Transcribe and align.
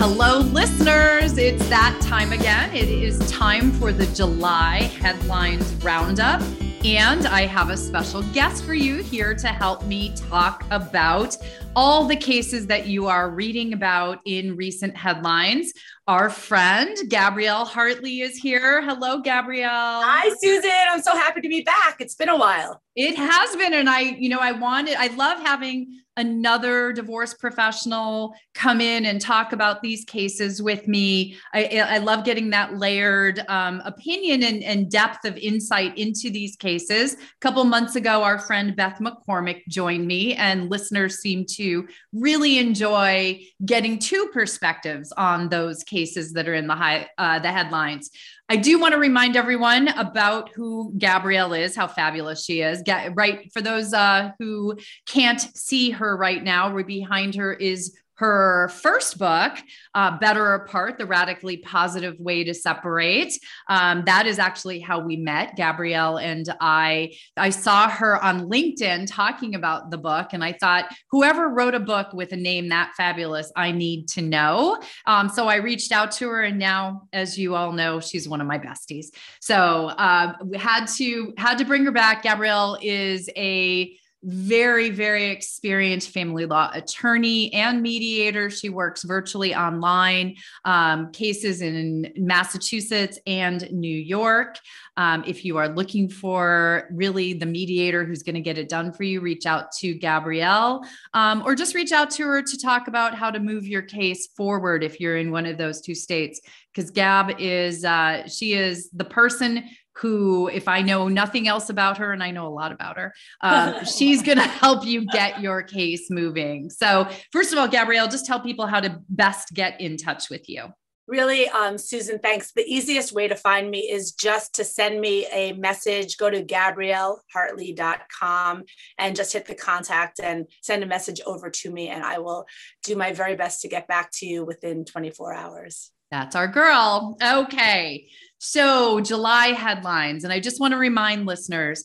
Hello, 0.00 0.38
listeners. 0.38 1.38
It's 1.38 1.68
that 1.68 1.98
time 2.00 2.30
again. 2.32 2.72
It 2.72 2.88
is 2.88 3.18
time 3.28 3.72
for 3.72 3.92
the 3.92 4.06
July 4.06 4.82
headlines 5.00 5.74
roundup. 5.82 6.40
And 6.84 7.26
I 7.26 7.46
have 7.46 7.70
a 7.70 7.76
special 7.76 8.22
guest 8.32 8.62
for 8.62 8.74
you 8.74 9.02
here 9.02 9.34
to 9.34 9.48
help 9.48 9.84
me 9.86 10.14
talk 10.14 10.64
about 10.70 11.36
all 11.74 12.04
the 12.04 12.14
cases 12.14 12.68
that 12.68 12.86
you 12.86 13.08
are 13.08 13.28
reading 13.28 13.72
about 13.72 14.20
in 14.24 14.54
recent 14.54 14.96
headlines. 14.96 15.72
Our 16.06 16.30
friend 16.30 16.96
Gabrielle 17.08 17.64
Hartley 17.64 18.20
is 18.20 18.36
here. 18.36 18.80
Hello, 18.82 19.20
Gabrielle. 19.20 20.00
Hi, 20.00 20.32
Susan. 20.40 20.70
I'm 20.90 21.02
so 21.02 21.12
happy 21.12 21.40
to 21.40 21.48
be 21.48 21.62
back. 21.62 21.96
It's 21.98 22.14
been 22.14 22.28
a 22.28 22.38
while. 22.38 22.80
It 22.94 23.16
has 23.16 23.56
been. 23.56 23.74
And 23.74 23.90
I, 23.90 24.02
you 24.02 24.28
know, 24.28 24.38
I 24.38 24.52
wanted, 24.52 24.94
I 24.96 25.08
love 25.08 25.40
having 25.40 26.02
another 26.18 26.92
divorce 26.92 27.32
professional 27.32 28.34
come 28.52 28.80
in 28.80 29.06
and 29.06 29.20
talk 29.20 29.52
about 29.52 29.80
these 29.82 30.04
cases 30.04 30.60
with 30.60 30.88
me. 30.88 31.36
I, 31.54 31.82
I 31.86 31.98
love 31.98 32.24
getting 32.24 32.50
that 32.50 32.76
layered 32.76 33.44
um, 33.48 33.80
opinion 33.84 34.42
and, 34.42 34.62
and, 34.64 34.90
depth 34.90 35.24
of 35.24 35.36
insight 35.36 35.96
into 35.96 36.30
these 36.30 36.56
cases. 36.56 37.14
A 37.14 37.18
couple 37.40 37.62
months 37.64 37.94
ago, 37.94 38.22
our 38.22 38.38
friend 38.38 38.74
Beth 38.74 38.98
McCormick 39.00 39.66
joined 39.68 40.06
me, 40.06 40.34
and 40.34 40.70
listeners 40.70 41.18
seem 41.18 41.44
to 41.52 41.86
really 42.12 42.58
enjoy 42.58 43.40
getting 43.64 43.98
two 43.98 44.28
perspectives 44.32 45.12
on 45.12 45.48
those 45.48 45.84
cases 45.84 46.32
that 46.32 46.48
are 46.48 46.54
in 46.54 46.66
the 46.66 46.74
high 46.74 47.08
uh, 47.18 47.38
the 47.38 47.52
headlines. 47.52 48.10
I 48.50 48.56
do 48.56 48.78
want 48.78 48.92
to 48.92 48.98
remind 48.98 49.36
everyone 49.36 49.88
about 49.88 50.50
who 50.54 50.94
Gabrielle 50.96 51.52
is, 51.52 51.76
how 51.76 51.86
fabulous 51.86 52.44
she 52.44 52.62
is. 52.62 52.82
Right 53.12 53.52
for 53.52 53.60
those 53.60 53.92
uh, 53.92 54.32
who 54.38 54.78
can't 55.06 55.40
see 55.40 55.90
her 55.90 56.16
right 56.16 56.42
now, 56.42 56.70
behind 56.82 57.34
her 57.34 57.52
is 57.52 57.94
her 58.18 58.68
first 58.68 59.16
book, 59.16 59.52
uh, 59.94 60.18
Better 60.18 60.54
Apart 60.54 60.98
The 60.98 61.06
Radically 61.06 61.58
Positive 61.58 62.18
Way 62.18 62.42
to 62.44 62.52
Separate. 62.52 63.32
Um, 63.68 64.02
that 64.06 64.26
is 64.26 64.40
actually 64.40 64.80
how 64.80 64.98
we 64.98 65.16
met, 65.16 65.54
Gabrielle 65.54 66.18
and 66.18 66.48
I. 66.60 67.14
I 67.36 67.50
saw 67.50 67.88
her 67.88 68.22
on 68.22 68.48
LinkedIn 68.48 69.06
talking 69.08 69.54
about 69.54 69.92
the 69.92 69.98
book, 69.98 70.30
and 70.32 70.42
I 70.42 70.52
thought, 70.52 70.92
whoever 71.12 71.48
wrote 71.48 71.74
a 71.74 71.80
book 71.80 72.12
with 72.12 72.32
a 72.32 72.36
name 72.36 72.68
that 72.70 72.92
fabulous, 72.96 73.52
I 73.54 73.70
need 73.70 74.08
to 74.08 74.22
know. 74.22 74.80
Um, 75.06 75.28
so 75.28 75.46
I 75.46 75.56
reached 75.56 75.92
out 75.92 76.10
to 76.12 76.28
her, 76.28 76.42
and 76.42 76.58
now, 76.58 77.02
as 77.12 77.38
you 77.38 77.54
all 77.54 77.70
know, 77.70 78.00
she's 78.00 78.28
one 78.28 78.40
of 78.40 78.48
my 78.48 78.58
besties. 78.58 79.06
So 79.40 79.88
uh, 79.88 80.32
we 80.44 80.58
had 80.58 80.86
to 80.96 81.34
had 81.38 81.58
to 81.58 81.64
bring 81.64 81.84
her 81.84 81.92
back. 81.92 82.24
Gabrielle 82.24 82.78
is 82.82 83.30
a 83.36 83.96
very, 84.22 84.90
very 84.90 85.26
experienced 85.26 86.10
family 86.10 86.44
law 86.44 86.70
attorney 86.72 87.52
and 87.52 87.80
mediator. 87.80 88.50
She 88.50 88.68
works 88.68 89.04
virtually 89.04 89.54
online, 89.54 90.36
um, 90.64 91.12
cases 91.12 91.62
in 91.62 92.12
Massachusetts 92.16 93.18
and 93.26 93.70
New 93.70 93.96
York. 93.96 94.58
Um, 94.96 95.22
if 95.26 95.44
you 95.44 95.56
are 95.58 95.68
looking 95.68 96.08
for 96.08 96.88
really 96.90 97.32
the 97.32 97.46
mediator 97.46 98.04
who's 98.04 98.24
going 98.24 98.34
to 98.34 98.40
get 98.40 98.58
it 98.58 98.68
done 98.68 98.92
for 98.92 99.04
you, 99.04 99.20
reach 99.20 99.46
out 99.46 99.70
to 99.78 99.94
Gabrielle 99.94 100.84
um, 101.14 101.42
or 101.46 101.54
just 101.54 101.74
reach 101.74 101.92
out 101.92 102.10
to 102.12 102.24
her 102.24 102.42
to 102.42 102.58
talk 102.58 102.88
about 102.88 103.14
how 103.14 103.30
to 103.30 103.38
move 103.38 103.66
your 103.66 103.82
case 103.82 104.28
forward 104.36 104.82
if 104.82 104.98
you're 104.98 105.16
in 105.16 105.30
one 105.30 105.46
of 105.46 105.58
those 105.58 105.80
two 105.80 105.94
states. 105.94 106.40
Because 106.74 106.90
Gab 106.90 107.36
is, 107.38 107.84
uh, 107.84 108.26
she 108.28 108.54
is 108.54 108.90
the 108.90 109.04
person 109.04 109.64
who, 109.98 110.48
if 110.48 110.68
I 110.68 110.82
know 110.82 111.08
nothing 111.08 111.48
else 111.48 111.70
about 111.70 111.98
her, 111.98 112.12
and 112.12 112.22
I 112.22 112.30
know 112.30 112.46
a 112.46 112.54
lot 112.54 112.72
about 112.72 112.98
her, 112.98 113.14
um, 113.40 113.84
she's 113.96 114.22
going 114.22 114.38
to 114.38 114.44
help 114.44 114.84
you 114.84 115.06
get 115.06 115.40
your 115.40 115.62
case 115.62 116.10
moving. 116.10 116.70
So, 116.70 117.08
first 117.32 117.52
of 117.52 117.58
all, 117.58 117.68
Gabrielle, 117.68 118.08
just 118.08 118.26
tell 118.26 118.40
people 118.40 118.66
how 118.66 118.80
to 118.80 119.00
best 119.08 119.54
get 119.54 119.80
in 119.80 119.96
touch 119.96 120.30
with 120.30 120.48
you. 120.48 120.66
Really, 121.08 121.48
um, 121.48 121.78
Susan, 121.78 122.18
thanks. 122.18 122.52
The 122.52 122.66
easiest 122.66 123.12
way 123.12 123.28
to 123.28 123.34
find 123.34 123.70
me 123.70 123.90
is 123.90 124.12
just 124.12 124.56
to 124.56 124.64
send 124.64 125.00
me 125.00 125.26
a 125.32 125.54
message. 125.54 126.18
Go 126.18 126.28
to 126.28 126.44
gabriellehartley.com 126.44 128.64
and 128.98 129.16
just 129.16 129.32
hit 129.32 129.46
the 129.46 129.54
contact 129.54 130.20
and 130.22 130.44
send 130.62 130.82
a 130.82 130.86
message 130.86 131.22
over 131.24 131.48
to 131.48 131.70
me, 131.70 131.88
and 131.88 132.04
I 132.04 132.18
will 132.18 132.44
do 132.84 132.94
my 132.94 133.14
very 133.14 133.36
best 133.36 133.62
to 133.62 133.68
get 133.68 133.88
back 133.88 134.10
to 134.18 134.26
you 134.26 134.44
within 134.44 134.84
24 134.84 135.32
hours. 135.32 135.92
That's 136.10 136.36
our 136.36 136.48
girl. 136.48 137.16
Okay. 137.22 138.08
So, 138.38 139.00
July 139.00 139.48
headlines. 139.48 140.24
And 140.24 140.32
I 140.32 140.40
just 140.40 140.60
want 140.60 140.72
to 140.72 140.78
remind 140.78 141.26
listeners 141.26 141.84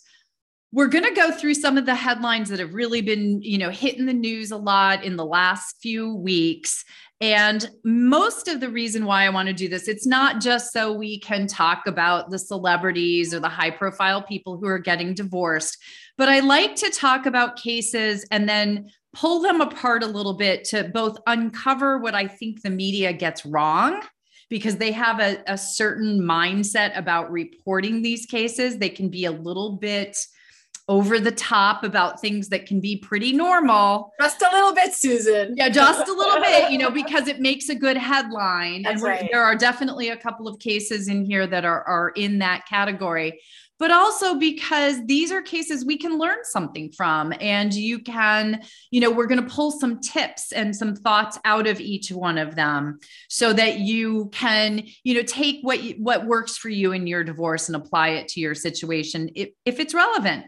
we're 0.74 0.88
going 0.88 1.04
to 1.04 1.14
go 1.14 1.32
through 1.32 1.54
some 1.54 1.78
of 1.78 1.86
the 1.86 1.94
headlines 1.94 2.50
that 2.50 2.60
have 2.60 2.74
really 2.74 3.02
been, 3.02 3.42
you 3.44 3.60
know, 3.60 3.70
hitting 3.70 4.08
the 4.08 4.14
news 4.14 4.50
a 4.50 4.58
lot 4.58 5.04
in 5.04 5.16
the 5.16 5.26
last 5.26 5.76
few 5.82 6.16
weeks. 6.16 6.84
And 7.22 7.70
most 7.86 8.48
of 8.48 8.60
the 8.60 8.70
reason 8.70 9.06
why 9.06 9.26
I 9.26 9.30
want 9.30 9.48
to 9.48 9.54
do 9.54 9.70
this, 9.70 9.88
it's 9.88 10.08
not 10.08 10.42
just 10.42 10.74
so 10.74 10.92
we 10.92 11.20
can 11.20 11.46
talk 11.46 11.86
about 11.86 12.32
the 12.32 12.40
celebrities 12.40 13.36
or 13.36 13.40
the 13.40 13.50
high 13.50 13.70
profile 13.70 14.24
people 14.24 14.58
who 14.58 14.66
are 14.66 14.80
getting 14.80 15.14
divorced, 15.14 15.78
but 16.18 16.28
I 16.28 16.40
like 16.40 16.76
to 16.78 16.90
talk 16.90 17.28
about 17.28 17.56
cases 17.56 18.26
and 18.32 18.50
then 18.50 18.90
pull 19.14 19.42
them 19.42 19.62
apart 19.62 20.02
a 20.02 20.08
little 20.08 20.34
bit 20.34 20.64
to 20.66 20.86
both 20.86 21.20
uncover 21.28 22.00
what 22.00 22.16
I 22.16 22.28
think 22.28 22.64
the 22.64 22.72
media 22.72 23.14
gets 23.14 23.46
wrong 23.46 24.02
because 24.50 24.78
they 24.78 24.92
have 24.92 25.20
a, 25.20 25.44
a 25.48 25.58
certain 25.58 26.20
mindset 26.20 26.98
about 26.98 27.32
reporting 27.32 28.02
these 28.02 28.26
cases. 28.26 28.78
They 28.78 28.90
can 28.90 29.10
be 29.10 29.26
a 29.26 29.32
little 29.32 29.74
bit 29.74 30.18
over 30.90 31.18
the 31.18 31.32
top 31.32 31.84
about 31.84 32.20
things 32.20 32.50
that 32.50 32.66
can 32.66 32.82
be 32.82 32.98
pretty 32.98 33.32
normal. 33.32 34.12
Just 34.20 34.42
a 34.42 34.50
little 34.52 34.74
bit, 34.74 34.94
Susan. 34.94 35.56
Yeah, 35.56 35.70
just 35.70 36.08
a 36.10 36.14
little 36.14 36.42
bit, 36.42 36.72
you 36.72 36.78
know, 36.78 36.90
because 36.92 37.28
it 37.28 37.40
makes 37.40 37.70
a 37.70 37.76
good 37.76 37.96
headline. 37.96 38.84
That's 38.84 39.02
and 39.02 39.04
right. 39.04 39.30
there 39.32 39.44
are 39.44 39.56
definitely 39.56 40.10
a 40.10 40.18
couple 40.18 40.48
of 40.48 40.60
cases 40.60 41.08
in 41.08 41.26
here 41.26 41.48
that 41.48 41.64
are, 41.64 41.84
are 41.84 42.10
in 42.10 42.40
that 42.40 42.66
category 42.68 43.40
but 43.80 43.92
also 43.92 44.36
because 44.36 45.06
these 45.06 45.32
are 45.32 45.42
cases 45.42 45.86
we 45.86 45.98
can 45.98 46.18
learn 46.18 46.38
something 46.44 46.92
from 46.92 47.34
and 47.40 47.74
you 47.74 48.00
can 48.00 48.62
you 48.92 49.02
know 49.02 49.12
we're 49.12 49.28
going 49.28 49.42
to 49.42 49.54
pull 49.54 49.72
some 49.72 50.00
tips 50.00 50.52
and 50.52 50.76
some 50.76 50.96
thoughts 50.96 51.38
out 51.46 51.68
of 51.68 51.80
each 51.80 52.12
one 52.12 52.38
of 52.38 52.56
them 52.56 53.00
so 53.30 53.54
that 53.54 53.80
you 53.80 54.30
can 54.32 54.84
you 55.04 55.16
know 55.16 55.24
take 55.24 55.60
what 55.62 55.80
what 55.98 56.26
works 56.26 56.58
for 56.58 56.70
you 56.70 56.92
in 56.92 57.08
your 57.08 57.24
divorce 57.24 57.68
and 57.68 57.76
apply 57.76 58.10
it 58.10 58.28
to 58.28 58.40
your 58.40 58.56
situation 58.56 59.30
if, 59.36 59.50
if 59.66 59.80
it's 59.80 59.94
relevant 59.94 60.46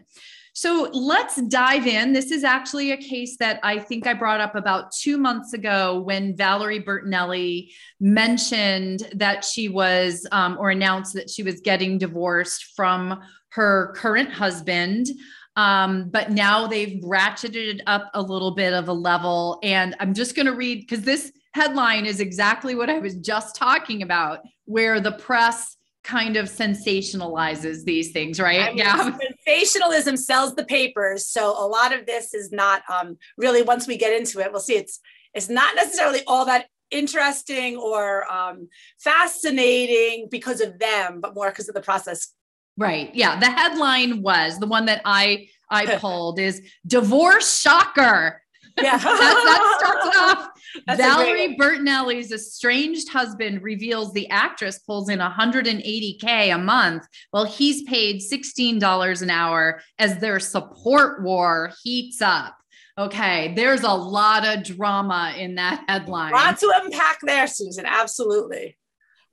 so 0.56 0.88
let's 0.94 1.36
dive 1.48 1.86
in. 1.86 2.14
This 2.14 2.30
is 2.30 2.42
actually 2.42 2.92
a 2.92 2.96
case 2.96 3.36
that 3.40 3.60
I 3.62 3.78
think 3.78 4.06
I 4.06 4.14
brought 4.14 4.40
up 4.40 4.54
about 4.54 4.90
two 4.90 5.18
months 5.18 5.52
ago 5.52 6.00
when 6.00 6.34
Valerie 6.34 6.82
Bertinelli 6.82 7.72
mentioned 8.00 9.06
that 9.12 9.44
she 9.44 9.68
was, 9.68 10.26
um, 10.32 10.56
or 10.58 10.70
announced 10.70 11.12
that 11.12 11.28
she 11.28 11.42
was 11.42 11.60
getting 11.60 11.98
divorced 11.98 12.72
from 12.74 13.20
her 13.50 13.92
current 13.96 14.32
husband. 14.32 15.08
Um, 15.56 16.08
but 16.08 16.30
now 16.30 16.66
they've 16.66 17.02
ratcheted 17.04 17.82
up 17.86 18.10
a 18.14 18.22
little 18.22 18.52
bit 18.52 18.72
of 18.72 18.88
a 18.88 18.94
level. 18.94 19.58
And 19.62 19.94
I'm 20.00 20.14
just 20.14 20.34
going 20.34 20.46
to 20.46 20.54
read 20.54 20.80
because 20.80 21.04
this 21.04 21.32
headline 21.52 22.06
is 22.06 22.18
exactly 22.18 22.74
what 22.74 22.88
I 22.88 22.98
was 22.98 23.16
just 23.16 23.56
talking 23.56 24.00
about, 24.00 24.40
where 24.64 25.00
the 25.00 25.12
press 25.12 25.75
kind 26.06 26.36
of 26.36 26.46
sensationalizes 26.46 27.84
these 27.84 28.12
things, 28.12 28.38
right? 28.38 28.60
I 28.60 28.68
mean, 28.68 28.78
yeah. 28.78 29.16
Sensationalism 29.44 30.16
sells 30.16 30.54
the 30.54 30.64
papers. 30.64 31.26
So 31.26 31.50
a 31.50 31.66
lot 31.66 31.92
of 31.92 32.06
this 32.06 32.32
is 32.32 32.52
not 32.52 32.82
um, 32.88 33.18
really, 33.36 33.62
once 33.62 33.88
we 33.88 33.96
get 33.96 34.18
into 34.18 34.40
it, 34.40 34.52
we'll 34.52 34.60
see 34.60 34.76
it's 34.76 35.00
it's 35.34 35.50
not 35.50 35.74
necessarily 35.74 36.20
all 36.26 36.46
that 36.46 36.66
interesting 36.90 37.76
or 37.76 38.30
um, 38.32 38.68
fascinating 38.98 40.28
because 40.30 40.62
of 40.62 40.78
them, 40.78 41.20
but 41.20 41.34
more 41.34 41.50
because 41.50 41.68
of 41.68 41.74
the 41.74 41.82
process. 41.82 42.32
Right. 42.78 43.14
Yeah. 43.14 43.38
The 43.38 43.50
headline 43.50 44.22
was 44.22 44.58
the 44.58 44.66
one 44.66 44.86
that 44.86 45.02
I 45.04 45.48
I 45.68 45.96
pulled 45.98 46.38
is 46.38 46.62
divorce 46.86 47.60
shocker. 47.60 48.42
Yeah. 48.82 48.98
that, 49.02 49.76
starts 49.78 50.16
off. 50.18 50.48
That's 50.86 51.00
Valerie 51.00 51.56
Bertinelli's 51.58 52.32
estranged 52.32 53.08
husband 53.08 53.62
reveals 53.62 54.12
the 54.12 54.28
actress 54.28 54.78
pulls 54.78 55.08
in 55.08 55.18
180K 55.20 56.54
a 56.54 56.58
month 56.58 57.06
while 57.30 57.44
he's 57.44 57.82
paid 57.84 58.20
$16 58.20 59.22
an 59.22 59.30
hour 59.30 59.80
as 59.98 60.18
their 60.18 60.38
support 60.40 61.22
war 61.22 61.72
heats 61.82 62.20
up. 62.20 62.56
Okay, 62.98 63.52
there's 63.54 63.82
a 63.82 63.92
lot 63.92 64.46
of 64.46 64.64
drama 64.64 65.34
in 65.36 65.56
that 65.56 65.84
headline. 65.86 66.32
Lots 66.32 66.60
to 66.60 66.72
unpack 66.82 67.18
there, 67.22 67.46
Susan. 67.46 67.84
Absolutely. 67.86 68.76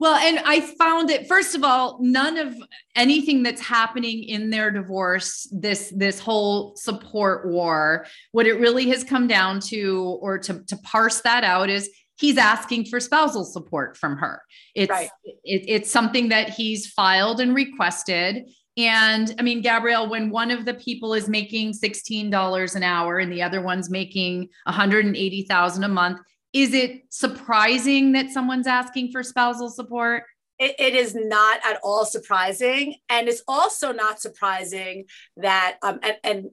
Well, 0.04 0.16
and 0.16 0.40
I 0.40 0.60
found 0.60 1.10
it 1.12 1.30
first 1.30 1.56
of 1.56 1.64
all, 1.64 1.98
none 2.02 2.38
of 2.38 2.54
anything 2.94 3.42
that's 3.42 3.62
happening 3.62 4.22
in 4.26 4.50
their 4.50 4.70
divorce, 4.70 5.48
this 5.50 5.94
this 5.96 6.20
whole 6.20 6.76
support 6.76 7.48
war, 7.48 8.06
what 8.34 8.46
it 8.46 8.60
really 8.60 8.90
has 8.90 9.06
come 9.06 9.28
down 9.28 9.62
to, 9.62 10.20
or 10.22 10.38
to, 10.40 10.62
to 10.66 10.78
parse 10.84 11.22
that 11.22 11.46
out, 11.46 11.70
is 11.70 11.90
he's 12.18 12.38
asking 12.38 12.88
for 12.88 13.00
spousal 13.00 13.46
support 13.46 13.96
from 13.96 14.18
her. 14.18 14.42
It's 14.76 14.90
right. 14.90 15.10
it, 15.46 15.64
it's 15.70 15.90
something 15.90 16.28
that 16.28 16.50
he's 16.50 16.88
filed 16.88 17.40
and 17.40 17.56
requested. 17.56 18.50
And 18.76 19.34
I 19.40 19.42
mean, 19.42 19.62
Gabrielle, 19.62 20.10
when 20.10 20.32
one 20.32 20.52
of 20.52 20.66
the 20.66 20.74
people 20.74 21.14
is 21.14 21.30
making 21.30 21.76
$16 21.76 22.76
an 22.76 22.84
hour 22.84 23.20
and 23.20 23.32
the 23.32 23.42
other 23.42 23.62
one's 23.62 23.90
making 23.90 24.50
180,000 24.66 25.84
a 25.86 25.88
month, 25.88 26.20
is 26.54 26.74
it 26.74 27.04
surprising 27.10 28.12
that 28.14 28.30
someone's 28.30 28.68
asking 28.68 29.12
for 29.12 29.24
spousal 29.24 29.70
support? 29.70 30.24
It, 30.60 30.76
it 30.80 30.96
is 30.96 31.16
not 31.16 31.60
at 31.66 31.80
all 31.84 32.06
surprising. 32.06 32.96
And 33.10 33.28
it's 33.28 33.42
also 33.48 33.92
not 33.92 34.22
surprising 34.22 35.06
that, 35.38 35.78
um, 35.82 36.00
and, 36.04 36.18
and, 36.24 36.50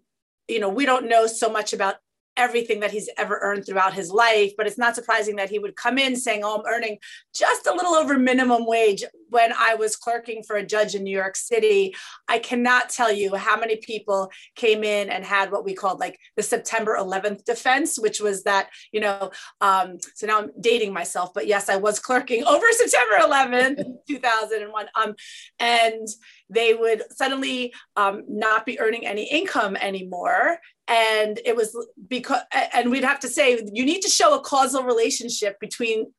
you 0.48 0.58
know, 0.58 0.70
we 0.70 0.86
don't 0.86 1.08
know 1.08 1.26
so 1.26 1.50
much 1.50 1.72
about 1.74 1.96
everything 2.36 2.80
that 2.80 2.90
he's 2.90 3.08
ever 3.16 3.38
earned 3.42 3.66
throughout 3.66 3.94
his 3.94 4.10
life. 4.10 4.52
But 4.56 4.66
it's 4.66 4.78
not 4.78 4.94
surprising 4.94 5.36
that 5.36 5.50
he 5.50 5.58
would 5.58 5.76
come 5.76 5.98
in 5.98 6.16
saying, 6.16 6.42
Oh, 6.44 6.58
I'm 6.58 6.66
earning 6.66 6.98
just 7.34 7.66
a 7.66 7.74
little 7.74 7.94
over 7.94 8.18
minimum 8.18 8.66
wage 8.66 9.04
when 9.28 9.52
I 9.58 9.74
was 9.74 9.96
clerking 9.96 10.42
for 10.42 10.56
a 10.56 10.66
judge 10.66 10.94
in 10.94 11.04
New 11.04 11.16
York 11.16 11.36
City. 11.36 11.94
I 12.28 12.38
cannot 12.38 12.88
tell 12.88 13.12
you 13.12 13.34
how 13.36 13.58
many 13.58 13.76
people 13.76 14.30
came 14.56 14.84
in 14.84 15.08
and 15.08 15.24
had 15.24 15.52
what 15.52 15.64
we 15.64 15.74
called 15.74 16.00
like 16.00 16.18
the 16.36 16.42
September 16.42 16.96
11th 16.98 17.44
defense, 17.44 17.98
which 17.98 18.20
was 18.20 18.44
that, 18.44 18.68
you 18.92 19.00
know, 19.00 19.30
um, 19.60 19.98
so 20.14 20.26
now 20.26 20.40
I'm 20.40 20.50
dating 20.60 20.92
myself, 20.92 21.32
but 21.34 21.46
yes, 21.46 21.68
I 21.68 21.76
was 21.76 22.00
clerking 22.00 22.44
over 22.46 22.66
September 22.72 23.18
11th, 23.20 23.84
2001. 24.08 24.86
Um, 24.94 25.14
and 25.58 26.08
they 26.50 26.74
would 26.74 27.02
suddenly 27.12 27.72
um, 27.96 28.24
not 28.28 28.66
be 28.66 28.78
earning 28.80 29.06
any 29.06 29.24
income 29.24 29.76
anymore. 29.76 30.58
And 30.88 31.38
it 31.44 31.54
was 31.54 31.76
because 32.08 32.42
and 32.72 32.90
we'd 32.90 33.04
have 33.04 33.20
to 33.20 33.28
say 33.28 33.60
you 33.72 33.86
need 33.86 34.02
to 34.02 34.08
show 34.08 34.34
a 34.34 34.40
causal 34.40 34.82
relationship 34.82 35.60
between 35.60 36.12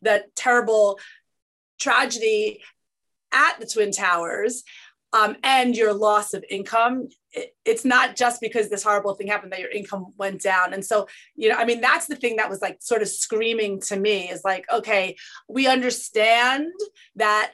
the 0.00 0.24
terrible 0.34 0.98
tragedy 1.78 2.62
at 3.32 3.60
the 3.60 3.66
twin 3.66 3.92
towers 3.92 4.62
um, 5.12 5.36
and 5.42 5.76
your 5.76 5.92
loss 5.92 6.32
of 6.32 6.44
income. 6.48 7.08
It, 7.32 7.54
it's 7.64 7.84
not 7.84 8.16
just 8.16 8.40
because 8.40 8.70
this 8.70 8.82
horrible 8.82 9.14
thing 9.14 9.26
happened 9.26 9.52
that 9.52 9.60
your 9.60 9.70
income 9.70 10.06
went 10.16 10.40
down. 10.40 10.72
And 10.72 10.84
so 10.84 11.06
you 11.36 11.50
know 11.50 11.56
i 11.56 11.64
mean 11.64 11.80
that's 11.80 12.06
the 12.06 12.16
thing 12.16 12.36
that 12.36 12.48
was 12.48 12.62
like 12.62 12.78
sort 12.80 13.02
of 13.02 13.08
screaming 13.08 13.80
to 13.80 13.96
me 13.96 14.30
is 14.30 14.42
like 14.44 14.64
okay 14.72 15.16
we 15.48 15.66
understand 15.66 16.72
that 17.16 17.52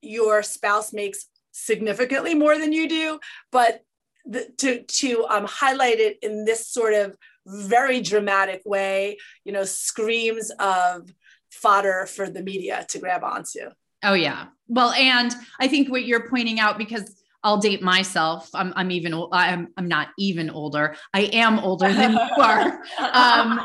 your 0.00 0.42
spouse 0.42 0.92
makes 0.92 1.26
significantly 1.64 2.34
more 2.34 2.56
than 2.58 2.72
you 2.72 2.88
do 2.88 3.18
but 3.50 3.82
the, 4.28 4.46
to 4.58 4.82
to 4.82 5.26
um, 5.28 5.46
highlight 5.46 6.00
it 6.00 6.18
in 6.22 6.44
this 6.44 6.68
sort 6.68 6.92
of 6.92 7.16
very 7.48 8.00
dramatic 8.00 8.62
way, 8.64 9.16
you 9.44 9.52
know, 9.52 9.64
screams 9.64 10.50
of 10.58 11.10
fodder 11.50 12.06
for 12.06 12.28
the 12.28 12.42
media 12.42 12.84
to 12.90 12.98
grab 12.98 13.24
onto. 13.24 13.60
Oh 14.04 14.14
yeah. 14.14 14.46
Well, 14.68 14.92
and 14.92 15.34
I 15.58 15.66
think 15.66 15.90
what 15.90 16.04
you're 16.04 16.28
pointing 16.28 16.60
out 16.60 16.78
because 16.78 17.22
I'll 17.42 17.58
date 17.58 17.82
myself. 17.82 18.50
I'm, 18.52 18.72
I'm 18.76 18.90
even, 18.90 19.14
I'm, 19.32 19.68
I'm 19.76 19.88
not 19.88 20.08
even 20.18 20.50
older. 20.50 20.96
I 21.14 21.22
am 21.32 21.58
older 21.60 21.92
than 21.92 22.12
you 22.12 22.42
are. 22.42 22.80
Um, 22.98 23.60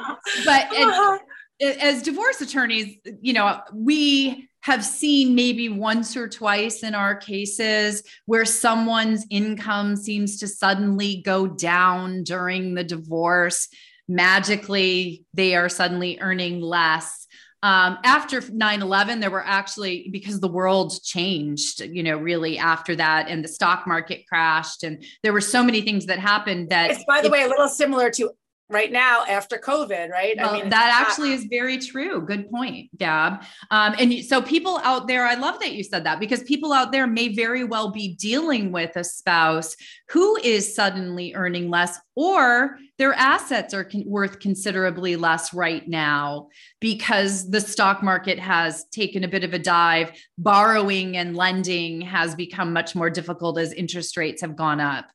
but 0.46 0.68
as 1.64 2.02
divorce 2.02 2.42
attorneys, 2.42 2.98
you 3.22 3.34
know, 3.34 3.62
we 3.74 4.50
have 4.62 4.84
seen 4.84 5.36
maybe 5.36 5.68
once 5.68 6.16
or 6.16 6.28
twice 6.30 6.84
in 6.84 6.96
our 6.96 7.16
cases 7.16 8.02
where 8.26 8.46
someone's 8.46 9.26
income 9.30 9.96
seems 9.98 10.40
to 10.40 10.48
suddenly 10.48 11.22
go 11.26 11.46
down 11.46 12.24
during 12.24 12.74
the 12.74 12.84
divorce. 12.84 13.68
Magically, 14.08 15.26
they 15.34 15.56
are 15.56 15.68
suddenly 15.68 16.18
earning 16.22 16.62
less. 16.62 17.28
Um, 17.62 17.98
after 18.04 18.42
9-11 18.42 19.22
there 19.22 19.32
were 19.32 19.46
actually 19.46 20.10
because 20.12 20.42
the 20.42 20.50
world 20.50 21.02
changed 21.02 21.80
you 21.80 22.04
know 22.04 22.18
really 22.18 22.58
after 22.58 22.94
that 22.98 23.30
and 23.30 23.42
the 23.42 23.48
stock 23.48 23.88
market 23.88 24.28
crashed 24.28 24.84
and 24.84 25.02
there 25.24 25.32
were 25.32 25.40
so 25.40 25.64
many 25.64 25.80
things 25.80 26.08
that 26.08 26.20
happened 26.20 26.72
that 26.72 26.92
it's 26.92 27.06
by 27.06 27.22
the 27.22 27.28
it, 27.28 27.32
way 27.32 27.44
a 27.44 27.48
little 27.48 27.70
similar 27.70 28.10
to 28.10 28.32
right 28.70 28.92
now 28.92 29.24
after 29.26 29.58
COVID, 29.58 30.10
right? 30.10 30.36
Well, 30.38 30.50
I 30.50 30.54
mean, 30.60 30.70
that 30.70 31.06
actually 31.06 31.34
is 31.34 31.46
very 31.46 31.78
true. 31.78 32.22
Good 32.22 32.50
point, 32.50 32.90
Gab. 32.98 33.44
Um, 33.72 33.96
and 34.00 34.24
so 34.26 34.42
people 34.42 34.80
out 34.84 35.08
there, 35.08 35.26
I 35.26 35.36
love 35.36 35.60
that 35.60 35.74
you 35.74 35.84
said 35.84 36.06
that 36.06 36.20
because 36.20 36.44
people 36.44 36.74
out 36.74 36.92
there 36.92 37.06
may 37.06 37.34
very 37.34 37.64
well 37.64 37.92
be 37.92 38.16
dealing 38.16 38.72
with 38.72 38.96
a 38.96 39.04
spouse 39.04 39.76
who 40.10 40.38
is 40.38 40.74
suddenly 40.74 41.34
earning 41.36 41.70
less 41.70 42.00
or 42.16 42.78
their 42.98 43.14
assets 43.14 43.74
are 43.74 43.84
con- 43.84 44.04
worth 44.06 44.40
considerably 44.40 45.16
less 45.16 45.54
right 45.54 45.88
now 45.88 46.48
because 46.80 47.50
the 47.50 47.62
stock 47.62 48.04
market 48.04 48.40
has 48.40 48.86
taken 48.92 49.24
a 49.24 49.28
bit 49.28 49.44
of 49.44 49.54
a 49.54 49.60
dive. 49.60 50.12
Borrowing 50.38 51.18
and 51.18 51.36
lending 51.36 52.02
has 52.02 52.36
become 52.36 52.72
much 52.72 52.96
more 52.96 53.10
difficult 53.10 53.58
as 53.58 53.74
interest 53.74 54.16
rates 54.16 54.42
have 54.42 54.56
gone 54.56 54.80
up 54.80 55.06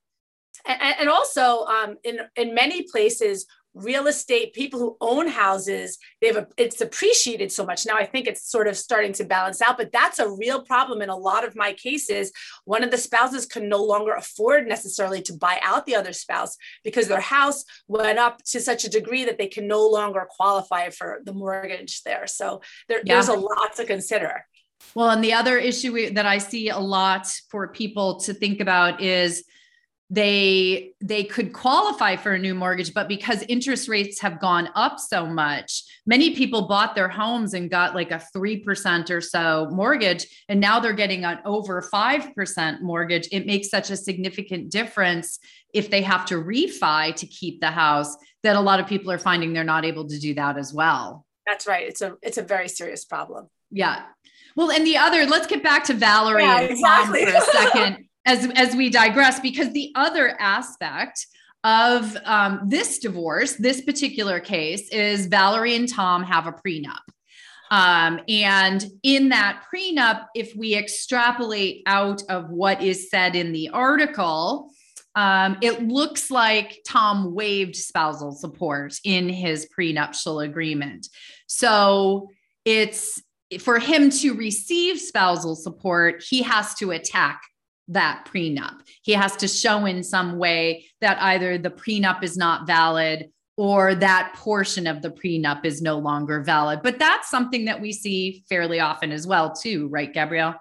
and, 0.67 0.95
and 1.01 1.09
also 1.09 1.65
um, 1.65 1.97
in 2.05 2.21
in 2.37 2.55
many 2.55 2.83
places 2.83 3.47
real 3.75 4.07
estate 4.07 4.53
people 4.55 4.81
who 4.81 4.97
own 5.01 5.29
houses 5.29 5.99
they've 6.21 6.47
it's 6.57 6.81
appreciated 6.81 7.53
so 7.53 7.65
much. 7.65 7.87
Now 7.87 7.97
i 7.97 8.05
think 8.05 8.27
it's 8.27 8.51
sort 8.51 8.67
of 8.67 8.77
starting 8.77 9.13
to 9.15 9.25
balance 9.25 9.63
out 9.63 9.77
but 9.77 9.93
that's 9.93 10.19
a 10.19 10.31
real 10.31 10.63
problem 10.63 11.03
in 11.03 11.09
a 11.09 11.17
lot 11.17 11.47
of 11.47 11.55
my 11.55 11.73
cases. 11.75 12.33
One 12.65 12.83
of 12.83 12.91
the 12.91 12.99
spouses 12.99 13.47
can 13.47 13.69
no 13.69 13.83
longer 13.83 14.13
afford 14.13 14.67
necessarily 14.67 15.23
to 15.23 15.33
buy 15.33 15.61
out 15.63 15.87
the 15.87 15.95
other 15.95 16.13
spouse 16.13 16.57
because 16.83 17.09
their 17.09 17.21
house 17.21 17.65
went 17.87 18.19
up 18.19 18.43
to 18.47 18.61
such 18.61 18.85
a 18.85 18.91
degree 18.91 19.25
that 19.25 19.39
they 19.39 19.49
can 19.49 19.67
no 19.67 19.87
longer 19.87 20.27
qualify 20.37 20.91
for 20.91 21.21
the 21.25 21.33
mortgage 21.33 22.03
there. 22.03 22.27
So 22.27 22.63
there, 22.89 23.03
yeah. 23.05 23.15
there's 23.15 23.29
a 23.29 23.35
lot 23.35 23.77
to 23.77 23.85
consider. 23.85 24.45
Well 24.95 25.11
and 25.11 25.23
the 25.23 25.33
other 25.33 25.59
issue 25.59 26.11
that 26.15 26.27
i 26.27 26.39
see 26.39 26.69
a 26.69 26.79
lot 26.79 27.27
for 27.51 27.69
people 27.69 28.21
to 28.21 28.33
think 28.33 28.61
about 28.61 29.01
is 29.01 29.45
they 30.11 30.93
they 31.03 31.23
could 31.23 31.53
qualify 31.53 32.17
for 32.17 32.33
a 32.33 32.39
new 32.39 32.55
mortgage 32.55 32.95
but 32.95 33.09
because 33.09 33.45
interest 33.47 33.89
rates 33.89 34.19
have 34.21 34.41
gone 34.41 34.71
up 34.75 34.99
so 34.99 35.27
much 35.27 35.85
many 36.09 36.35
people 36.35 36.67
bought 36.67 36.95
their 36.95 37.09
homes 37.09 37.53
and 37.53 37.71
got 37.71 37.95
like 37.95 38.11
a 38.11 38.23
3% 38.35 39.11
or 39.11 39.21
so 39.21 39.69
mortgage 39.71 40.27
and 40.49 40.59
now 40.59 40.81
they're 40.81 40.95
getting 40.95 41.27
an 41.27 41.39
over 41.45 41.83
5% 41.83 42.81
mortgage. 42.81 43.29
It 43.31 43.45
makes 43.45 43.69
such 43.69 43.91
a 43.91 43.97
significant 43.97 44.73
difference 44.73 45.39
if 45.75 45.91
they 45.91 46.01
have 46.01 46.25
to 46.27 46.37
refi 46.37 47.15
to 47.15 47.27
keep 47.27 47.61
the 47.61 47.71
house 47.71 48.17
that 48.43 48.57
a 48.57 48.61
lot 48.61 48.81
of 48.81 48.87
people 48.87 49.13
are 49.13 49.19
finding 49.19 49.53
they're 49.53 49.65
not 49.65 49.85
able 49.85 50.09
to 50.09 50.19
do 50.19 50.33
that 50.35 50.57
as 50.57 50.73
well. 50.73 51.27
That's 51.47 51.67
right. 51.67 51.87
It's 51.87 52.01
a 52.01 52.15
it's 52.23 52.39
a 52.39 52.43
very 52.43 52.69
serious 52.69 53.05
problem. 53.05 53.49
Yeah. 53.71 54.05
Well 54.57 54.71
and 54.71 54.87
the 54.87 54.97
other 54.97 55.27
let's 55.27 55.47
get 55.47 55.63
back 55.63 55.85
to 55.85 55.95
valerie 55.95 56.43
yeah, 56.43 56.61
exactly. 56.61 57.27
for 57.27 57.37
a 57.37 57.41
second 57.53 58.08
as 58.29 58.47
as 58.55 58.77
we 58.77 58.91
digress 58.91 59.41
because 59.41 59.73
the 59.73 59.91
other 59.95 60.37
aspect 60.39 61.27
of 61.65 62.17
um, 62.25 62.61
this 62.67 62.99
divorce 62.99 63.55
this 63.55 63.81
particular 63.81 64.39
case 64.39 64.89
is 64.91 65.27
valerie 65.27 65.75
and 65.75 65.93
tom 65.93 66.23
have 66.23 66.47
a 66.47 66.53
prenup. 66.53 67.01
Um, 67.71 68.21
and 68.29 68.85
in 69.03 69.31
that 69.31 69.65
prenup 69.73 70.27
if 70.35 70.55
we 70.55 70.77
extrapolate 70.77 71.83
out 71.87 72.23
of 72.29 72.51
what 72.51 72.83
is 72.83 73.11
said 73.11 73.35
in 73.35 73.53
the 73.53 73.71
article 73.71 74.71
um, 75.15 75.57
it 75.63 75.89
looks 75.89 76.31
like 76.31 76.81
tom 76.87 77.35
waived 77.35 77.77
spousal 77.77 78.33
support 78.33 78.95
in 79.05 79.29
his 79.31 79.67
prenuptial 79.67 80.41
agreement. 80.41 81.09
So 81.47 82.29
it's 82.67 83.23
for 83.59 83.79
him 83.79 84.11
to 84.11 84.35
receive 84.35 85.01
spousal 85.01 85.57
support 85.57 86.23
he 86.29 86.43
has 86.43 86.75
to 86.75 86.91
attack 86.91 87.41
that 87.89 88.29
prenup. 88.33 88.81
He 89.03 89.13
has 89.13 89.37
to 89.37 89.49
show 89.49 89.87
in 89.87 90.03
some 90.03 90.39
way 90.39 90.87
that 91.01 91.21
either 91.23 91.59
the 91.59 91.71
prenup 91.71 92.23
is 92.23 92.37
not 92.37 92.67
valid 92.67 93.31
or 93.57 93.95
that 93.97 94.35
portion 94.37 94.87
of 94.87 95.03
the 95.03 95.11
prenup 95.11 95.65
is 95.65 95.83
no 95.83 95.99
longer 95.99 96.41
valid. 96.43 96.81
But 96.83 96.99
that's 96.99 97.29
something 97.29 97.65
that 97.65 97.81
we 97.81 97.93
see 97.93 98.45
fairly 98.49 98.79
often 98.79 99.11
as 99.11 99.27
well, 99.27 99.53
too, 99.53 99.89
right, 99.89 100.13
Gabrielle? 100.13 100.55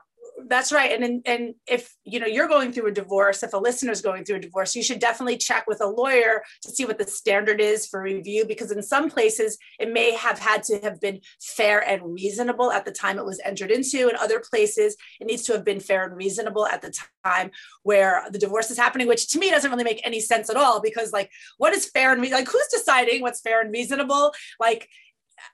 That's 0.49 0.71
right. 0.71 0.91
And 0.91 1.21
and 1.25 1.55
if 1.67 1.95
you 2.03 2.19
know 2.19 2.25
you're 2.25 2.47
going 2.47 2.71
through 2.71 2.87
a 2.87 2.91
divorce 2.91 3.43
if 3.43 3.53
a 3.53 3.57
listener 3.57 3.91
is 3.91 4.01
going 4.01 4.23
through 4.23 4.37
a 4.37 4.39
divorce 4.39 4.75
you 4.75 4.83
should 4.83 4.99
definitely 4.99 5.37
check 5.37 5.65
with 5.67 5.81
a 5.81 5.87
lawyer 5.87 6.41
to 6.63 6.69
see 6.69 6.85
what 6.85 6.97
the 6.97 7.05
standard 7.05 7.59
is 7.61 7.85
for 7.85 8.01
review 8.01 8.45
because 8.45 8.71
in 8.71 8.81
some 8.81 9.09
places 9.09 9.57
it 9.79 9.91
may 9.91 10.13
have 10.13 10.39
had 10.39 10.63
to 10.63 10.79
have 10.79 10.99
been 10.99 11.19
fair 11.41 11.87
and 11.87 12.13
reasonable 12.13 12.71
at 12.71 12.85
the 12.85 12.91
time 12.91 13.17
it 13.17 13.25
was 13.25 13.41
entered 13.45 13.71
into. 13.71 14.09
In 14.09 14.15
other 14.15 14.39
places 14.39 14.95
it 15.19 15.27
needs 15.27 15.43
to 15.43 15.53
have 15.53 15.63
been 15.63 15.79
fair 15.79 16.05
and 16.05 16.15
reasonable 16.15 16.65
at 16.67 16.81
the 16.81 16.93
time 17.25 17.51
where 17.83 18.23
the 18.31 18.39
divorce 18.39 18.71
is 18.71 18.77
happening 18.77 19.07
which 19.07 19.29
to 19.29 19.39
me 19.39 19.49
doesn't 19.49 19.71
really 19.71 19.83
make 19.83 20.05
any 20.05 20.19
sense 20.19 20.49
at 20.49 20.55
all 20.55 20.81
because 20.81 21.11
like 21.11 21.29
what 21.57 21.73
is 21.73 21.89
fair 21.89 22.11
and 22.11 22.21
re- 22.21 22.31
like 22.31 22.47
who's 22.47 22.67
deciding 22.71 23.21
what's 23.21 23.41
fair 23.41 23.61
and 23.61 23.71
reasonable? 23.71 24.33
Like 24.59 24.89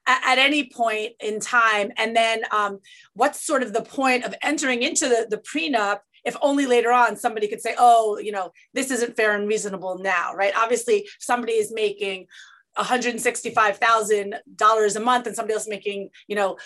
at 0.05 0.37
any 0.37 0.69
point 0.69 1.13
in 1.19 1.39
time. 1.39 1.91
And 1.97 2.15
then 2.15 2.43
um, 2.51 2.79
what's 3.13 3.45
sort 3.45 3.63
of 3.63 3.73
the 3.73 3.81
point 3.81 4.23
of 4.23 4.35
entering 4.41 4.83
into 4.83 5.07
the, 5.07 5.27
the 5.29 5.37
prenup 5.37 5.99
if 6.25 6.37
only 6.41 6.65
later 6.65 6.93
on 6.93 7.17
somebody 7.17 7.49
could 7.49 7.59
say 7.59 7.75
oh 7.77 8.17
you 8.17 8.31
know 8.31 8.53
this 8.73 8.89
isn't 8.91 9.17
fair 9.17 9.35
and 9.35 9.45
reasonable 9.47 9.97
now 9.97 10.33
right? 10.33 10.53
Obviously 10.55 11.09
somebody 11.19 11.53
is 11.53 11.73
making 11.73 12.27
$165000 12.77 14.95
a 14.95 14.99
month 14.99 15.27
and 15.27 15.35
somebody 15.35 15.53
else 15.53 15.67
making 15.67 16.09
you 16.27 16.35
know 16.35 16.57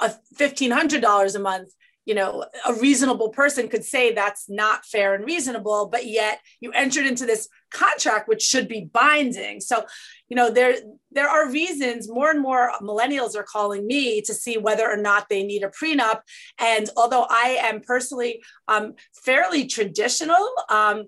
a 0.00 0.12
$1500 0.38 1.34
a 1.34 1.38
month 1.38 1.72
you 2.04 2.14
know 2.14 2.44
a 2.66 2.74
reasonable 2.74 3.30
person 3.30 3.68
could 3.68 3.84
say 3.84 4.12
that's 4.12 4.48
not 4.48 4.84
fair 4.84 5.14
and 5.14 5.24
reasonable 5.24 5.86
but 5.86 6.06
yet 6.06 6.40
you 6.60 6.72
entered 6.72 7.06
into 7.06 7.26
this 7.26 7.48
contract 7.72 8.28
which 8.28 8.42
should 8.42 8.68
be 8.68 8.88
binding. 8.92 9.60
So 9.60 9.84
you 10.28 10.36
know 10.36 10.50
there 10.50 10.76
there 11.10 11.28
are 11.28 11.50
reasons 11.50 12.08
more 12.08 12.30
and 12.30 12.40
more 12.40 12.72
millennials 12.80 13.36
are 13.36 13.42
calling 13.42 13.86
me 13.86 14.20
to 14.22 14.34
see 14.34 14.58
whether 14.58 14.88
or 14.88 14.96
not 14.96 15.28
they 15.28 15.42
need 15.42 15.62
a 15.62 15.68
prenup. 15.68 16.20
And 16.58 16.88
although 16.96 17.26
i 17.28 17.58
am 17.60 17.80
personally 17.80 18.42
um, 18.68 18.94
fairly 19.24 19.66
traditional 19.66 20.50
um, 20.68 21.04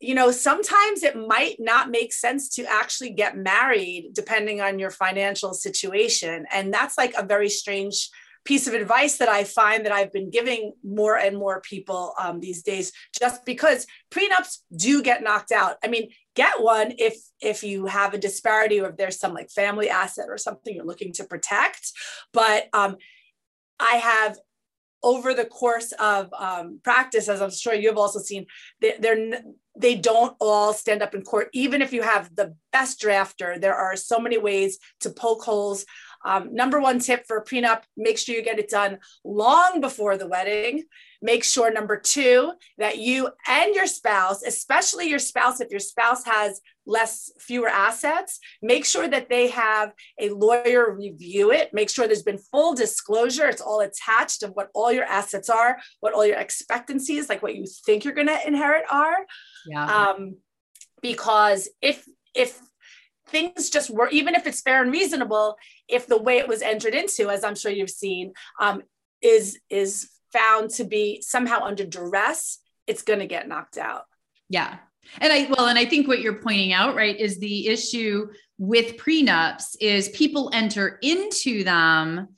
you 0.00 0.14
know 0.14 0.30
sometimes 0.30 1.02
it 1.02 1.16
might 1.16 1.56
not 1.58 1.90
make 1.90 2.12
sense 2.12 2.48
to 2.56 2.64
actually 2.64 3.10
get 3.10 3.36
married 3.36 4.10
depending 4.14 4.60
on 4.60 4.78
your 4.78 4.90
financial 4.90 5.52
situation. 5.54 6.46
And 6.50 6.72
that's 6.72 6.96
like 6.96 7.14
a 7.16 7.24
very 7.24 7.50
strange 7.50 8.10
piece 8.44 8.66
of 8.66 8.74
advice 8.74 9.18
that 9.18 9.28
I 9.28 9.44
find 9.44 9.84
that 9.84 9.92
I've 9.92 10.12
been 10.12 10.30
giving 10.30 10.72
more 10.82 11.16
and 11.16 11.36
more 11.36 11.60
people 11.60 12.14
um, 12.18 12.40
these 12.40 12.62
days, 12.62 12.92
just 13.18 13.44
because 13.44 13.86
prenups 14.10 14.58
do 14.74 15.02
get 15.02 15.22
knocked 15.22 15.52
out. 15.52 15.76
I 15.84 15.88
mean, 15.88 16.10
get 16.34 16.62
one 16.62 16.94
if 16.98 17.16
if 17.40 17.62
you 17.62 17.86
have 17.86 18.14
a 18.14 18.18
disparity 18.18 18.80
or 18.80 18.90
if 18.90 18.96
there's 18.96 19.18
some 19.18 19.34
like 19.34 19.50
family 19.50 19.90
asset 19.90 20.26
or 20.28 20.38
something 20.38 20.74
you're 20.74 20.84
looking 20.84 21.12
to 21.14 21.24
protect. 21.24 21.92
But 22.32 22.68
um, 22.72 22.96
I 23.78 23.96
have 23.96 24.38
over 25.02 25.32
the 25.32 25.46
course 25.46 25.92
of 25.92 26.32
um, 26.38 26.80
practice, 26.84 27.28
as 27.28 27.40
I'm 27.40 27.50
sure 27.50 27.74
you've 27.74 27.96
also 27.96 28.18
seen, 28.18 28.46
they, 28.80 28.94
they're 28.98 29.42
they 29.76 29.94
don't 29.94 30.36
all 30.40 30.74
stand 30.74 31.02
up 31.02 31.14
in 31.14 31.22
court. 31.22 31.48
Even 31.52 31.80
if 31.80 31.92
you 31.92 32.02
have 32.02 32.34
the 32.36 32.54
best 32.72 33.00
drafter, 33.00 33.58
there 33.58 33.74
are 33.74 33.96
so 33.96 34.18
many 34.18 34.36
ways 34.36 34.78
to 35.00 35.10
poke 35.10 35.42
holes. 35.42 35.86
Um, 36.24 36.54
number 36.54 36.80
one 36.80 36.98
tip 36.98 37.26
for 37.26 37.38
a 37.38 37.44
prenup 37.44 37.82
make 37.96 38.18
sure 38.18 38.34
you 38.34 38.42
get 38.42 38.58
it 38.58 38.68
done 38.68 38.98
long 39.24 39.80
before 39.80 40.16
the 40.16 40.28
wedding. 40.28 40.84
Make 41.22 41.44
sure, 41.44 41.70
number 41.70 41.98
two, 41.98 42.52
that 42.78 42.96
you 42.96 43.28
and 43.46 43.74
your 43.74 43.86
spouse, 43.86 44.42
especially 44.42 45.08
your 45.08 45.18
spouse, 45.18 45.60
if 45.60 45.70
your 45.70 45.80
spouse 45.80 46.24
has 46.24 46.62
less, 46.86 47.30
fewer 47.38 47.68
assets, 47.68 48.40
make 48.62 48.86
sure 48.86 49.06
that 49.06 49.28
they 49.28 49.48
have 49.48 49.92
a 50.18 50.30
lawyer 50.30 50.94
review 50.94 51.52
it. 51.52 51.74
Make 51.74 51.90
sure 51.90 52.06
there's 52.06 52.22
been 52.22 52.38
full 52.38 52.74
disclosure. 52.74 53.46
It's 53.48 53.60
all 53.60 53.80
attached 53.80 54.42
of 54.42 54.52
what 54.52 54.70
all 54.74 54.90
your 54.90 55.04
assets 55.04 55.50
are, 55.50 55.78
what 56.00 56.14
all 56.14 56.24
your 56.24 56.38
expectancies, 56.38 57.28
like 57.28 57.42
what 57.42 57.54
you 57.54 57.66
think 57.84 58.04
you're 58.04 58.14
going 58.14 58.26
to 58.26 58.46
inherit 58.46 58.84
are. 58.90 59.26
Yeah. 59.66 59.84
Um, 59.84 60.36
because 61.02 61.68
if, 61.82 62.06
if 62.34 62.58
things 63.30 63.70
just 63.70 63.90
were 63.90 64.08
even 64.08 64.34
if 64.34 64.46
it's 64.46 64.60
fair 64.60 64.82
and 64.82 64.92
reasonable 64.92 65.56
if 65.88 66.06
the 66.06 66.20
way 66.20 66.38
it 66.38 66.48
was 66.48 66.62
entered 66.62 66.94
into 66.94 67.30
as 67.30 67.44
i'm 67.44 67.54
sure 67.54 67.70
you've 67.70 67.90
seen 67.90 68.32
um, 68.60 68.82
is 69.22 69.58
is 69.68 70.10
found 70.32 70.70
to 70.70 70.84
be 70.84 71.20
somehow 71.22 71.62
under 71.62 71.84
duress 71.84 72.58
it's 72.86 73.02
going 73.02 73.20
to 73.20 73.26
get 73.26 73.46
knocked 73.46 73.78
out. 73.78 74.04
Yeah. 74.48 74.78
And 75.20 75.32
i 75.32 75.48
well 75.50 75.68
and 75.68 75.78
i 75.78 75.86
think 75.86 76.06
what 76.06 76.20
you're 76.20 76.40
pointing 76.42 76.74
out 76.74 76.94
right 76.94 77.18
is 77.18 77.38
the 77.38 77.68
issue 77.68 78.28
with 78.58 78.98
prenups 78.98 79.74
is 79.80 80.10
people 80.10 80.50
enter 80.52 80.98
into 81.02 81.64
them 81.64 82.28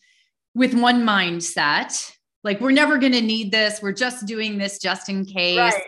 with 0.54 0.72
one 0.72 1.02
mindset 1.02 2.12
like 2.44 2.60
we're 2.60 2.70
never 2.70 2.98
going 2.98 3.12
to 3.12 3.20
need 3.20 3.50
this 3.50 3.82
we're 3.82 3.92
just 3.92 4.26
doing 4.26 4.58
this 4.58 4.78
just 4.78 5.08
in 5.08 5.24
case. 5.24 5.58
Right 5.58 5.82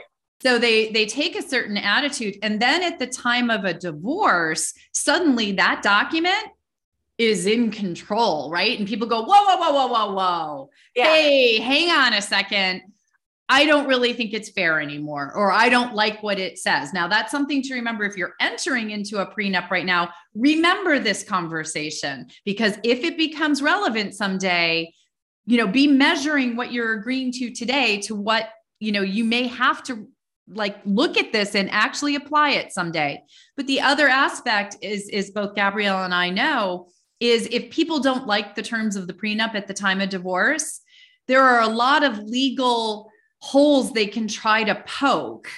so 0.45 0.59
they 0.59 0.91
they 0.91 1.07
take 1.07 1.37
a 1.37 1.43
certain 1.43 1.77
attitude 1.77 2.37
and 2.43 2.61
then 2.61 2.83
at 2.83 2.99
the 2.99 3.07
time 3.07 3.51
of 3.51 3.65
a 3.65 3.75
divorce 3.75 4.75
suddenly 4.93 5.53
that 5.53 5.83
document 5.83 6.47
is 7.17 7.47
in 7.47 7.71
control 7.71 8.51
right 8.51 8.79
and 8.79 8.89
people 8.89 9.07
go 9.07 9.23
whoa 9.23 9.45
whoa 9.45 9.57
whoa 9.57 9.73
whoa 9.73 9.87
whoa 9.87 10.15
whoa 10.15 10.71
yeah. 10.95 11.05
hey 11.05 11.61
hang 11.61 11.91
on 11.91 12.13
a 12.15 12.23
second 12.23 12.83
I 13.47 13.67
don't 13.67 13.87
really 13.87 14.15
think 14.15 14.33
it's 14.33 14.49
fair 14.49 14.81
anymore, 14.81 15.31
or 15.35 15.53
I 15.53 15.69
don't 15.69 15.95
like 15.95 16.23
what 16.23 16.39
it 16.39 16.59
says. 16.59 16.95
Now, 16.95 17.09
that's 17.09 17.31
something 17.31 17.61
to 17.65 17.75
remember 17.75 18.05
if 18.05 18.17
you're 18.17 18.33
entering 18.41 18.91
into 18.91 19.19
a 19.19 19.31
prenup 19.31 19.71
right 19.71 19.85
now. 19.85 20.09
Remember 20.35 20.99
this 20.99 21.23
conversation 21.23 22.29
because 22.47 22.79
if 22.83 23.05
it 23.05 23.19
becomes 23.19 23.61
relevant 23.61 24.15
someday, 24.15 24.91
you 25.45 25.59
know, 25.59 25.67
be 25.67 25.87
measuring 25.87 26.57
what 26.57 26.73
you're 26.73 26.95
agreeing 26.95 27.33
to 27.33 27.51
today 27.51 28.01
to 28.03 28.15
what, 28.15 28.49
you 28.81 28.93
know, 28.93 29.03
you 29.03 29.25
may 29.25 29.47
have 29.47 29.83
to 29.83 30.09
like 30.49 30.77
look 30.85 31.17
at 31.17 31.33
this 31.33 31.55
and 31.55 31.71
actually 31.71 32.17
apply 32.17 32.51
it 32.51 32.73
someday. 32.73 33.23
But 33.57 33.67
the 33.67 33.81
other 33.81 34.09
aspect 34.09 34.77
is 34.83 35.09
is 35.09 35.31
both 35.31 35.55
gabrielle 35.55 36.05
and 36.05 36.15
i 36.15 36.31
know 36.31 36.89
is 37.21 37.49
if 37.51 37.71
people 37.71 38.01
don't 38.01 38.27
like 38.27 38.55
the 38.55 38.63
terms 38.63 38.97
of 38.97 39.07
the 39.07 39.15
prenup 39.15 39.55
at 39.55 39.67
the 39.67 39.75
time 39.75 40.01
of 40.01 40.09
divorce 40.11 40.81
there 41.27 41.43
are 41.43 41.63
a 41.63 41.69
lot 41.69 42.03
of 42.03 42.19
legal 42.19 43.11
holes 43.41 43.93
they 43.93 44.07
can 44.07 44.29
try 44.29 44.65
to 44.65 44.75
poke 44.87 45.49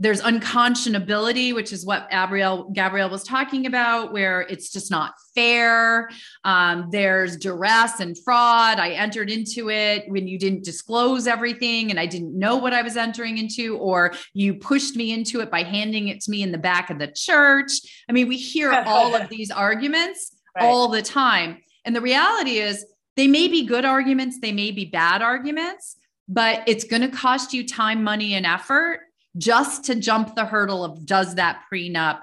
there's 0.00 0.20
unconscionability, 0.20 1.52
which 1.52 1.72
is 1.72 1.84
what 1.84 2.08
Gabrielle 2.08 2.70
Gabrielle 2.70 3.10
was 3.10 3.24
talking 3.24 3.66
about, 3.66 4.12
where 4.12 4.42
it's 4.42 4.70
just 4.70 4.90
not 4.92 5.14
fair. 5.34 6.08
Um, 6.44 6.88
there's 6.92 7.36
duress 7.36 7.98
and 7.98 8.16
fraud. 8.24 8.78
I 8.78 8.90
entered 8.90 9.28
into 9.28 9.70
it 9.70 10.04
when 10.08 10.28
you 10.28 10.38
didn't 10.38 10.64
disclose 10.64 11.26
everything, 11.26 11.90
and 11.90 11.98
I 11.98 12.06
didn't 12.06 12.38
know 12.38 12.56
what 12.56 12.72
I 12.72 12.82
was 12.82 12.96
entering 12.96 13.38
into, 13.38 13.76
or 13.78 14.14
you 14.34 14.54
pushed 14.54 14.94
me 14.94 15.12
into 15.12 15.40
it 15.40 15.50
by 15.50 15.64
handing 15.64 16.08
it 16.08 16.20
to 16.22 16.30
me 16.30 16.42
in 16.42 16.52
the 16.52 16.58
back 16.58 16.90
of 16.90 17.00
the 17.00 17.08
church. 17.08 17.72
I 18.08 18.12
mean, 18.12 18.28
we 18.28 18.36
hear 18.36 18.72
all 18.86 19.16
of 19.16 19.28
these 19.28 19.50
arguments 19.50 20.32
right. 20.56 20.64
all 20.64 20.88
the 20.88 21.02
time, 21.02 21.58
and 21.84 21.94
the 21.94 22.00
reality 22.00 22.58
is 22.58 22.86
they 23.16 23.26
may 23.26 23.48
be 23.48 23.66
good 23.66 23.84
arguments, 23.84 24.38
they 24.40 24.52
may 24.52 24.70
be 24.70 24.84
bad 24.84 25.22
arguments, 25.22 25.96
but 26.28 26.62
it's 26.68 26.84
going 26.84 27.02
to 27.02 27.08
cost 27.08 27.52
you 27.52 27.66
time, 27.66 28.04
money, 28.04 28.34
and 28.34 28.46
effort 28.46 29.00
just 29.38 29.84
to 29.84 29.94
jump 29.94 30.34
the 30.34 30.44
hurdle 30.44 30.84
of 30.84 31.06
does 31.06 31.36
that 31.36 31.62
prenup 31.72 32.22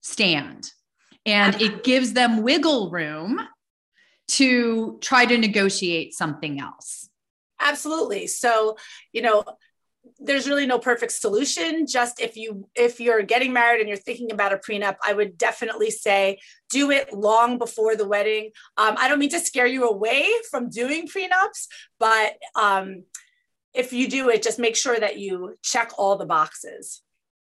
stand? 0.00 0.70
And 1.24 1.60
it 1.62 1.84
gives 1.84 2.12
them 2.12 2.42
wiggle 2.42 2.90
room 2.90 3.40
to 4.28 4.98
try 5.00 5.24
to 5.24 5.38
negotiate 5.38 6.14
something 6.14 6.60
else. 6.60 7.08
Absolutely. 7.60 8.26
So, 8.26 8.76
you 9.12 9.22
know, 9.22 9.44
there's 10.18 10.48
really 10.48 10.66
no 10.66 10.78
perfect 10.78 11.12
solution 11.12 11.86
just 11.86 12.20
if 12.20 12.36
you 12.36 12.68
if 12.74 13.00
you're 13.00 13.22
getting 13.22 13.52
married 13.52 13.80
and 13.80 13.88
you're 13.88 13.96
thinking 13.96 14.32
about 14.32 14.52
a 14.52 14.56
prenup 14.56 14.96
i 15.04 15.12
would 15.12 15.38
definitely 15.38 15.90
say 15.90 16.38
do 16.70 16.90
it 16.90 17.12
long 17.12 17.56
before 17.56 17.94
the 17.94 18.06
wedding 18.06 18.50
um, 18.76 18.96
i 18.98 19.08
don't 19.08 19.18
mean 19.18 19.30
to 19.30 19.38
scare 19.38 19.66
you 19.66 19.88
away 19.88 20.28
from 20.50 20.68
doing 20.68 21.06
prenups 21.06 21.68
but 22.00 22.34
um, 22.56 23.04
if 23.74 23.92
you 23.92 24.08
do 24.08 24.28
it, 24.28 24.42
just 24.42 24.58
make 24.58 24.76
sure 24.76 24.98
that 24.98 25.18
you 25.18 25.56
check 25.62 25.92
all 25.98 26.16
the 26.16 26.26
boxes. 26.26 27.02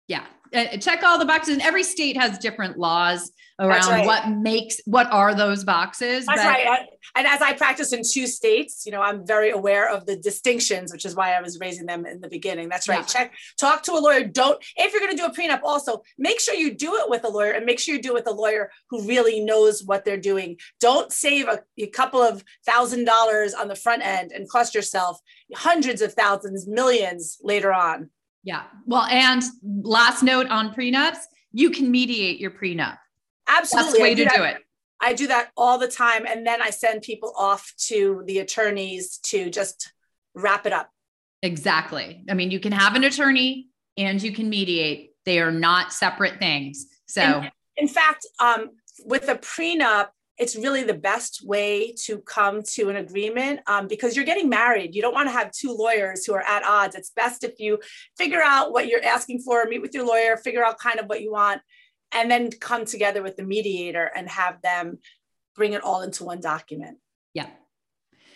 Yeah, 0.09 0.25
uh, 0.55 0.77
check 0.79 1.03
all 1.03 1.19
the 1.19 1.25
boxes. 1.25 1.55
And 1.55 1.63
every 1.63 1.85
state 1.85 2.17
has 2.17 2.39
different 2.39 2.79
laws 2.79 3.31
around 3.61 3.91
right. 3.91 4.07
what 4.07 4.29
makes 4.31 4.81
what 4.85 5.11
are 5.11 5.35
those 5.35 5.65
boxes. 5.65 6.27
That's 6.27 6.43
but, 6.43 6.49
right. 6.49 6.87
And 7.17 7.27
as 7.27 7.43
I 7.43 7.55
practice 7.55 7.93
in 7.93 8.03
two 8.09 8.27
states, 8.27 8.85
you 8.87 8.93
know, 8.93 9.03
I'm 9.03 9.27
very 9.27 9.51
aware 9.51 9.89
of 9.89 10.07
the 10.07 10.17
distinctions, 10.17 10.93
which 10.93 11.05
is 11.05 11.17
why 11.17 11.33
I 11.33 11.41
was 11.41 11.59
raising 11.59 11.87
them 11.87 12.07
in 12.07 12.21
the 12.21 12.29
beginning. 12.29 12.69
That's 12.69 12.89
right. 12.89 13.01
Yeah. 13.01 13.05
Check, 13.05 13.33
talk 13.59 13.83
to 13.85 13.93
a 13.93 13.99
lawyer. 13.99 14.25
Don't 14.25 14.63
if 14.77 14.93
you're 14.93 15.01
going 15.01 15.17
to 15.17 15.17
do 15.17 15.27
a 15.27 15.35
prenup, 15.35 15.61
also 15.65 16.03
make 16.19 16.41
sure 16.41 16.55
you 16.55 16.75
do 16.75 16.97
it 16.97 17.11
with 17.11 17.25
a 17.25 17.29
lawyer 17.29 17.53
and 17.53 17.67
make 17.67 17.81
sure 17.81 17.95
you 17.95 18.03
do 18.03 18.11
it 18.11 18.15
with 18.15 18.29
a 18.29 18.33
lawyer 18.33 18.71
who 18.91 19.07
really 19.07 19.41
knows 19.41 19.83
what 19.85 20.05
they're 20.05 20.17
doing. 20.17 20.57
Don't 20.81 21.13
save 21.13 21.49
a, 21.49 21.61
a 21.79 21.89
couple 21.89 22.23
of 22.23 22.45
thousand 22.65 23.05
dollars 23.05 23.55
on 23.55 23.69
the 23.69 23.77
front 23.77 24.05
end 24.05 24.33
and 24.33 24.49
cost 24.49 24.75
yourself 24.75 25.19
hundreds 25.55 26.01
of 26.01 26.15
thousands, 26.15 26.67
millions 26.69 27.39
later 27.43 27.73
on. 27.73 28.11
Yeah. 28.49 28.63
Well, 28.87 29.03
and 29.03 29.43
last 29.63 30.23
note 30.23 30.47
on 30.49 30.73
prenups, 30.73 31.19
you 31.53 31.69
can 31.69 31.91
mediate 31.91 32.41
your 32.41 32.51
prenup. 32.51 32.97
Absolutely. 33.47 33.91
That's 33.91 34.01
way 34.01 34.15
to 34.15 34.25
do, 34.25 34.31
do 34.37 34.43
it. 34.43 34.57
I 35.03 35.13
do 35.13 35.27
that 35.27 35.51
all 35.55 35.77
the 35.77 35.87
time. 35.87 36.25
And 36.27 36.47
then 36.47 36.63
I 36.63 36.71
send 36.71 37.03
people 37.03 37.35
off 37.37 37.71
to 37.89 38.23
the 38.25 38.39
attorneys 38.39 39.19
to 39.25 39.51
just 39.51 39.93
wrap 40.35 40.65
it 40.65 40.73
up. 40.73 40.89
Exactly. 41.43 42.25
I 42.31 42.33
mean, 42.33 42.51
you 42.51 42.59
can 42.59 42.73
have 42.73 42.95
an 42.95 43.05
attorney 43.05 43.69
and 43.99 44.23
you 44.23 44.33
can 44.33 44.49
mediate. 44.49 45.11
They 45.27 45.41
are 45.41 45.53
not 45.53 45.93
separate 45.93 46.39
things. 46.39 46.87
So, 47.07 47.43
in, 47.43 47.51
in 47.77 47.89
fact, 47.89 48.27
um, 48.41 48.71
with 49.05 49.29
a 49.29 49.35
prenup, 49.35 50.07
it's 50.39 50.57
really 50.57 50.85
the 50.85 50.95
best 50.95 51.45
way 51.45 51.93
to 52.05 52.19
come 52.19 52.63
to 52.63 52.89
an 52.89 52.97
agreement 52.97 53.61
um, 53.67 53.89
because 53.89 54.15
you're 54.15 54.25
getting 54.25 54.49
married. 54.49 54.95
You 54.95 55.03
don't 55.03 55.15
want 55.15 55.29
to 55.29 55.33
have 55.33 55.51
two 55.51 55.73
lawyers 55.73 56.25
who 56.25 56.35
are 56.35 56.43
at 56.43 56.65
odds. 56.65 56.95
It's 56.95 57.11
best 57.11 57.43
if 57.43 57.59
you 57.59 57.81
figure 58.17 58.43
out 58.43 58.73
what 58.73 58.87
you're 58.87 59.05
asking 59.05 59.41
for, 59.41 59.65
meet 59.65 59.83
with 59.83 59.95
your 59.95 60.07
lawyer, 60.07 60.37
figure 60.37 60.65
out 60.65 60.79
kind 60.79 61.01
of 61.01 61.07
what 61.07 61.23
you 61.23 61.33
want, 61.33 61.61
and 62.13 62.31
then 62.31 62.51
come 62.51 62.85
together 62.85 63.23
with 63.23 63.37
the 63.37 63.43
mediator 63.43 64.11
and 64.15 64.29
have 64.29 64.63
them 64.63 64.99
bring 65.57 65.73
it 65.73 65.83
all 65.83 66.03
into 66.03 66.25
one 66.25 66.41
document. 66.41 66.99
Yeah. 67.35 67.49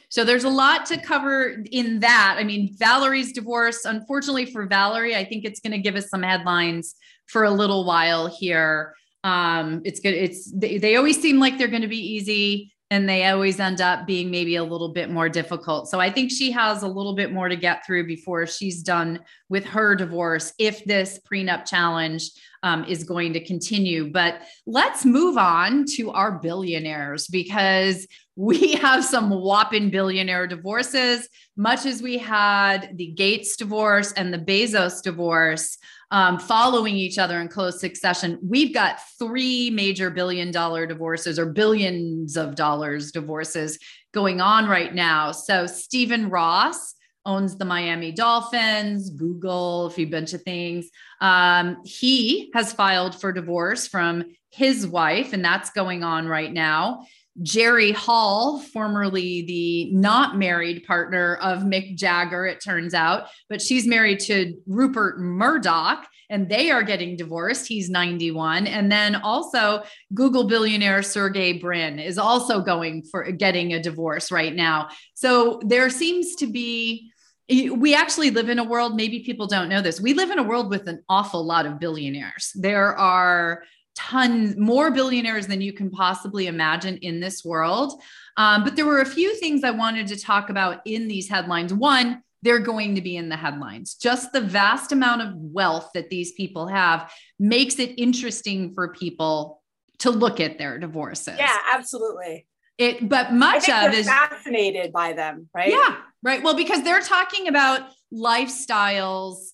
So 0.08 0.24
there's 0.24 0.44
a 0.44 0.50
lot 0.50 0.84
to 0.86 1.00
cover 1.00 1.64
in 1.70 2.00
that. 2.00 2.34
I 2.36 2.44
mean, 2.44 2.74
Valerie's 2.76 3.32
divorce, 3.32 3.84
unfortunately 3.84 4.46
for 4.46 4.66
Valerie, 4.66 5.16
I 5.16 5.24
think 5.24 5.44
it's 5.44 5.60
going 5.60 5.72
to 5.72 5.78
give 5.78 5.94
us 5.94 6.10
some 6.10 6.22
headlines 6.22 6.96
for 7.28 7.44
a 7.44 7.50
little 7.50 7.86
while 7.86 8.26
here 8.26 8.94
um 9.24 9.82
it's 9.84 10.00
good 10.00 10.14
it's 10.14 10.50
they, 10.52 10.78
they 10.78 10.96
always 10.96 11.20
seem 11.20 11.38
like 11.38 11.58
they're 11.58 11.68
going 11.68 11.82
to 11.82 11.88
be 11.88 12.14
easy 12.14 12.72
and 12.92 13.08
they 13.08 13.24
always 13.24 13.58
end 13.58 13.80
up 13.80 14.06
being 14.06 14.30
maybe 14.30 14.56
a 14.56 14.62
little 14.62 14.90
bit 14.90 15.08
more 15.08 15.26
difficult. 15.26 15.88
So 15.88 15.98
I 15.98 16.10
think 16.10 16.30
she 16.30 16.50
has 16.50 16.82
a 16.82 16.86
little 16.86 17.14
bit 17.14 17.32
more 17.32 17.48
to 17.48 17.56
get 17.56 17.86
through 17.86 18.06
before 18.06 18.46
she's 18.46 18.82
done 18.82 19.20
with 19.48 19.64
her 19.64 19.94
divorce 19.94 20.52
if 20.58 20.84
this 20.84 21.18
prenup 21.20 21.64
challenge 21.64 22.30
um, 22.62 22.84
is 22.84 23.04
going 23.04 23.32
to 23.32 23.42
continue. 23.42 24.12
But 24.12 24.42
let's 24.66 25.06
move 25.06 25.38
on 25.38 25.86
to 25.94 26.10
our 26.10 26.32
billionaires 26.32 27.28
because 27.28 28.06
we 28.36 28.72
have 28.74 29.06
some 29.06 29.30
whopping 29.30 29.88
billionaire 29.88 30.46
divorces, 30.46 31.26
much 31.56 31.86
as 31.86 32.02
we 32.02 32.18
had 32.18 32.90
the 32.96 33.12
Gates 33.12 33.56
divorce 33.56 34.12
and 34.12 34.34
the 34.34 34.38
Bezos 34.38 35.02
divorce 35.02 35.78
um, 36.12 36.38
following 36.38 36.94
each 36.94 37.18
other 37.18 37.40
in 37.40 37.48
close 37.48 37.80
succession. 37.80 38.38
We've 38.42 38.72
got 38.72 38.98
three 39.18 39.70
major 39.70 40.10
billion 40.10 40.50
dollar 40.50 40.86
divorces 40.86 41.38
or 41.38 41.46
billions 41.46 42.36
of 42.36 42.54
dollars 42.54 43.10
divorces 43.10 43.78
going 44.12 44.40
on 44.42 44.68
right 44.68 44.94
now. 44.94 45.32
So, 45.32 45.66
Stephen 45.66 46.28
Ross 46.28 46.94
owns 47.24 47.56
the 47.56 47.64
Miami 47.64 48.12
Dolphins, 48.12 49.08
Google, 49.08 49.86
a 49.86 49.90
few 49.90 50.06
bunch 50.06 50.34
of 50.34 50.42
things. 50.42 50.90
Um, 51.20 51.78
he 51.84 52.50
has 52.52 52.72
filed 52.72 53.18
for 53.18 53.32
divorce 53.32 53.88
from 53.88 54.24
his 54.50 54.86
wife, 54.86 55.32
and 55.32 55.42
that's 55.42 55.70
going 55.70 56.04
on 56.04 56.28
right 56.28 56.52
now. 56.52 57.06
Jerry 57.40 57.92
Hall, 57.92 58.58
formerly 58.58 59.42
the 59.42 59.90
not 59.92 60.36
married 60.36 60.84
partner 60.84 61.36
of 61.36 61.60
Mick 61.60 61.96
Jagger, 61.96 62.46
it 62.46 62.62
turns 62.62 62.92
out, 62.92 63.28
but 63.48 63.62
she's 63.62 63.86
married 63.86 64.20
to 64.20 64.54
Rupert 64.66 65.18
Murdoch 65.18 66.06
and 66.28 66.48
they 66.48 66.70
are 66.70 66.82
getting 66.82 67.16
divorced. 67.16 67.66
He's 67.66 67.90
91. 67.90 68.66
And 68.66 68.90
then 68.90 69.16
also 69.16 69.82
Google 70.14 70.44
billionaire 70.44 71.02
Sergey 71.02 71.58
Brin 71.58 71.98
is 71.98 72.18
also 72.18 72.60
going 72.60 73.04
for 73.10 73.30
getting 73.32 73.74
a 73.74 73.82
divorce 73.82 74.32
right 74.32 74.54
now. 74.54 74.88
So 75.14 75.60
there 75.64 75.90
seems 75.90 76.34
to 76.36 76.46
be 76.46 77.12
we 77.48 77.94
actually 77.94 78.30
live 78.30 78.48
in 78.48 78.60
a 78.60 78.64
world 78.64 78.94
maybe 78.94 79.20
people 79.24 79.46
don't 79.46 79.68
know 79.68 79.82
this 79.82 80.00
we 80.00 80.14
live 80.14 80.30
in 80.30 80.38
a 80.38 80.42
world 80.42 80.70
with 80.70 80.86
an 80.86 81.02
awful 81.08 81.44
lot 81.44 81.66
of 81.66 81.80
billionaires 81.80 82.52
there 82.54 82.96
are 82.96 83.64
tons 83.94 84.56
more 84.56 84.90
billionaires 84.90 85.46
than 85.46 85.60
you 85.60 85.72
can 85.72 85.90
possibly 85.90 86.46
imagine 86.46 86.96
in 86.98 87.20
this 87.20 87.44
world. 87.44 88.00
Um, 88.36 88.64
but 88.64 88.76
there 88.76 88.86
were 88.86 89.00
a 89.00 89.06
few 89.06 89.34
things 89.36 89.64
I 89.64 89.70
wanted 89.70 90.06
to 90.08 90.18
talk 90.18 90.50
about 90.50 90.80
in 90.84 91.08
these 91.08 91.28
headlines. 91.28 91.74
One, 91.74 92.22
they're 92.42 92.58
going 92.58 92.94
to 92.96 93.00
be 93.00 93.16
in 93.16 93.28
the 93.28 93.36
headlines. 93.36 93.94
Just 93.94 94.32
the 94.32 94.40
vast 94.40 94.92
amount 94.92 95.22
of 95.22 95.34
wealth 95.36 95.90
that 95.94 96.10
these 96.10 96.32
people 96.32 96.66
have 96.66 97.12
makes 97.38 97.78
it 97.78 97.94
interesting 97.98 98.74
for 98.74 98.88
people 98.92 99.62
to 99.98 100.10
look 100.10 100.40
at 100.40 100.58
their 100.58 100.78
divorces. 100.78 101.36
Yeah, 101.38 101.56
absolutely. 101.72 102.46
It, 102.78 103.08
but 103.08 103.32
much 103.32 103.68
of 103.68 103.94
is 103.94 104.06
fascinated 104.06 104.92
by 104.92 105.12
them, 105.12 105.48
right? 105.54 105.70
Yeah, 105.70 105.96
right. 106.22 106.42
Well, 106.42 106.56
because 106.56 106.82
they're 106.82 107.02
talking 107.02 107.46
about 107.46 107.90
lifestyles 108.12 109.50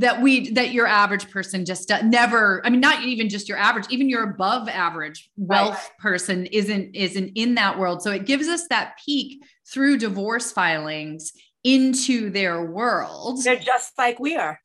that 0.00 0.22
we 0.22 0.50
that 0.52 0.72
your 0.72 0.86
average 0.86 1.30
person 1.30 1.64
just 1.64 1.90
never 2.04 2.62
i 2.64 2.70
mean 2.70 2.80
not 2.80 3.04
even 3.04 3.28
just 3.28 3.48
your 3.48 3.58
average 3.58 3.84
even 3.90 4.08
your 4.08 4.24
above 4.24 4.66
average 4.68 5.30
wealth 5.36 5.74
right. 5.74 5.98
person 5.98 6.46
isn't 6.46 6.94
isn't 6.96 7.32
in 7.34 7.54
that 7.54 7.78
world. 7.78 8.02
So 8.02 8.10
it 8.10 8.24
gives 8.24 8.48
us 8.48 8.66
that 8.68 8.98
peek 9.04 9.42
through 9.70 9.98
divorce 9.98 10.50
filings 10.50 11.32
into 11.62 12.30
their 12.30 12.64
world. 12.64 13.44
They're 13.44 13.56
just 13.56 13.92
like 13.98 14.18
we 14.18 14.36
are. 14.36 14.58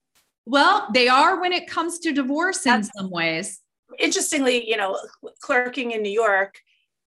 Well 0.45 0.87
they 0.93 1.09
are 1.09 1.41
when 1.41 1.51
it 1.51 1.67
comes 1.67 1.99
to 1.99 2.13
divorce 2.13 2.61
That's, 2.63 2.87
in 2.87 2.91
some 2.97 3.11
ways. 3.11 3.61
interestingly 3.99 4.69
you 4.69 4.77
know 4.77 4.97
clerking 5.41 5.91
in 5.91 6.01
new 6.01 6.11
york 6.11 6.59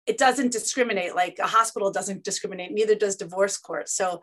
it 0.08 0.16
doesn't 0.16 0.52
discriminate 0.52 1.14
like 1.14 1.38
a 1.38 1.46
hospital 1.46 1.92
doesn't 1.92 2.24
discriminate 2.24 2.72
neither 2.72 2.94
does 2.94 3.16
divorce 3.16 3.58
court. 3.58 3.90
So 3.90 4.22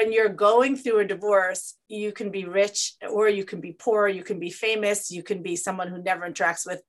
when 0.00 0.12
you're 0.12 0.28
going 0.28 0.76
through 0.76 1.00
a 1.00 1.04
divorce, 1.04 1.76
you 1.88 2.12
can 2.12 2.30
be 2.30 2.44
rich 2.44 2.94
or 3.10 3.28
you 3.28 3.44
can 3.44 3.60
be 3.60 3.72
poor, 3.72 4.08
you 4.08 4.22
can 4.22 4.38
be 4.38 4.50
famous, 4.50 5.10
you 5.10 5.22
can 5.22 5.42
be 5.42 5.56
someone 5.56 5.88
who 5.88 6.02
never 6.02 6.28
interacts 6.28 6.66
with 6.66 6.80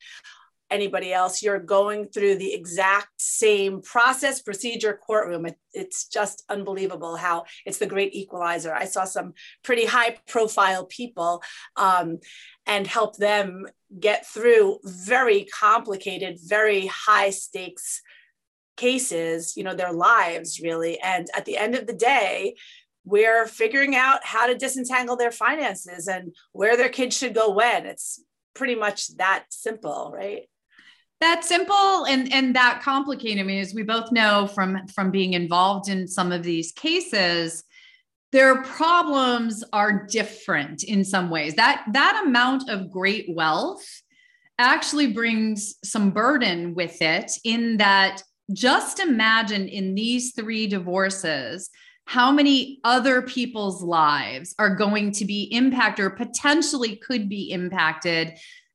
anybody 0.69 1.11
else. 1.11 1.43
You're 1.43 1.59
going 1.59 2.07
through 2.07 2.35
the 2.35 2.53
exact 2.53 3.09
same 3.17 3.81
process, 3.81 4.41
procedure, 4.41 4.97
courtroom. 5.05 5.45
It, 5.45 5.57
it's 5.73 6.07
just 6.07 6.43
unbelievable 6.47 7.17
how 7.17 7.43
it's 7.65 7.79
the 7.79 7.85
great 7.85 8.15
equalizer. 8.15 8.73
I 8.73 8.85
saw 8.85 9.03
some 9.03 9.33
pretty 9.63 9.85
high 9.85 10.15
profile 10.27 10.85
people 10.85 11.43
um, 11.75 12.19
and 12.65 12.87
help 12.87 13.17
them 13.17 13.65
get 13.99 14.25
through 14.25 14.79
very 14.85 15.45
complicated, 15.45 16.37
very 16.41 16.87
high 16.87 17.31
stakes 17.31 18.01
cases, 18.77 19.55
you 19.55 19.63
know, 19.63 19.75
their 19.75 19.93
lives 19.93 20.59
really. 20.59 20.99
And 20.99 21.27
at 21.35 21.45
the 21.45 21.57
end 21.57 21.75
of 21.75 21.87
the 21.87 21.93
day, 21.93 22.55
we're 23.03 23.47
figuring 23.47 23.95
out 23.95 24.23
how 24.23 24.47
to 24.47 24.57
disentangle 24.57 25.15
their 25.15 25.31
finances 25.31 26.07
and 26.07 26.35
where 26.51 26.77
their 26.77 26.89
kids 26.89 27.17
should 27.17 27.33
go 27.33 27.51
when. 27.51 27.85
It's 27.85 28.23
pretty 28.53 28.75
much 28.75 29.15
that 29.17 29.45
simple, 29.49 30.11
right? 30.13 30.43
That 31.19 31.43
simple 31.43 32.05
and 32.05 32.33
and 32.33 32.55
that 32.55 32.81
complicated. 32.83 33.39
I 33.39 33.43
mean, 33.43 33.59
as 33.59 33.73
we 33.73 33.83
both 33.83 34.11
know 34.11 34.47
from 34.47 34.87
from 34.87 35.11
being 35.11 35.33
involved 35.33 35.87
in 35.87 36.07
some 36.07 36.31
of 36.31 36.41
these 36.43 36.71
cases, 36.71 37.63
their 38.31 38.63
problems 38.63 39.63
are 39.71 40.07
different 40.07 40.83
in 40.83 41.03
some 41.03 41.29
ways. 41.29 41.55
That 41.55 41.85
that 41.93 42.23
amount 42.25 42.69
of 42.69 42.89
great 42.89 43.27
wealth 43.35 43.85
actually 44.57 45.13
brings 45.13 45.75
some 45.83 46.11
burden 46.11 46.73
with 46.73 47.01
it 47.01 47.31
in 47.43 47.77
that 47.77 48.23
just 48.53 48.99
imagine 48.99 49.67
in 49.67 49.95
these 49.95 50.33
three 50.33 50.67
divorces 50.67 51.69
how 52.05 52.31
many 52.31 52.79
other 52.83 53.21
people's 53.21 53.81
lives 53.81 54.53
are 54.59 54.75
going 54.75 55.11
to 55.11 55.25
be 55.25 55.43
impacted 55.43 56.05
or 56.05 56.09
potentially 56.09 56.95
could 56.97 57.29
be 57.29 57.51
impacted 57.51 58.33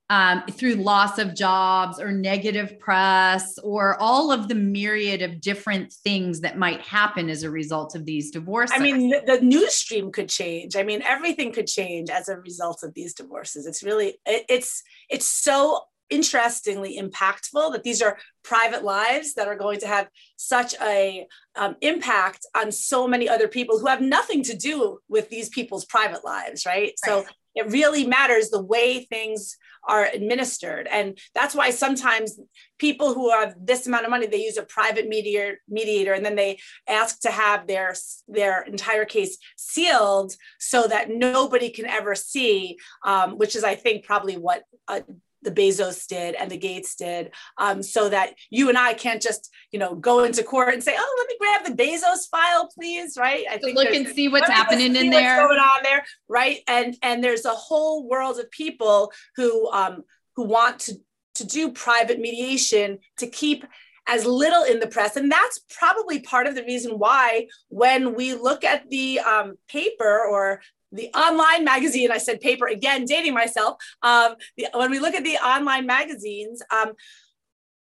um, 0.08 0.44
through 0.52 0.74
loss 0.74 1.18
of 1.18 1.34
jobs 1.34 1.98
or 1.98 2.12
negative 2.12 2.78
press 2.78 3.58
or 3.58 4.00
all 4.00 4.30
of 4.30 4.46
the 4.48 4.54
myriad 4.54 5.20
of 5.20 5.40
different 5.40 5.92
things 5.92 6.40
that 6.40 6.56
might 6.56 6.80
happen 6.80 7.28
as 7.28 7.42
a 7.42 7.50
result 7.50 7.96
of 7.96 8.04
these 8.04 8.30
divorces. 8.30 8.76
I 8.78 8.82
mean, 8.82 9.10
the, 9.10 9.40
news 9.42 9.74
stream 9.74 10.12
could 10.12 10.28
change. 10.28 10.76
I 10.76 10.84
mean, 10.84 11.02
everything 11.02 11.52
could 11.52 11.66
change 11.66 12.08
as 12.08 12.28
a 12.28 12.36
result 12.36 12.84
of 12.84 12.94
these 12.94 13.14
divorces. 13.14 13.66
It's 13.66 13.82
really, 13.82 14.18
it, 14.24 14.44
it's, 14.48 14.82
it's 15.10 15.26
so 15.26 15.80
interestingly 16.10 16.98
impactful 17.00 17.72
that 17.72 17.82
these 17.82 18.02
are 18.02 18.18
private 18.42 18.84
lives 18.84 19.34
that 19.34 19.48
are 19.48 19.56
going 19.56 19.80
to 19.80 19.86
have 19.86 20.08
such 20.36 20.74
a 20.80 21.26
um, 21.56 21.76
impact 21.80 22.46
on 22.54 22.70
so 22.70 23.08
many 23.08 23.28
other 23.28 23.48
people 23.48 23.78
who 23.78 23.86
have 23.86 24.00
nothing 24.00 24.42
to 24.44 24.56
do 24.56 24.98
with 25.08 25.28
these 25.30 25.48
people's 25.48 25.84
private 25.84 26.24
lives 26.24 26.64
right, 26.64 26.74
right. 26.74 26.92
so 27.04 27.24
it 27.56 27.66
really 27.70 28.06
matters 28.06 28.50
the 28.50 28.62
way 28.62 29.04
things 29.04 29.56
are 29.88 30.08
administered 30.12 30.86
and 30.88 31.18
that's 31.34 31.54
why 31.54 31.70
sometimes 31.70 32.38
people 32.78 33.14
who 33.14 33.30
have 33.30 33.54
this 33.60 33.86
amount 33.86 34.04
of 34.04 34.10
money 34.10 34.26
they 34.26 34.44
use 34.44 34.56
a 34.56 34.62
private 34.62 35.08
mediator 35.08 35.60
mediator 35.68 36.12
and 36.12 36.24
then 36.24 36.36
they 36.36 36.58
ask 36.88 37.20
to 37.20 37.30
have 37.30 37.66
their 37.66 37.94
their 38.28 38.62
entire 38.62 39.04
case 39.04 39.38
sealed 39.56 40.34
so 40.58 40.86
that 40.86 41.08
nobody 41.08 41.70
can 41.70 41.86
ever 41.86 42.14
see 42.14 42.76
um, 43.04 43.38
which 43.38 43.56
is 43.56 43.64
i 43.64 43.74
think 43.74 44.04
probably 44.04 44.36
what 44.36 44.64
uh, 44.88 45.00
the 45.42 45.50
Bezos 45.50 46.06
did 46.06 46.34
and 46.34 46.50
the 46.50 46.56
Gates 46.56 46.96
did, 46.96 47.30
um, 47.58 47.82
so 47.82 48.08
that 48.08 48.34
you 48.50 48.68
and 48.68 48.78
I 48.78 48.94
can't 48.94 49.22
just, 49.22 49.50
you 49.72 49.78
know, 49.78 49.94
go 49.94 50.24
into 50.24 50.42
court 50.42 50.74
and 50.74 50.82
say, 50.82 50.94
"Oh, 50.96 51.16
let 51.18 51.28
me 51.28 51.36
grab 51.38 51.76
the 51.76 51.82
Bezos 51.82 52.28
file, 52.30 52.68
please." 52.74 53.16
Right? 53.18 53.44
I 53.50 53.58
think 53.58 53.76
look 53.76 53.94
and 53.94 54.08
see 54.08 54.28
what's 54.28 54.48
happening 54.48 54.94
see 54.94 55.06
in 55.06 55.12
what's 55.12 55.18
there, 55.18 55.46
going 55.46 55.58
on 55.58 55.82
there, 55.82 56.04
right? 56.28 56.58
And 56.68 56.96
and 57.02 57.22
there's 57.22 57.44
a 57.44 57.50
whole 57.50 58.08
world 58.08 58.38
of 58.38 58.50
people 58.50 59.12
who 59.36 59.70
um, 59.70 60.02
who 60.36 60.44
want 60.44 60.80
to 60.80 60.94
to 61.36 61.46
do 61.46 61.70
private 61.70 62.18
mediation 62.18 62.98
to 63.18 63.26
keep 63.26 63.64
as 64.06 64.24
little 64.24 64.62
in 64.62 64.80
the 64.80 64.86
press. 64.86 65.16
And 65.16 65.30
that's 65.30 65.60
probably 65.70 66.20
part 66.20 66.46
of 66.46 66.54
the 66.54 66.62
reason 66.62 66.92
why, 66.92 67.48
when 67.68 68.14
we 68.14 68.34
look 68.34 68.64
at 68.64 68.88
the 68.88 69.20
um, 69.20 69.54
paper 69.68 70.24
or 70.24 70.62
the 70.96 71.08
online 71.14 71.64
magazine, 71.64 72.10
I 72.10 72.18
said 72.18 72.40
paper 72.40 72.66
again, 72.66 73.04
dating 73.04 73.34
myself. 73.34 73.76
Um, 74.02 74.34
the, 74.56 74.68
when 74.74 74.90
we 74.90 74.98
look 74.98 75.14
at 75.14 75.24
the 75.24 75.36
online 75.36 75.86
magazines, 75.86 76.62
um, 76.72 76.92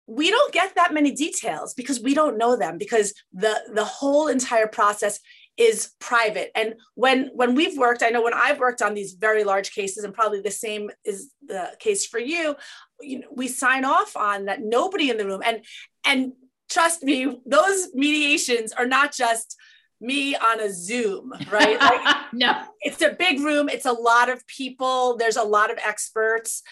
we 0.06 0.30
don't 0.30 0.52
get 0.52 0.74
that 0.76 0.94
many 0.94 1.10
details 1.10 1.74
because 1.74 2.00
we 2.00 2.14
don't 2.14 2.38
know 2.38 2.56
them 2.56 2.78
because 2.78 3.12
the 3.32 3.60
the 3.74 3.84
whole 3.84 4.28
entire 4.28 4.68
process 4.68 5.18
is 5.56 5.92
private 6.00 6.50
and 6.54 6.74
when 6.94 7.30
when 7.34 7.54
we've 7.54 7.78
worked 7.78 8.02
i 8.02 8.10
know 8.10 8.22
when 8.22 8.34
i've 8.34 8.58
worked 8.58 8.82
on 8.82 8.94
these 8.94 9.14
very 9.14 9.42
large 9.42 9.72
cases 9.72 10.04
and 10.04 10.12
probably 10.12 10.40
the 10.40 10.50
same 10.50 10.90
is 11.04 11.32
the 11.46 11.72
case 11.78 12.06
for 12.06 12.18
you 12.18 12.54
you 13.00 13.20
know 13.20 13.26
we 13.34 13.48
sign 13.48 13.84
off 13.84 14.16
on 14.16 14.44
that 14.44 14.60
nobody 14.62 15.08
in 15.08 15.16
the 15.16 15.26
room 15.26 15.40
and 15.44 15.64
and 16.04 16.32
trust 16.68 17.02
me 17.02 17.40
those 17.46 17.88
mediations 17.94 18.72
are 18.72 18.86
not 18.86 19.14
just 19.14 19.56
me 20.00 20.36
on 20.36 20.60
a 20.60 20.70
Zoom, 20.70 21.32
right? 21.50 21.80
Like, 21.80 22.16
no, 22.32 22.62
it's 22.80 23.02
a 23.02 23.10
big 23.10 23.40
room. 23.40 23.68
It's 23.68 23.86
a 23.86 23.92
lot 23.92 24.28
of 24.28 24.46
people. 24.46 25.16
There's 25.16 25.36
a 25.36 25.42
lot 25.42 25.70
of 25.70 25.78
experts 25.78 26.62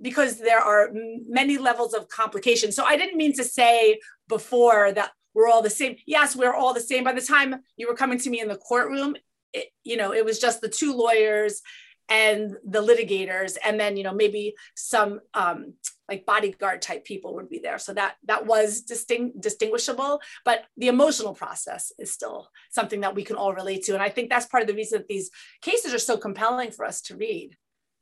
because 0.00 0.38
there 0.38 0.60
are 0.60 0.90
many 1.28 1.58
levels 1.58 1.94
of 1.94 2.08
complication. 2.08 2.72
So 2.72 2.84
I 2.84 2.96
didn't 2.96 3.16
mean 3.16 3.32
to 3.34 3.44
say 3.44 3.98
before 4.28 4.92
that 4.92 5.12
we're 5.34 5.48
all 5.48 5.62
the 5.62 5.70
same. 5.70 5.96
Yes, 6.06 6.34
we're 6.34 6.54
all 6.54 6.74
the 6.74 6.80
same. 6.80 7.04
By 7.04 7.12
the 7.12 7.20
time 7.20 7.56
you 7.76 7.88
were 7.88 7.94
coming 7.94 8.18
to 8.20 8.30
me 8.30 8.40
in 8.40 8.48
the 8.48 8.56
courtroom, 8.56 9.16
it, 9.52 9.68
you 9.84 9.96
know, 9.96 10.12
it 10.12 10.24
was 10.24 10.38
just 10.38 10.60
the 10.60 10.68
two 10.68 10.94
lawyers 10.94 11.60
and 12.08 12.56
the 12.64 12.82
litigators, 12.82 13.56
and 13.64 13.78
then 13.78 13.96
you 13.96 14.04
know 14.04 14.14
maybe 14.14 14.54
some 14.74 15.20
um, 15.34 15.74
like 16.08 16.26
bodyguard 16.26 16.82
type 16.82 17.04
people 17.04 17.34
would 17.34 17.48
be 17.48 17.58
there. 17.58 17.78
So 17.78 17.94
that 17.94 18.16
that 18.24 18.46
was 18.46 18.82
distinct 18.82 19.40
distinguishable, 19.40 20.20
but 20.44 20.64
the 20.76 20.88
emotional 20.88 21.34
process 21.34 21.92
is 21.98 22.12
still 22.12 22.48
something 22.70 23.00
that 23.00 23.14
we 23.14 23.24
can 23.24 23.36
all 23.36 23.54
relate 23.54 23.84
to, 23.84 23.94
and 23.94 24.02
I 24.02 24.08
think 24.08 24.30
that's 24.30 24.46
part 24.46 24.62
of 24.62 24.68
the 24.68 24.74
reason 24.74 24.98
that 24.98 25.08
these 25.08 25.30
cases 25.62 25.94
are 25.94 25.98
so 25.98 26.16
compelling 26.16 26.70
for 26.70 26.84
us 26.84 27.00
to 27.02 27.16
read. 27.16 27.56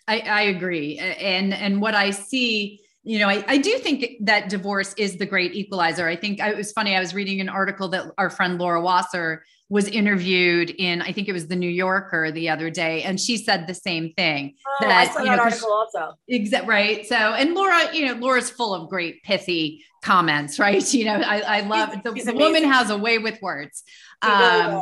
I, 0.07 0.21
I 0.21 0.43
agree, 0.43 0.99
and 0.99 1.55
and 1.55 1.81
what 1.81 1.95
I 1.95 2.11
see 2.11 2.81
you 3.07 3.19
know, 3.19 3.29
I, 3.29 3.45
I 3.47 3.59
do 3.59 3.79
think 3.79 4.17
that 4.23 4.49
divorce 4.49 4.95
is 4.95 5.19
the 5.19 5.27
great 5.27 5.55
equalizer. 5.55 6.09
I 6.09 6.17
think 6.17 6.41
it 6.41 6.57
was 6.57 6.73
funny. 6.73 6.97
I 6.97 7.01
was 7.01 7.15
reading 7.15 7.39
an 7.41 7.51
article 7.51 7.89
that 7.91 8.07
our 8.17 8.31
friend 8.31 8.59
Laura 8.59 8.81
Wasser 8.81 9.45
was 9.75 9.89
interviewed 9.89 10.71
in, 10.71 11.03
I 11.03 11.11
think 11.11 11.27
it 11.27 11.33
was 11.33 11.49
the 11.49 11.57
New 11.57 11.69
Yorker 11.69 12.31
the 12.31 12.49
other 12.49 12.71
day, 12.71 13.03
and 13.03 13.21
she 13.21 13.37
said 13.37 13.67
the 13.67 13.75
same 13.75 14.13
thing. 14.13 14.55
Oh, 14.65 14.87
that, 14.87 15.09
I 15.11 15.13
saw 15.13 15.25
that 15.25 15.37
know, 15.37 15.43
article 15.43 15.73
also. 15.73 16.13
Exactly 16.29 16.69
right. 16.69 17.05
So, 17.05 17.17
and 17.17 17.55
Laura, 17.55 17.93
you 17.93 18.07
know, 18.07 18.15
Laura's 18.15 18.49
full 18.49 18.73
of 18.73 18.89
great 18.89 19.25
pithy 19.25 19.85
comments, 20.01 20.59
right? 20.61 20.95
You 20.95 21.07
know, 21.07 21.17
I, 21.17 21.41
I 21.41 21.61
love 21.63 21.91
the, 22.05 22.13
the 22.13 22.35
woman 22.35 22.63
has 22.63 22.91
a 22.91 22.97
way 22.97 23.19
with 23.19 23.43
words. 23.43 23.83
Um, 24.23 24.81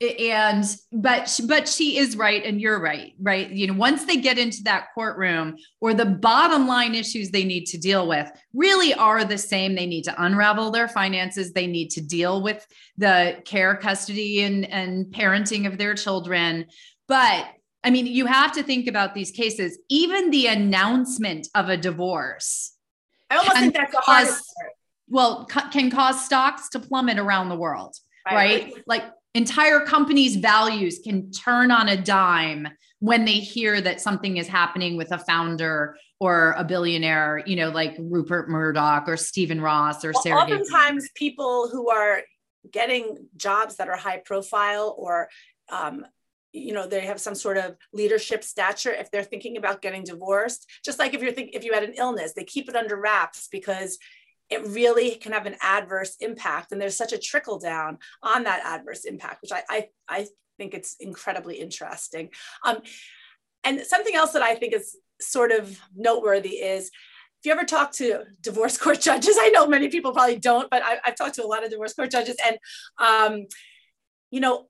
and 0.00 0.64
but 0.92 1.40
but 1.48 1.68
she 1.68 1.98
is 1.98 2.16
right 2.16 2.44
and 2.44 2.60
you're 2.60 2.80
right 2.80 3.14
right? 3.20 3.50
You 3.50 3.66
know 3.66 3.74
once 3.74 4.04
they 4.04 4.16
get 4.16 4.38
into 4.38 4.62
that 4.64 4.88
courtroom 4.94 5.56
or 5.80 5.92
the 5.92 6.06
bottom 6.06 6.68
line 6.68 6.94
issues 6.94 7.30
they 7.30 7.44
need 7.44 7.64
to 7.66 7.78
deal 7.78 8.06
with 8.06 8.30
really 8.54 8.94
are 8.94 9.24
the 9.24 9.38
same 9.38 9.74
they 9.74 9.86
need 9.86 10.04
to 10.04 10.22
unravel 10.22 10.70
their 10.70 10.86
finances 10.86 11.52
they 11.52 11.66
need 11.66 11.90
to 11.90 12.00
deal 12.00 12.42
with 12.42 12.64
the 12.96 13.42
care 13.44 13.76
custody 13.76 14.42
and 14.42 14.70
and 14.70 15.06
parenting 15.06 15.66
of 15.66 15.78
their 15.78 15.94
children. 15.94 16.66
But 17.08 17.48
i 17.82 17.90
mean 17.90 18.06
you 18.06 18.26
have 18.26 18.52
to 18.52 18.62
think 18.62 18.86
about 18.86 19.14
these 19.14 19.30
cases 19.30 19.78
even 19.88 20.30
the 20.30 20.46
announcement 20.46 21.48
of 21.54 21.68
a 21.68 21.76
divorce 21.76 22.74
i 23.30 23.36
almost 23.36 23.56
think 23.56 23.74
that's 23.74 23.92
the 23.92 24.00
hardest 24.00 24.44
well 25.08 25.46
can 25.72 25.90
cause 25.90 26.24
stocks 26.24 26.68
to 26.70 26.80
plummet 26.80 27.18
around 27.18 27.48
the 27.48 27.56
world 27.56 27.94
right, 28.26 28.64
right? 28.64 28.82
like 28.86 29.04
entire 29.34 29.80
companies' 29.80 30.36
values 30.36 31.00
can 31.02 31.30
turn 31.30 31.70
on 31.70 31.88
a 31.88 32.00
dime 32.00 32.68
when 33.00 33.24
they 33.24 33.34
hear 33.34 33.80
that 33.80 34.00
something 34.00 34.36
is 34.38 34.48
happening 34.48 34.96
with 34.96 35.12
a 35.12 35.18
founder 35.18 35.96
or 36.20 36.54
a 36.58 36.64
billionaire, 36.64 37.42
you 37.46 37.54
know, 37.54 37.68
like 37.70 37.94
Rupert 37.98 38.48
Murdoch 38.48 39.04
or 39.06 39.16
Stephen 39.16 39.60
Ross 39.60 40.04
or 40.04 40.12
well, 40.12 40.22
Sarah. 40.22 40.38
Oftentimes, 40.40 41.08
people 41.14 41.68
who 41.68 41.90
are 41.90 42.22
getting 42.70 43.28
jobs 43.36 43.76
that 43.76 43.88
are 43.88 43.96
high 43.96 44.18
profile 44.18 44.94
or 44.98 45.28
um, 45.70 46.04
you 46.52 46.72
know 46.72 46.86
they 46.86 47.02
have 47.02 47.20
some 47.20 47.34
sort 47.34 47.58
of 47.58 47.76
leadership 47.92 48.42
stature 48.42 48.90
if 48.90 49.10
they're 49.10 49.22
thinking 49.22 49.56
about 49.56 49.82
getting 49.82 50.02
divorced 50.02 50.66
just 50.84 50.98
like 50.98 51.14
if 51.14 51.22
you're 51.22 51.32
think 51.32 51.50
if 51.52 51.62
you 51.62 51.74
had 51.74 51.84
an 51.84 51.92
illness 51.98 52.32
they 52.32 52.44
keep 52.44 52.68
it 52.68 52.76
under 52.76 52.96
wraps 52.96 53.48
because 53.52 53.98
it 54.50 54.66
really 54.68 55.16
can 55.16 55.32
have 55.32 55.46
an 55.46 55.56
adverse 55.60 56.16
impact. 56.20 56.72
And 56.72 56.80
there's 56.80 56.96
such 56.96 57.12
a 57.12 57.18
trickle 57.18 57.58
down 57.58 57.98
on 58.22 58.44
that 58.44 58.64
adverse 58.64 59.04
impact, 59.04 59.42
which 59.42 59.52
I, 59.52 59.62
I, 59.68 59.88
I 60.08 60.26
think 60.56 60.74
it's 60.74 60.96
incredibly 61.00 61.56
interesting. 61.56 62.30
Um, 62.64 62.78
and 63.64 63.80
something 63.80 64.14
else 64.14 64.32
that 64.32 64.42
I 64.42 64.54
think 64.54 64.72
is 64.72 64.96
sort 65.20 65.52
of 65.52 65.78
noteworthy 65.94 66.56
is 66.56 66.86
if 67.40 67.46
you 67.46 67.52
ever 67.52 67.64
talk 67.64 67.92
to 67.92 68.24
divorce 68.40 68.78
court 68.82 69.00
judges, 69.00 69.36
I 69.38 69.50
know 69.50 69.66
many 69.66 69.88
people 69.88 70.12
probably 70.12 70.38
don't, 70.38 70.70
but 70.70 70.82
I, 70.82 70.98
have 71.04 71.16
talked 71.16 71.36
to 71.36 71.44
a 71.44 71.46
lot 71.46 71.64
of 71.64 71.70
divorce 71.70 71.94
court 71.94 72.10
judges, 72.10 72.36
and 72.44 72.58
um, 72.98 73.46
you 74.30 74.40
know, 74.40 74.66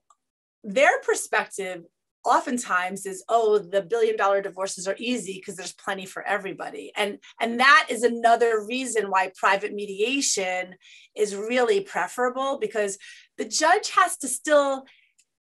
their 0.63 0.99
perspective 1.01 1.83
oftentimes 2.25 3.05
is 3.05 3.23
oh 3.29 3.57
the 3.57 3.81
billion 3.81 4.17
dollar 4.17 4.41
divorces 4.41 4.87
are 4.87 4.95
easy 4.97 5.35
because 5.39 5.55
there's 5.55 5.73
plenty 5.73 6.05
for 6.05 6.21
everybody 6.23 6.91
and 6.97 7.17
and 7.39 7.59
that 7.59 7.87
is 7.89 8.03
another 8.03 8.65
reason 8.65 9.09
why 9.09 9.31
private 9.37 9.73
mediation 9.73 10.75
is 11.15 11.35
really 11.35 11.79
preferable 11.79 12.57
because 12.59 12.97
the 13.37 13.45
judge 13.45 13.91
has 13.91 14.17
to 14.17 14.27
still 14.27 14.83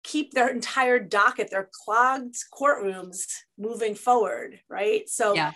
keep 0.03 0.31
their 0.31 0.49
entire 0.49 0.99
docket 0.99 1.49
their 1.49 1.69
clogged 1.83 2.35
courtrooms 2.53 3.25
moving 3.57 3.95
forward 3.95 4.59
right 4.69 5.09
so 5.09 5.33
yeah. 5.33 5.53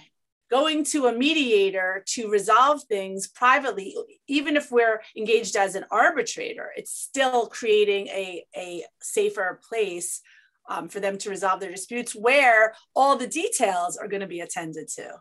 going 0.50 0.84
to 0.84 1.06
a 1.06 1.14
mediator 1.14 2.04
to 2.08 2.32
resolve 2.32 2.84
things 2.86 3.28
privately 3.28 3.96
even 4.28 4.58
if 4.58 4.72
we're 4.72 5.02
engaged 5.16 5.56
as 5.56 5.76
an 5.76 5.86
arbitrator 5.92 6.72
it's 6.76 6.92
still 6.92 7.46
creating 7.46 8.08
a, 8.08 8.44
a 8.58 8.84
safer 9.00 9.62
place 9.70 10.22
um, 10.70 10.88
for 10.88 11.00
them 11.00 11.18
to 11.20 11.30
resolve 11.30 11.60
their 11.60 11.72
disputes 11.72 12.16
where 12.16 12.74
all 12.96 13.16
the 13.18 13.28
details 13.28 13.98
are 13.98 14.08
going 14.08 14.22
to 14.22 14.28
be 14.28 14.42
attended 14.42 14.88
to. 14.90 15.14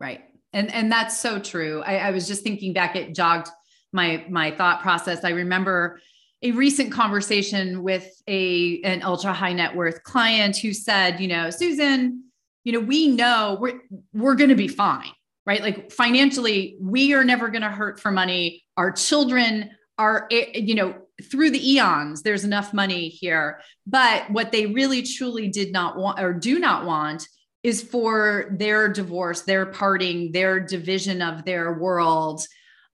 Right. 0.00 0.22
And, 0.52 0.72
and 0.72 0.90
that's 0.90 1.20
so 1.20 1.38
true. 1.38 1.82
I, 1.82 1.98
I 1.98 2.10
was 2.10 2.26
just 2.26 2.42
thinking 2.42 2.72
back, 2.72 2.96
it 2.96 3.14
jogged 3.14 3.48
my, 3.92 4.24
my 4.28 4.50
thought 4.50 4.80
process. 4.80 5.24
I 5.24 5.30
remember 5.30 6.00
a 6.42 6.52
recent 6.52 6.92
conversation 6.92 7.82
with 7.82 8.22
a, 8.28 8.80
an 8.82 9.02
ultra 9.02 9.32
high 9.32 9.52
net 9.52 9.74
worth 9.74 10.02
client 10.04 10.56
who 10.56 10.72
said, 10.72 11.20
you 11.20 11.28
know, 11.28 11.50
Susan, 11.50 12.24
you 12.64 12.72
know, 12.72 12.80
we 12.80 13.08
know 13.08 13.58
we're, 13.60 13.80
we're 14.12 14.34
going 14.34 14.50
to 14.50 14.56
be 14.56 14.68
fine, 14.68 15.10
right? 15.46 15.60
Like 15.60 15.90
financially, 15.90 16.76
we 16.80 17.12
are 17.14 17.24
never 17.24 17.48
going 17.48 17.62
to 17.62 17.68
hurt 17.68 17.98
for 17.98 18.12
money. 18.12 18.62
Our 18.76 18.92
children 18.92 19.70
are, 19.98 20.28
eh, 20.30 20.50
you 20.54 20.74
know, 20.76 20.94
through 21.22 21.50
the 21.50 21.72
eons, 21.72 22.22
there's 22.22 22.44
enough 22.44 22.72
money 22.72 23.08
here. 23.08 23.60
But 23.86 24.30
what 24.30 24.52
they 24.52 24.66
really 24.66 25.02
truly 25.02 25.48
did 25.48 25.72
not 25.72 25.96
want 25.96 26.20
or 26.20 26.32
do 26.32 26.58
not 26.58 26.84
want 26.84 27.26
is 27.62 27.82
for 27.82 28.54
their 28.58 28.88
divorce, 28.88 29.42
their 29.42 29.66
parting, 29.66 30.32
their 30.32 30.60
division 30.60 31.20
of 31.20 31.44
their 31.44 31.72
world. 31.72 32.42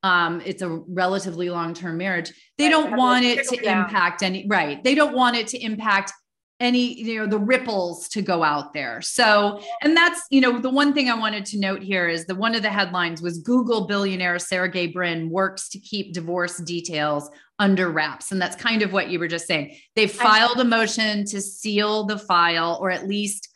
Um, 0.02 0.42
it's 0.44 0.62
a 0.62 0.68
relatively 0.68 1.50
long 1.50 1.74
term 1.74 1.98
marriage. 1.98 2.32
They 2.58 2.64
right. 2.64 2.70
don't 2.70 2.96
want 2.96 3.24
it 3.24 3.46
to 3.48 3.56
impact 3.56 4.22
any, 4.22 4.46
right. 4.48 4.82
They 4.82 4.94
don't 4.94 5.14
want 5.14 5.36
it 5.36 5.48
to 5.48 5.58
impact 5.58 6.12
any 6.60 7.00
you 7.00 7.18
know 7.18 7.26
the 7.26 7.38
ripples 7.38 8.08
to 8.08 8.22
go 8.22 8.42
out 8.42 8.72
there. 8.72 9.02
So 9.02 9.60
and 9.82 9.96
that's 9.96 10.22
you 10.30 10.40
know 10.40 10.58
the 10.60 10.70
one 10.70 10.94
thing 10.94 11.10
i 11.10 11.14
wanted 11.14 11.44
to 11.46 11.58
note 11.58 11.82
here 11.82 12.08
is 12.08 12.26
that 12.26 12.36
one 12.36 12.54
of 12.54 12.62
the 12.62 12.70
headlines 12.70 13.20
was 13.20 13.38
google 13.38 13.86
billionaire 13.86 14.38
sergey 14.38 14.86
brin 14.86 15.30
works 15.30 15.68
to 15.70 15.78
keep 15.78 16.12
divorce 16.12 16.58
details 16.58 17.28
under 17.58 17.90
wraps. 17.90 18.32
And 18.32 18.40
that's 18.40 18.56
kind 18.56 18.82
of 18.82 18.92
what 18.92 19.08
you 19.08 19.18
were 19.18 19.28
just 19.28 19.46
saying. 19.46 19.76
They 19.94 20.06
filed 20.06 20.58
a 20.58 20.64
motion 20.64 21.24
to 21.26 21.40
seal 21.40 22.04
the 22.04 22.18
file 22.18 22.78
or 22.80 22.90
at 22.90 23.06
least 23.06 23.48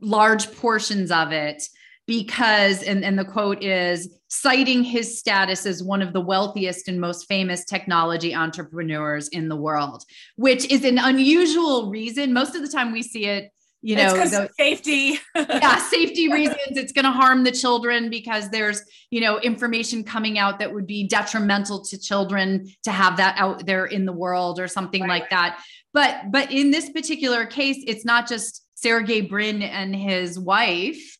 large 0.00 0.52
portions 0.56 1.10
of 1.10 1.32
it 1.32 1.62
because 2.10 2.82
and, 2.82 3.04
and 3.04 3.16
the 3.16 3.24
quote 3.24 3.62
is 3.62 4.12
citing 4.26 4.82
his 4.82 5.16
status 5.16 5.64
as 5.64 5.80
one 5.80 6.02
of 6.02 6.12
the 6.12 6.20
wealthiest 6.20 6.88
and 6.88 7.00
most 7.00 7.28
famous 7.28 7.64
technology 7.64 8.34
entrepreneurs 8.34 9.28
in 9.28 9.48
the 9.48 9.54
world 9.54 10.02
which 10.34 10.68
is 10.72 10.84
an 10.84 10.98
unusual 10.98 11.88
reason. 11.88 12.32
Most 12.32 12.56
of 12.56 12.62
the 12.62 12.68
time 12.68 12.90
we 12.90 13.04
see 13.04 13.26
it 13.26 13.52
you 13.80 13.94
know 13.94 14.12
the, 14.12 14.50
safety. 14.58 15.20
Yeah 15.36 15.78
safety 15.78 16.32
reasons. 16.32 16.72
It's 16.72 16.90
going 16.90 17.04
to 17.04 17.12
harm 17.12 17.44
the 17.44 17.52
children 17.52 18.10
because 18.10 18.50
there's 18.50 18.82
you 19.12 19.20
know 19.20 19.38
information 19.38 20.02
coming 20.02 20.36
out 20.36 20.58
that 20.58 20.74
would 20.74 20.88
be 20.88 21.06
detrimental 21.06 21.84
to 21.84 21.96
children 21.96 22.66
to 22.82 22.90
have 22.90 23.18
that 23.18 23.36
out 23.38 23.66
there 23.66 23.86
in 23.86 24.04
the 24.04 24.12
world 24.12 24.58
or 24.58 24.66
something 24.66 25.02
right. 25.02 25.20
like 25.20 25.30
that. 25.30 25.60
But 25.94 26.32
but 26.32 26.50
in 26.50 26.72
this 26.72 26.90
particular 26.90 27.46
case 27.46 27.84
it's 27.86 28.04
not 28.04 28.28
just 28.28 28.66
sergey 28.74 29.20
brin 29.20 29.62
and 29.62 29.94
his 29.94 30.36
wife 30.38 31.18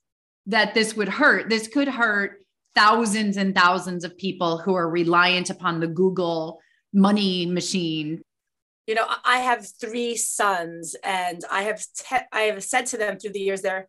that 0.50 0.74
this 0.74 0.94
would 0.96 1.08
hurt. 1.08 1.48
This 1.48 1.68
could 1.68 1.88
hurt 1.88 2.44
thousands 2.74 3.36
and 3.36 3.54
thousands 3.54 4.04
of 4.04 4.16
people 4.16 4.58
who 4.58 4.74
are 4.74 4.88
reliant 4.88 5.50
upon 5.50 5.80
the 5.80 5.86
Google 5.86 6.60
money 6.92 7.46
machine. 7.46 8.22
You 8.86 8.96
know, 8.96 9.06
I 9.24 9.38
have 9.38 9.66
three 9.80 10.16
sons, 10.16 10.96
and 11.04 11.44
I 11.50 11.62
have 11.62 11.84
te- 11.94 12.26
I 12.32 12.42
have 12.42 12.64
said 12.64 12.86
to 12.86 12.96
them 12.96 13.18
through 13.18 13.32
the 13.32 13.40
years, 13.40 13.62
they're, 13.62 13.86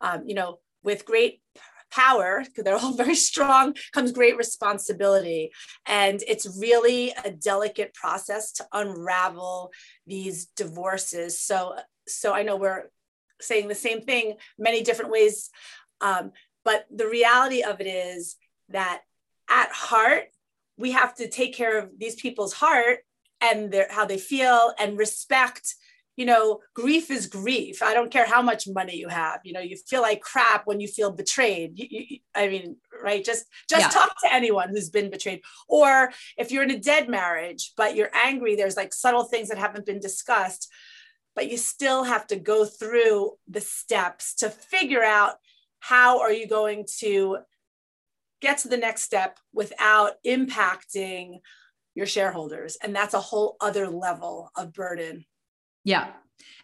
um, 0.00 0.24
you 0.26 0.34
know, 0.34 0.58
with 0.82 1.06
great 1.06 1.40
power 1.90 2.42
because 2.44 2.64
they're 2.64 2.76
all 2.76 2.92
very 2.96 3.14
strong 3.14 3.74
comes 3.92 4.12
great 4.12 4.36
responsibility 4.36 5.50
and 5.86 6.22
it's 6.28 6.56
really 6.60 7.12
a 7.24 7.32
delicate 7.32 7.92
process 7.94 8.52
to 8.52 8.64
unravel 8.72 9.72
these 10.06 10.46
divorces 10.56 11.40
so 11.40 11.74
so 12.06 12.32
i 12.32 12.44
know 12.44 12.54
we're 12.54 12.84
saying 13.40 13.68
the 13.68 13.74
same 13.74 14.02
thing 14.02 14.34
many 14.58 14.82
different 14.82 15.10
ways. 15.10 15.50
Um, 16.00 16.32
but 16.64 16.86
the 16.90 17.06
reality 17.06 17.62
of 17.62 17.80
it 17.80 17.86
is 17.86 18.36
that 18.68 19.02
at 19.48 19.70
heart, 19.70 20.24
we 20.76 20.92
have 20.92 21.14
to 21.16 21.28
take 21.28 21.54
care 21.54 21.78
of 21.78 21.90
these 21.98 22.14
people's 22.14 22.54
heart 22.54 22.98
and 23.40 23.70
their, 23.70 23.86
how 23.90 24.04
they 24.04 24.18
feel 24.18 24.72
and 24.78 24.98
respect 24.98 25.74
you 26.20 26.26
know, 26.26 26.60
grief 26.74 27.10
is 27.10 27.26
grief. 27.26 27.82
I 27.82 27.94
don't 27.94 28.10
care 28.10 28.26
how 28.26 28.42
much 28.42 28.68
money 28.68 28.94
you 28.94 29.08
have. 29.08 29.40
You 29.42 29.54
know, 29.54 29.60
you 29.60 29.78
feel 29.78 30.02
like 30.02 30.20
crap 30.20 30.66
when 30.66 30.78
you 30.78 30.86
feel 30.86 31.10
betrayed. 31.10 31.78
You, 31.78 31.86
you, 31.88 32.18
I 32.34 32.46
mean, 32.48 32.76
right? 33.02 33.24
Just 33.24 33.46
just 33.70 33.80
yeah. 33.80 33.88
talk 33.88 34.14
to 34.20 34.30
anyone 34.30 34.68
who's 34.68 34.90
been 34.90 35.10
betrayed. 35.10 35.40
Or 35.66 36.12
if 36.36 36.52
you're 36.52 36.62
in 36.62 36.72
a 36.72 36.78
dead 36.78 37.08
marriage, 37.08 37.72
but 37.74 37.96
you're 37.96 38.10
angry, 38.14 38.54
there's 38.54 38.76
like 38.76 38.92
subtle 38.92 39.24
things 39.24 39.48
that 39.48 39.56
haven't 39.56 39.86
been 39.86 39.98
discussed, 39.98 40.70
but 41.34 41.50
you 41.50 41.56
still 41.56 42.04
have 42.04 42.26
to 42.28 42.36
go 42.36 42.64
through 42.64 43.32
the 43.48 43.60
steps 43.60 44.34
to 44.36 44.50
figure 44.50 45.02
out 45.02 45.34
how 45.80 46.20
are 46.20 46.32
you 46.32 46.46
going 46.46 46.86
to 46.98 47.38
get 48.40 48.58
to 48.58 48.68
the 48.68 48.76
next 48.76 49.02
step 49.02 49.38
without 49.52 50.12
impacting 50.26 51.40
your 51.94 52.06
shareholders. 52.06 52.76
And 52.82 52.94
that's 52.94 53.14
a 53.14 53.20
whole 53.20 53.56
other 53.60 53.88
level 53.88 54.50
of 54.56 54.72
burden. 54.72 55.24
Yeah. 55.84 56.12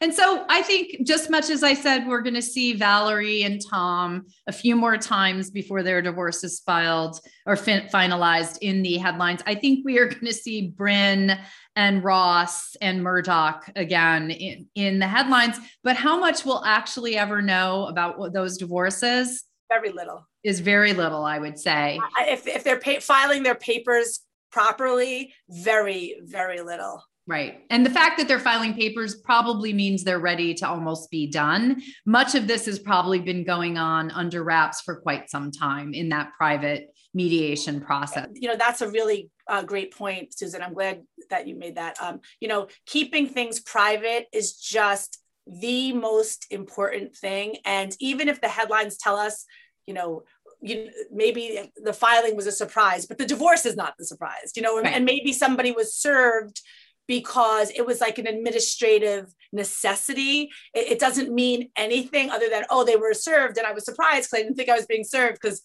And 0.01 0.12
so 0.12 0.45
I 0.49 0.62
think 0.62 1.07
just 1.07 1.31
much 1.31 1.49
as 1.51 1.62
I 1.62 1.75
said, 1.75 2.07
we're 2.07 2.21
going 2.21 2.35
to 2.35 2.43
see 2.43 2.75
Valerie 2.75 3.43
and 3.43 3.61
Tom 3.71 4.27
a 4.47 4.53
few 4.53 4.77
more 4.77 4.97
times 4.97 5.51
before 5.51 5.83
their 5.83 6.03
divorce 6.03 6.45
is 6.45 6.61
filed 6.61 7.21
or 7.47 7.57
fin- 7.57 7.89
finalized 7.93 8.59
in 8.61 8.83
the 8.83 8.99
headlines. 8.99 9.43
I 9.47 9.55
think 9.55 9.85
we 9.85 9.99
are 9.99 10.07
going 10.07 10.27
to 10.27 10.35
see 10.35 10.69
Brin 10.69 11.39
and 11.77 12.05
Ross 12.05 12.77
and 12.81 13.03
Murdoch 13.03 13.71
again 13.77 14.31
in, 14.31 14.67
in 14.75 14.99
the 14.99 15.07
headlines. 15.07 15.59
But 15.83 15.97
how 15.97 16.19
much 16.19 16.45
we'll 16.45 16.65
actually 16.65 17.17
ever 17.17 17.41
know 17.41 17.87
about 17.87 18.33
those 18.33 18.57
divorces? 18.59 19.45
Very 19.69 19.93
little. 19.93 20.27
Is 20.45 20.61
very 20.61 20.93
little, 20.93 21.25
I 21.25 21.39
would 21.39 21.59
say. 21.59 21.99
If, 22.21 22.47
if 22.47 22.62
they're 22.65 22.79
pay- 22.79 23.01
filing 23.01 23.43
their 23.43 23.57
papers 23.57 24.21
properly, 24.53 25.35
very, 25.49 26.17
very 26.23 26.61
little. 26.61 27.03
Right. 27.29 27.65
And 27.71 27.85
the 27.85 27.91
fact 27.91 28.19
that 28.19 28.29
they're 28.29 28.39
filing 28.39 28.75
papers 28.75 29.17
probably 29.17 29.73
means 29.73 30.05
they're 30.05 30.21
ready 30.21 30.55
to 30.55 30.69
almost 30.69 31.11
be 31.11 31.27
done. 31.27 31.83
Much 32.05 32.37
of 32.37 32.47
this 32.47 32.67
has 32.67 32.79
probably 32.79 33.19
been 33.19 33.43
going 33.43 33.77
on 33.79 34.12
under 34.12 34.45
wraps 34.45 34.83
for 34.83 35.01
quite 35.01 35.29
some 35.29 35.51
time 35.51 35.93
in 35.93 36.09
that 36.11 36.33
private 36.39 36.95
mediation 37.15 37.81
process. 37.81 38.29
You 38.35 38.49
know, 38.49 38.57
that's 38.57 38.81
a 38.81 38.89
really 38.89 39.31
uh, 39.49 39.65
great 39.65 39.93
point, 39.93 40.39
Susan. 40.39 40.62
I'm 40.62 40.75
glad 40.75 41.03
that 41.31 41.49
you 41.49 41.57
made 41.57 41.77
that. 41.77 42.01
Um, 42.01 42.21
you 42.39 42.47
know, 42.47 42.69
keeping 42.87 43.27
things 43.27 43.59
private 43.59 44.27
is 44.33 44.55
just 44.55 45.19
the 45.49 45.93
most 45.93 46.47
important 46.51 47.17
thing. 47.17 47.57
And 47.65 47.97
even 47.99 48.29
if 48.29 48.41
the 48.41 48.49
headlines 48.49 48.99
tell 48.99 49.17
us, 49.17 49.47
you 49.87 49.95
know, 49.95 50.23
you 50.61 50.91
maybe 51.12 51.73
the 51.77 51.93
filing 51.93 52.37
was 52.37 52.47
a 52.47 52.53
surprise, 52.53 53.07
but 53.07 53.19
the 53.19 53.27
divorce 53.27 53.67
is 53.67 53.77
not 53.77 53.95
the 53.99 54.05
surprise, 54.05 54.53
you 54.55 54.62
know, 54.62 54.81
right. 54.81 54.95
and 54.95 55.05
maybe 55.05 55.33
somebody 55.33 55.73
was 55.73 55.95
served 55.95 56.61
because 57.07 57.71
it 57.71 57.87
was 57.87 58.01
like 58.01 58.19
an 58.19 58.27
administrative 58.27 59.33
necessity. 59.53 60.51
It, 60.75 60.92
it, 60.92 60.99
doesn't 60.99 61.33
mean 61.33 61.71
anything 61.77 62.31
other 62.31 62.49
than, 62.49 62.64
oh, 62.71 62.85
they 62.85 62.97
were 62.97 63.14
served. 63.14 63.59
And 63.59 63.66
I 63.66 63.73
was 63.73 63.85
surprised 63.85 64.31
because 64.31 64.40
I 64.40 64.42
didn't 64.42 64.57
think 64.57 64.69
I 64.69 64.77
was 64.77 64.87
being 64.87 65.05
served 65.05 65.38
because 65.40 65.62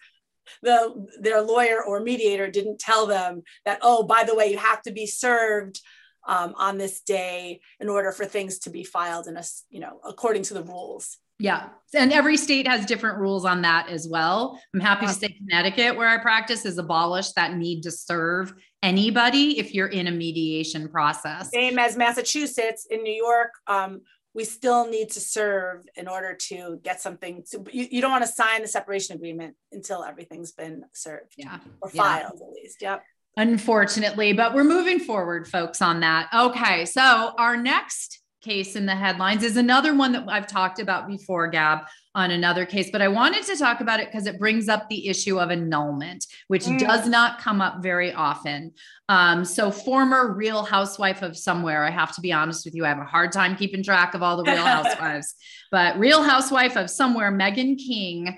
the 0.62 1.08
their 1.20 1.42
lawyer 1.42 1.84
or 1.84 2.00
mediator 2.00 2.50
didn't 2.50 2.80
tell 2.80 3.08
them 3.08 3.44
that, 3.66 3.80
oh, 3.82 4.04
by 4.04 4.24
the 4.24 4.36
way, 4.36 4.52
you 4.52 4.58
have 4.58 4.82
to 4.84 4.92
be 4.92 5.06
served 5.06 5.82
um, 6.28 6.54
on 6.58 6.78
this 6.78 7.02
day 7.02 7.62
in 7.80 7.90
order 7.90 8.12
for 8.12 8.26
things 8.26 8.60
to 8.60 8.70
be 8.70 8.84
filed 8.84 9.28
in 9.28 9.38
a, 9.38 9.44
you 9.70 9.80
know, 9.80 10.00
according 10.08 10.44
to 10.44 10.54
the 10.54 10.64
rules. 10.64 11.18
Yeah. 11.42 11.70
And 11.94 12.14
every 12.14 12.38
state 12.38 12.68
has 12.68 12.86
different 12.86 13.18
rules 13.18 13.44
on 13.44 13.64
that 13.64 13.90
as 13.90 14.08
well. 14.08 14.62
I'm 14.74 14.80
happy 14.80 15.08
to 15.08 15.14
say 15.14 15.28
Connecticut, 15.28 15.98
where 15.98 16.08
I 16.08 16.20
practice, 16.20 16.64
has 16.64 16.78
abolished 16.78 17.36
that 17.36 17.58
need 17.58 17.82
to 17.84 17.92
serve 17.92 18.54
anybody 18.82 19.60
if 19.60 19.74
you're 19.74 19.88
in 19.88 20.08
a 20.08 20.12
mediation 20.12 20.88
process. 20.88 21.50
Same 21.52 21.78
as 21.78 21.98
Massachusetts. 21.98 22.88
In 22.90 23.04
New 23.04 23.14
York, 23.14 23.52
um, 23.68 24.02
we 24.34 24.46
still 24.46 24.88
need 24.88 25.10
to 25.10 25.20
serve 25.20 25.84
in 25.96 26.08
order 26.08 26.34
to 26.34 26.80
get 26.84 27.02
something 27.02 27.44
to, 27.52 27.64
you, 27.72 27.88
you 27.92 28.02
don't 28.02 28.12
want 28.12 28.24
to 28.24 28.32
sign 28.32 28.62
the 28.62 28.68
separation 28.68 29.16
agreement 29.16 29.56
until 29.72 30.04
everything's 30.04 30.54
been 30.54 30.84
served 30.94 31.34
yeah 31.38 31.60
or 31.82 31.90
filed 31.90 32.34
yeah. 32.40 32.46
at 32.46 32.54
least 32.54 32.82
yep 32.82 33.04
unfortunately 33.38 34.34
but 34.34 34.54
we're 34.54 34.64
moving 34.64 35.00
forward 35.00 35.48
folks 35.48 35.82
on 35.82 36.00
that 36.00 36.30
okay 36.34 36.86
so 36.86 37.34
our 37.38 37.58
next 37.58 38.21
case 38.42 38.76
in 38.76 38.86
the 38.86 38.96
headlines 38.96 39.44
is 39.44 39.56
another 39.56 39.96
one 39.96 40.12
that 40.12 40.26
I've 40.28 40.48
talked 40.48 40.80
about 40.80 41.08
before, 41.08 41.48
Gab, 41.48 41.80
on 42.14 42.32
another 42.32 42.66
case, 42.66 42.90
but 42.92 43.02
I 43.02 43.08
wanted 43.08 43.44
to 43.46 43.56
talk 43.56 43.80
about 43.80 44.00
it 44.00 44.08
because 44.08 44.28
it 44.28 44.40
brings 44.40 44.68
up 44.68 44.90
the 44.90 45.08
issue 45.08 45.40
of 45.40 45.50
annulment, 45.50 46.26
which 46.48 46.66
mm. 46.66 46.78
does 46.80 47.08
not 47.08 47.40
come 47.40 47.62
up 47.62 47.82
very 47.82 48.12
often. 48.12 48.74
Um, 49.08 49.46
so, 49.46 49.72
former 49.72 50.34
Real 50.34 50.64
Housewife 50.64 51.22
of 51.22 51.38
Somewhere, 51.38 51.86
I 51.86 51.92
have 51.92 52.14
to 52.16 52.22
be 52.22 52.34
honest 52.34 52.66
with 52.66 52.76
you, 52.76 52.86
I 52.86 52.90
have 52.90 53.00
a 53.00 53.06
hard 53.06 53.32
time 53.32 53.56
keeping 53.56 53.84
track 53.84 54.14
of 54.14 54.24
all 54.24 54.38
the 54.38 54.44
Real 54.44 54.66
Housewives, 54.66 55.36
but 55.72 55.98
Real 55.98 56.24
Housewife 56.24 56.76
of 56.76 56.90
Somewhere, 56.90 57.32
Meghan 57.32 57.78
King. 57.78 58.38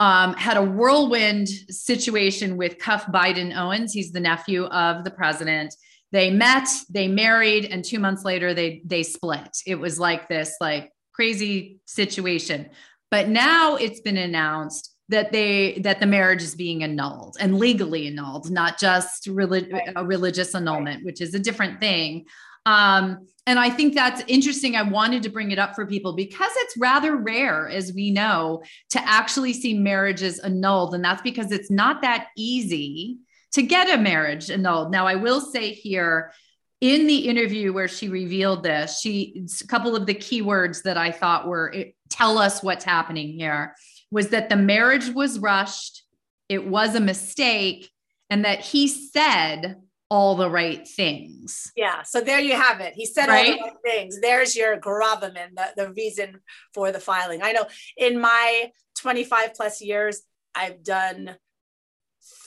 Um, 0.00 0.34
had 0.34 0.56
a 0.56 0.62
whirlwind 0.62 1.46
situation 1.46 2.56
with 2.56 2.78
Cuffe 2.78 3.04
Biden 3.12 3.56
Owens. 3.56 3.92
He's 3.92 4.10
the 4.10 4.18
nephew 4.18 4.64
of 4.64 5.04
the 5.04 5.12
president 5.12 5.76
they 6.12 6.30
met, 6.30 6.68
they 6.90 7.08
married, 7.08 7.64
and 7.64 7.84
two 7.84 7.98
months 7.98 8.24
later 8.24 8.54
they 8.54 8.82
they 8.84 9.02
split. 9.02 9.56
It 9.66 9.76
was 9.76 9.98
like 9.98 10.28
this 10.28 10.54
like 10.60 10.92
crazy 11.12 11.80
situation. 11.86 12.68
But 13.10 13.28
now 13.28 13.76
it's 13.76 14.00
been 14.00 14.16
announced 14.16 14.94
that 15.08 15.32
they 15.32 15.78
that 15.80 16.00
the 16.00 16.06
marriage 16.06 16.42
is 16.42 16.54
being 16.54 16.82
annulled 16.82 17.36
and 17.40 17.58
legally 17.58 18.06
annulled, 18.06 18.50
not 18.50 18.78
just 18.78 19.26
relig- 19.26 19.72
a 19.96 20.04
religious 20.04 20.54
annulment, 20.54 21.04
which 21.04 21.20
is 21.20 21.34
a 21.34 21.38
different 21.38 21.80
thing. 21.80 22.26
Um, 22.64 23.26
and 23.46 23.58
I 23.58 23.70
think 23.70 23.94
that's 23.94 24.22
interesting. 24.28 24.76
I 24.76 24.82
wanted 24.82 25.24
to 25.24 25.28
bring 25.28 25.50
it 25.50 25.58
up 25.58 25.74
for 25.74 25.84
people 25.84 26.14
because 26.14 26.52
it's 26.56 26.76
rather 26.76 27.16
rare, 27.16 27.68
as 27.68 27.92
we 27.92 28.12
know, 28.12 28.62
to 28.90 29.00
actually 29.02 29.52
see 29.52 29.74
marriages 29.74 30.38
annulled. 30.38 30.94
And 30.94 31.04
that's 31.04 31.22
because 31.22 31.50
it's 31.50 31.70
not 31.70 32.02
that 32.02 32.28
easy 32.36 33.18
to 33.52 33.62
get 33.62 33.90
a 33.90 34.02
marriage 34.02 34.50
annulled. 34.50 34.90
Now, 34.90 35.06
I 35.06 35.16
will 35.16 35.40
say 35.40 35.72
here, 35.72 36.32
in 36.80 37.06
the 37.06 37.28
interview 37.28 37.72
where 37.72 37.88
she 37.88 38.08
revealed 38.08 38.64
this, 38.64 38.98
she 39.00 39.46
a 39.62 39.66
couple 39.68 39.94
of 39.94 40.06
the 40.06 40.14
keywords 40.14 40.82
that 40.82 40.98
I 40.98 41.12
thought 41.12 41.46
were 41.46 41.72
tell 42.08 42.38
us 42.38 42.62
what's 42.62 42.84
happening 42.84 43.28
here 43.28 43.74
was 44.10 44.28
that 44.30 44.48
the 44.48 44.56
marriage 44.56 45.08
was 45.08 45.38
rushed, 45.38 46.02
it 46.48 46.66
was 46.66 46.94
a 46.94 47.00
mistake, 47.00 47.88
and 48.30 48.44
that 48.44 48.60
he 48.60 48.88
said 48.88 49.76
all 50.10 50.34
the 50.34 50.50
right 50.50 50.86
things. 50.86 51.72
Yeah. 51.74 52.02
So 52.02 52.20
there 52.20 52.40
you 52.40 52.54
have 52.54 52.80
it. 52.80 52.92
He 52.94 53.06
said 53.06 53.28
right? 53.28 53.52
all 53.52 53.56
the 53.56 53.62
right 53.62 53.76
things. 53.82 54.20
There's 54.20 54.54
your 54.54 54.76
gravamen, 54.76 55.54
the, 55.54 55.68
the 55.74 55.92
reason 55.92 56.40
for 56.74 56.92
the 56.92 57.00
filing. 57.00 57.42
I 57.42 57.52
know 57.52 57.64
in 57.96 58.20
my 58.20 58.70
25 58.98 59.54
plus 59.54 59.80
years, 59.80 60.20
I've 60.54 60.84
done 60.84 61.36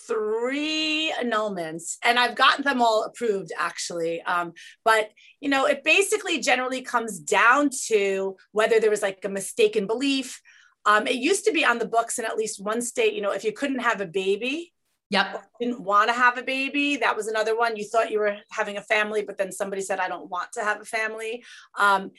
three 0.07 1.13
annulments 1.19 1.97
and 2.03 2.17
I've 2.19 2.35
gotten 2.35 2.63
them 2.63 2.81
all 2.81 3.03
approved 3.03 3.51
actually. 3.57 4.21
Um, 4.21 4.53
but, 4.83 5.11
you 5.39 5.49
know, 5.49 5.65
it 5.65 5.83
basically 5.83 6.39
generally 6.39 6.81
comes 6.81 7.19
down 7.19 7.69
to 7.87 8.35
whether 8.51 8.79
there 8.79 8.89
was 8.89 9.01
like 9.01 9.23
a 9.23 9.29
mistaken 9.29 9.87
belief. 9.87 10.41
Um, 10.85 11.07
it 11.07 11.15
used 11.15 11.45
to 11.45 11.51
be 11.51 11.65
on 11.65 11.79
the 11.79 11.87
books 11.87 12.19
in 12.19 12.25
at 12.25 12.37
least 12.37 12.63
one 12.63 12.81
state, 12.81 13.13
you 13.13 13.21
know, 13.21 13.31
if 13.31 13.43
you 13.43 13.51
couldn't 13.51 13.79
have 13.79 14.01
a 14.01 14.05
baby, 14.05 14.73
Yep. 15.11 15.43
Didn't 15.59 15.81
want 15.81 16.09
to 16.09 16.15
have 16.15 16.37
a 16.37 16.43
baby. 16.43 16.97
That 16.97 17.15
was 17.15 17.27
another 17.27 17.55
one. 17.55 17.75
You 17.75 17.85
thought 17.85 18.11
you 18.11 18.19
were 18.19 18.37
having 18.49 18.77
a 18.77 18.81
family, 18.81 19.21
but 19.21 19.37
then 19.37 19.51
somebody 19.51 19.81
said, 19.81 19.99
I 19.99 20.07
don't 20.07 20.29
want 20.29 20.51
to 20.53 20.63
have 20.63 20.81
a 20.81 20.85
family. 20.85 21.43
Um, 21.77 22.11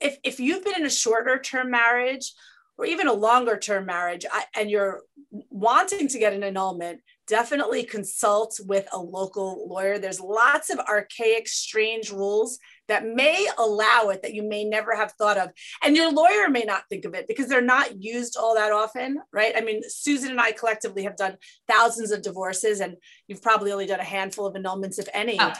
if, 0.00 0.18
if 0.24 0.40
you've 0.40 0.64
been 0.64 0.74
in 0.76 0.86
a 0.86 0.90
shorter 0.90 1.38
term 1.38 1.70
marriage, 1.70 2.32
or 2.78 2.86
even 2.86 3.08
a 3.08 3.12
longer 3.12 3.58
term 3.58 3.86
marriage 3.86 4.24
I, 4.32 4.44
and 4.54 4.70
you're 4.70 5.02
wanting 5.50 6.08
to 6.08 6.18
get 6.18 6.32
an 6.32 6.44
annulment, 6.44 7.00
definitely 7.26 7.82
consult 7.82 8.58
with 8.64 8.88
a 8.92 8.98
local 8.98 9.68
lawyer. 9.68 9.98
There's 9.98 10.20
lots 10.20 10.70
of 10.70 10.78
archaic, 10.78 11.48
strange 11.48 12.10
rules 12.10 12.58
that 12.86 13.04
may 13.04 13.46
allow 13.58 14.08
it 14.08 14.22
that 14.22 14.32
you 14.32 14.48
may 14.48 14.64
never 14.64 14.94
have 14.94 15.12
thought 15.12 15.36
of. 15.36 15.50
And 15.82 15.94
your 15.94 16.10
lawyer 16.10 16.48
may 16.48 16.62
not 16.62 16.84
think 16.88 17.04
of 17.04 17.14
it 17.14 17.26
because 17.28 17.48
they're 17.48 17.60
not 17.60 18.02
used 18.02 18.36
all 18.38 18.54
that 18.54 18.72
often, 18.72 19.18
right? 19.32 19.52
I 19.54 19.60
mean, 19.60 19.82
Susan 19.88 20.30
and 20.30 20.40
I 20.40 20.52
collectively 20.52 21.02
have 21.02 21.16
done 21.16 21.36
thousands 21.68 22.12
of 22.12 22.22
divorces, 22.22 22.80
and 22.80 22.96
you've 23.26 23.42
probably 23.42 23.72
only 23.72 23.86
done 23.86 24.00
a 24.00 24.04
handful 24.04 24.46
of 24.46 24.54
annulments, 24.54 24.98
if 24.98 25.08
any. 25.12 25.36
Oh, 25.38 25.52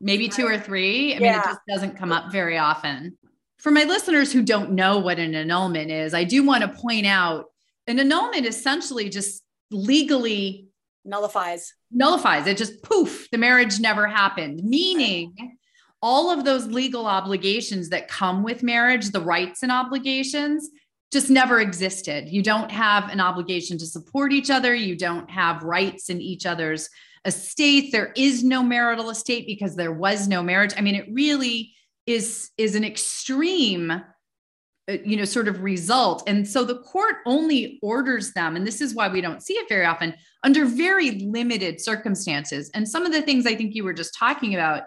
maybe 0.00 0.28
two 0.28 0.46
or 0.46 0.58
three. 0.58 1.14
I 1.14 1.18
yeah. 1.18 1.32
mean, 1.32 1.40
it 1.40 1.44
just 1.44 1.60
doesn't 1.68 1.96
come 1.96 2.12
up 2.12 2.30
very 2.30 2.58
often 2.58 3.16
for 3.58 3.70
my 3.70 3.84
listeners 3.84 4.32
who 4.32 4.42
don't 4.42 4.72
know 4.72 4.98
what 4.98 5.18
an 5.18 5.34
annulment 5.34 5.90
is, 5.90 6.14
I 6.14 6.24
do 6.24 6.44
want 6.44 6.62
to 6.62 6.80
point 6.80 7.06
out 7.06 7.46
an 7.86 7.98
annulment 7.98 8.46
essentially 8.46 9.08
just 9.08 9.42
legally 9.70 10.68
nullifies. 11.04 11.72
Nullifies. 11.90 12.46
It 12.46 12.56
just 12.56 12.82
poof 12.82 13.28
the 13.30 13.38
marriage 13.38 13.80
never 13.80 14.06
happened. 14.06 14.62
Meaning 14.64 15.58
all 16.02 16.30
of 16.30 16.44
those 16.44 16.66
legal 16.66 17.06
obligations 17.06 17.88
that 17.88 18.08
come 18.08 18.42
with 18.42 18.62
marriage 18.62 19.10
the 19.10 19.20
rights 19.20 19.62
and 19.62 19.72
obligations 19.72 20.68
just 21.12 21.30
never 21.30 21.60
existed. 21.60 22.28
You 22.28 22.42
don't 22.42 22.70
have 22.70 23.10
an 23.10 23.20
obligation 23.20 23.78
to 23.78 23.86
support 23.86 24.32
each 24.32 24.50
other. 24.50 24.74
You 24.74 24.96
don't 24.96 25.30
have 25.30 25.62
rights 25.62 26.10
in 26.10 26.20
each 26.20 26.44
other's 26.44 26.90
estates. 27.24 27.92
There 27.92 28.12
is 28.16 28.44
no 28.44 28.62
marital 28.62 29.10
estate 29.10 29.46
because 29.46 29.76
there 29.76 29.92
was 29.92 30.28
no 30.28 30.42
marriage. 30.42 30.74
I 30.76 30.80
mean 30.80 30.96
it 30.96 31.08
really 31.10 31.75
is 32.06 32.50
is 32.56 32.74
an 32.74 32.84
extreme 32.84 33.90
uh, 33.90 34.02
you 35.04 35.16
know 35.16 35.24
sort 35.24 35.48
of 35.48 35.62
result. 35.62 36.22
And 36.26 36.46
so 36.46 36.64
the 36.64 36.78
court 36.78 37.16
only 37.26 37.78
orders 37.82 38.32
them 38.32 38.56
and 38.56 38.66
this 38.66 38.80
is 38.80 38.94
why 38.94 39.08
we 39.08 39.20
don't 39.20 39.42
see 39.42 39.54
it 39.54 39.68
very 39.68 39.84
often 39.84 40.14
under 40.42 40.64
very 40.64 41.12
limited 41.20 41.80
circumstances. 41.80 42.70
And 42.74 42.88
some 42.88 43.04
of 43.04 43.12
the 43.12 43.22
things 43.22 43.46
i 43.46 43.54
think 43.54 43.74
you 43.74 43.84
were 43.84 43.94
just 43.94 44.14
talking 44.14 44.54
about 44.54 44.84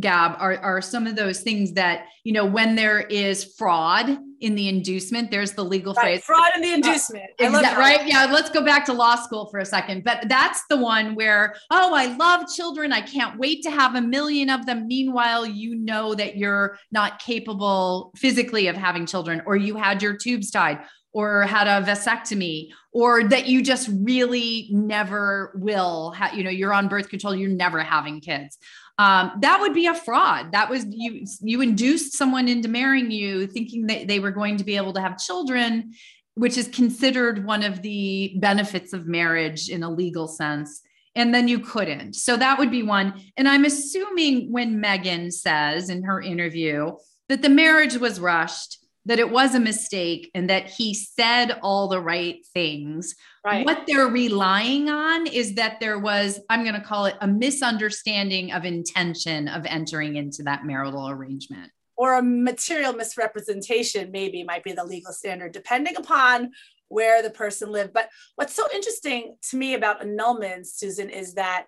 Gab, 0.00 0.36
are, 0.38 0.56
are 0.58 0.80
some 0.80 1.06
of 1.06 1.16
those 1.16 1.40
things 1.40 1.72
that, 1.72 2.06
you 2.22 2.32
know, 2.32 2.44
when 2.44 2.76
there 2.76 3.00
is 3.00 3.54
fraud 3.56 4.18
in 4.40 4.54
the 4.54 4.68
inducement, 4.68 5.30
there's 5.30 5.52
the 5.52 5.64
legal 5.64 5.94
right. 5.94 6.02
phrase. 6.02 6.24
Fraud 6.24 6.52
in 6.54 6.62
the 6.62 6.72
inducement. 6.72 7.30
Uh, 7.40 7.50
that, 7.60 7.78
right? 7.78 8.06
Yeah. 8.06 8.26
Let's 8.30 8.50
go 8.50 8.64
back 8.64 8.84
to 8.86 8.92
law 8.92 9.16
school 9.16 9.46
for 9.46 9.58
a 9.58 9.64
second. 9.64 10.04
But 10.04 10.28
that's 10.28 10.62
the 10.68 10.76
one 10.76 11.14
where, 11.14 11.54
oh, 11.70 11.94
I 11.94 12.14
love 12.16 12.46
children. 12.54 12.92
I 12.92 13.00
can't 13.00 13.38
wait 13.38 13.62
to 13.62 13.70
have 13.70 13.94
a 13.94 14.00
million 14.00 14.50
of 14.50 14.66
them. 14.66 14.86
Meanwhile, 14.86 15.46
you 15.46 15.76
know 15.76 16.14
that 16.14 16.36
you're 16.36 16.78
not 16.92 17.18
capable 17.18 18.12
physically 18.16 18.68
of 18.68 18.76
having 18.76 19.06
children, 19.06 19.42
or 19.46 19.56
you 19.56 19.76
had 19.76 20.02
your 20.02 20.16
tubes 20.16 20.50
tied, 20.50 20.80
or 21.12 21.42
had 21.42 21.66
a 21.66 21.84
vasectomy 21.84 22.68
or 22.92 23.24
that 23.24 23.46
you 23.46 23.62
just 23.62 23.88
really 24.02 24.68
never 24.70 25.52
will 25.56 26.12
ha- 26.12 26.32
you 26.34 26.44
know 26.44 26.50
you're 26.50 26.72
on 26.72 26.86
birth 26.88 27.08
control 27.08 27.34
you're 27.34 27.50
never 27.50 27.80
having 27.80 28.20
kids 28.20 28.58
um, 28.98 29.32
that 29.40 29.60
would 29.60 29.74
be 29.74 29.86
a 29.86 29.94
fraud. 29.94 30.52
That 30.52 30.68
was 30.68 30.84
you 30.88 31.24
you 31.40 31.60
induced 31.60 32.14
someone 32.14 32.48
into 32.48 32.68
marrying 32.68 33.10
you 33.10 33.46
thinking 33.46 33.86
that 33.86 34.08
they 34.08 34.18
were 34.18 34.32
going 34.32 34.56
to 34.56 34.64
be 34.64 34.76
able 34.76 34.92
to 34.94 35.00
have 35.00 35.18
children 35.18 35.92
which 36.38 36.56
is 36.56 36.68
considered 36.68 37.44
one 37.44 37.64
of 37.64 37.82
the 37.82 38.32
benefits 38.36 38.92
of 38.92 39.08
marriage 39.08 39.68
in 39.68 39.82
a 39.82 39.90
legal 39.90 40.28
sense. 40.28 40.82
And 41.16 41.34
then 41.34 41.48
you 41.48 41.58
couldn't. 41.58 42.14
So 42.14 42.36
that 42.36 42.58
would 42.58 42.70
be 42.70 42.84
one. 42.84 43.12
And 43.36 43.48
i'm 43.48 43.64
assuming 43.64 44.52
when 44.52 44.80
Meghan 44.80 45.32
says 45.32 45.90
in 45.90 46.04
her 46.04 46.20
interview 46.20 46.92
that 47.28 47.42
the 47.42 47.48
marriage 47.48 47.96
was 47.96 48.20
rushed 48.20 48.78
that 49.08 49.18
it 49.18 49.30
was 49.30 49.54
a 49.54 49.60
mistake 49.60 50.30
and 50.34 50.50
that 50.50 50.68
he 50.68 50.92
said 50.92 51.58
all 51.62 51.88
the 51.88 52.00
right 52.00 52.44
things. 52.52 53.14
Right. 53.44 53.64
What 53.64 53.84
they're 53.86 54.06
relying 54.06 54.90
on 54.90 55.26
is 55.26 55.54
that 55.54 55.80
there 55.80 55.98
was, 55.98 56.40
I'm 56.50 56.62
going 56.62 56.74
to 56.74 56.86
call 56.86 57.06
it 57.06 57.16
a 57.22 57.26
misunderstanding 57.26 58.52
of 58.52 58.66
intention 58.66 59.48
of 59.48 59.64
entering 59.64 60.16
into 60.16 60.42
that 60.42 60.66
marital 60.66 61.08
arrangement. 61.08 61.72
Or 61.96 62.18
a 62.18 62.22
material 62.22 62.92
misrepresentation, 62.92 64.12
maybe 64.12 64.44
might 64.44 64.62
be 64.62 64.72
the 64.72 64.84
legal 64.84 65.12
standard, 65.12 65.52
depending 65.52 65.96
upon 65.96 66.50
where 66.88 67.22
the 67.22 67.30
person 67.30 67.72
lived. 67.72 67.94
But 67.94 68.10
what's 68.36 68.54
so 68.54 68.66
interesting 68.74 69.36
to 69.50 69.56
me 69.56 69.72
about 69.72 70.02
annulments, 70.02 70.66
Susan, 70.66 71.08
is 71.08 71.34
that 71.34 71.66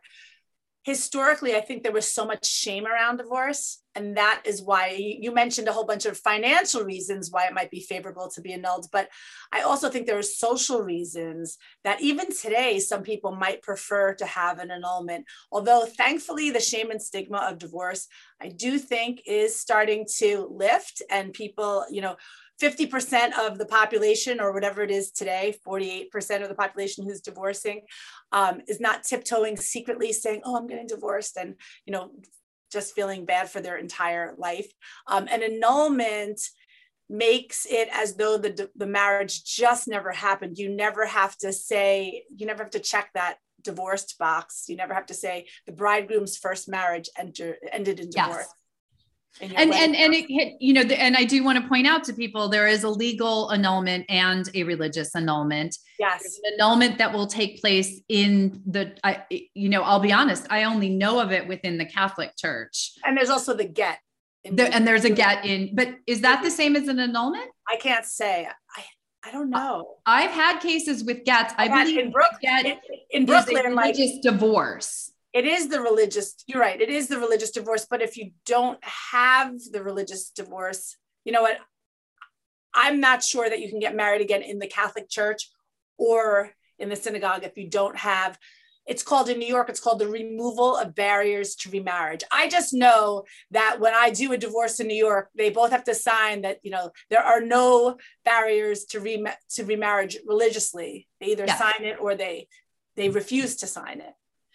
historically, 0.83 1.55
I 1.55 1.61
think 1.61 1.83
there 1.83 1.93
was 1.93 2.13
so 2.13 2.25
much 2.25 2.47
shame 2.47 2.87
around 2.87 3.19
divorce. 3.19 3.83
And 3.97 4.17
that 4.17 4.43
is 4.45 4.63
why 4.63 4.97
you 4.97 5.35
mentioned 5.35 5.67
a 5.67 5.73
whole 5.73 5.85
bunch 5.85 6.07
of 6.07 6.17
financial 6.17 6.85
reasons 6.85 7.31
why 7.31 7.47
it 7.47 7.53
might 7.53 7.73
be 7.73 7.81
favorable 7.81 8.31
to 8.31 8.41
be 8.41 8.53
annulled. 8.53 8.87
But 8.93 9.09
I 9.53 9.63
also 9.63 9.91
think 9.91 10.07
there 10.07 10.19
are 10.19 10.23
social 10.23 10.81
reasons 10.81 11.59
that 11.83 12.01
even 12.01 12.31
today, 12.31 12.79
some 12.79 13.03
people 13.03 13.35
might 13.35 13.63
prefer 13.63 14.15
to 14.15 14.27
have 14.27 14.61
an 14.61 14.71
annulment. 14.71 15.27
Although 15.51 15.87
thankfully, 15.87 16.51
the 16.51 16.61
shame 16.61 16.91
and 16.91 17.03
stigma 17.03 17.39
of 17.39 17.59
divorce, 17.59 18.07
I 18.41 18.49
do 18.49 18.79
think 18.79 19.23
is 19.27 19.61
starting 19.61 20.07
to 20.19 20.49
lift 20.51 21.03
and 21.11 21.33
people, 21.33 21.85
you 21.91 22.01
know, 22.01 22.17
50% 22.61 23.39
of 23.39 23.59
the 23.59 23.67
population 23.67 24.41
or 24.41 24.53
whatever 24.53 24.83
it 24.83 24.91
is 24.91 25.11
today 25.11 25.57
48% 25.67 26.43
of 26.43 26.49
the 26.49 26.55
population 26.55 27.05
who's 27.05 27.21
divorcing 27.21 27.83
um, 28.33 28.61
is 28.69 28.81
not 28.81 29.05
tiptoeing 29.05 29.57
secretly 29.57 30.13
saying 30.13 30.43
oh 30.45 30.57
i'm 30.57 30.67
getting 30.67 30.87
divorced 30.87 31.37
and 31.37 31.55
you 31.87 31.93
know 31.93 32.11
just 32.71 32.95
feeling 32.95 33.25
bad 33.25 33.51
for 33.51 33.61
their 33.61 33.77
entire 33.77 34.35
life. 34.39 34.71
Um, 35.07 35.29
an 35.29 35.43
annulment 35.43 36.41
makes 37.09 37.67
it 37.69 37.89
as 37.93 38.15
though 38.15 38.39
the, 38.39 38.71
the 38.77 38.87
marriage 38.87 39.45
just 39.45 39.89
never 39.89 40.13
happened. 40.13 40.59
You 40.59 40.69
never 40.75 41.07
have 41.07 41.37
to 41.39 41.53
say 41.53 42.25
you 42.35 42.47
never 42.47 42.63
have 42.63 42.73
to 42.73 42.81
check 42.81 43.11
that 43.15 43.39
divorced 43.63 44.17
box. 44.19 44.65
You 44.69 44.77
never 44.77 44.95
have 44.95 45.07
to 45.07 45.15
say 45.15 45.49
the 45.67 45.73
bridegroom's 45.73 46.39
first 46.39 46.69
marriage 46.69 47.11
enter, 47.19 47.57
ended 47.73 48.01
in 48.01 48.11
divorce. 48.11 48.37
yes 48.39 48.55
and 49.41 49.53
and 49.73 49.97
and 49.97 50.15
it 50.15 50.27
hit 50.29 50.55
you 50.61 50.73
know 50.73 50.83
and 50.83 51.17
i 51.17 51.25
do 51.25 51.43
want 51.43 51.61
to 51.61 51.69
point 51.69 51.87
out 51.87 52.05
to 52.05 52.13
people 52.13 52.49
there 52.49 52.67
is 52.67 52.85
a 52.85 52.89
legal 52.89 53.51
annulment 53.51 54.05
and 54.09 54.51
a 54.55 54.65
religious 54.65 55.15
annulment. 55.15 55.77
Yes. 55.99 56.23
There's 56.23 56.41
an 56.45 56.53
annulment 56.55 56.99
that 56.99 57.13
will 57.13 57.27
take 57.27 57.61
place 57.61 58.01
in 58.09 58.63
the 58.67 58.97
i 59.05 59.25
you 59.55 59.69
know 59.69 59.83
i'll 59.83 60.01
be 60.01 60.13
honest 60.13 60.47
i 60.51 60.65
only 60.65 60.89
know 60.89 61.21
of 61.21 61.33
it 61.33 61.47
within 61.47 61.79
the 61.79 61.87
catholic 61.87 62.37
church. 62.37 62.93
And 63.05 63.17
there's 63.17 63.31
also 63.31 63.55
the 63.55 63.65
get 63.65 63.99
and 64.45 64.87
there's 64.87 65.05
a 65.05 65.11
get 65.11 65.45
in 65.45 65.75
but 65.75 65.89
is 66.07 66.23
that 66.23 66.43
the 66.43 66.51
same 66.51 66.77
as 66.77 66.89
an 66.89 66.99
annulment? 66.99 67.51
I 67.69 67.77
can't 67.77 68.05
say. 68.05 68.49
I 68.77 68.85
I 69.23 69.33
don't 69.33 69.51
know. 69.51 69.97
I've 70.07 70.31
had 70.31 70.61
cases 70.61 71.05
with 71.05 71.27
gets. 71.27 71.53
I 71.59 71.69
believe 71.69 71.99
in 71.99 72.11
Brooklyn, 72.11 72.39
get 72.41 72.65
in, 72.65 72.79
in 73.11 73.27
Brooklyn, 73.27 73.75
like 73.75 73.95
just 73.95 74.23
divorce 74.23 75.10
it 75.33 75.45
is 75.45 75.69
the 75.69 75.81
religious 75.81 76.35
you're 76.47 76.61
right 76.61 76.81
it 76.81 76.91
is 76.91 77.09
the 77.09 77.19
religious 77.19 77.51
divorce 77.51 77.87
but 77.89 78.03
if 78.03 78.17
you 78.17 78.31
don't 78.47 78.79
have 78.83 79.55
the 79.73 79.83
religious 79.83 80.31
divorce 80.31 80.97
you 81.25 81.33
know 81.33 81.43
what? 81.43 81.59
I'm 82.73 83.01
not 83.01 83.23
sure 83.23 83.49
that 83.49 83.61
you 83.61 83.69
can 83.69 83.81
get 83.81 83.97
married 83.97 84.21
again 84.21 84.43
in 84.43 84.59
the 84.59 84.67
catholic 84.67 85.09
church 85.09 85.51
or 85.99 86.51
in 86.79 86.89
the 86.89 86.97
synagogue 86.97 87.45
if 87.45 87.57
you 87.57 87.69
don't 87.69 87.97
have 87.97 88.39
it's 88.87 89.03
called 89.03 89.29
in 89.29 89.39
new 89.39 89.47
york 89.47 89.69
it's 89.69 89.81
called 89.81 89.99
the 89.99 90.09
removal 90.09 90.77
of 90.77 90.95
barriers 90.95 91.55
to 91.57 91.71
remarriage. 91.71 92.23
I 92.33 92.49
just 92.49 92.73
know 92.73 93.25
that 93.51 93.79
when 93.81 93.95
i 93.95 94.11
do 94.11 94.33
a 94.33 94.39
divorce 94.39 94.81
in 94.81 94.87
new 94.87 94.95
york 94.95 95.29
they 95.37 95.51
both 95.51 95.71
have 95.73 95.85
to 95.85 95.95
sign 95.95 96.43
that 96.43 96.59
you 96.63 96.71
know 96.71 96.91
there 97.11 97.23
are 97.23 97.41
no 97.41 97.97
barriers 98.25 98.85
to 98.87 99.01
re 99.01 99.25
to 99.51 99.65
remarriage 99.65 100.17
religiously. 100.27 101.09
They 101.21 101.27
either 101.33 101.45
yes. 101.47 101.59
sign 101.59 101.85
it 101.85 101.99
or 102.01 102.15
they 102.15 102.49
they 102.97 103.09
refuse 103.09 103.57
to 103.57 103.67
sign 103.67 104.01
it 104.01 104.15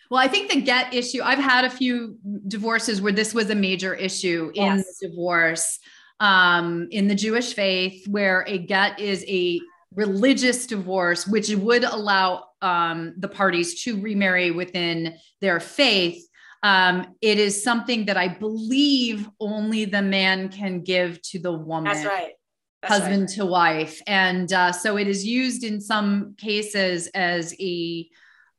well, 0.09 0.21
I 0.21 0.27
think 0.27 0.51
the 0.51 0.61
get 0.61 0.93
issue, 0.93 1.21
I've 1.23 1.39
had 1.39 1.65
a 1.65 1.69
few 1.69 2.17
divorces 2.47 3.01
where 3.01 3.11
this 3.11 3.33
was 3.33 3.49
a 3.49 3.55
major 3.55 3.93
issue 3.93 4.51
in 4.53 4.77
yes. 4.77 4.99
divorce 4.99 5.79
um, 6.19 6.87
in 6.91 7.07
the 7.07 7.15
Jewish 7.15 7.53
faith, 7.53 8.07
where 8.07 8.45
a 8.47 8.57
get 8.57 8.99
is 8.99 9.25
a 9.27 9.59
religious 9.93 10.67
divorce, 10.67 11.27
which 11.27 11.49
would 11.49 11.83
allow 11.83 12.45
um, 12.61 13.15
the 13.17 13.27
parties 13.27 13.83
to 13.83 13.99
remarry 13.99 14.51
within 14.51 15.15
their 15.41 15.59
faith. 15.59 16.27
Um, 16.63 17.15
it 17.21 17.37
is 17.37 17.63
something 17.63 18.05
that 18.05 18.17
I 18.17 18.27
believe 18.27 19.29
only 19.39 19.85
the 19.85 20.01
man 20.01 20.49
can 20.49 20.81
give 20.81 21.21
to 21.23 21.39
the 21.39 21.51
woman. 21.51 21.93
That's 21.93 22.05
right. 22.05 22.33
That's 22.81 22.93
husband 22.93 23.21
right. 23.21 23.29
to 23.37 23.45
wife. 23.45 24.01
And 24.07 24.51
uh, 24.51 24.71
so 24.71 24.97
it 24.97 25.07
is 25.07 25.25
used 25.25 25.63
in 25.63 25.81
some 25.81 26.35
cases 26.37 27.07
as 27.07 27.53
a 27.59 28.07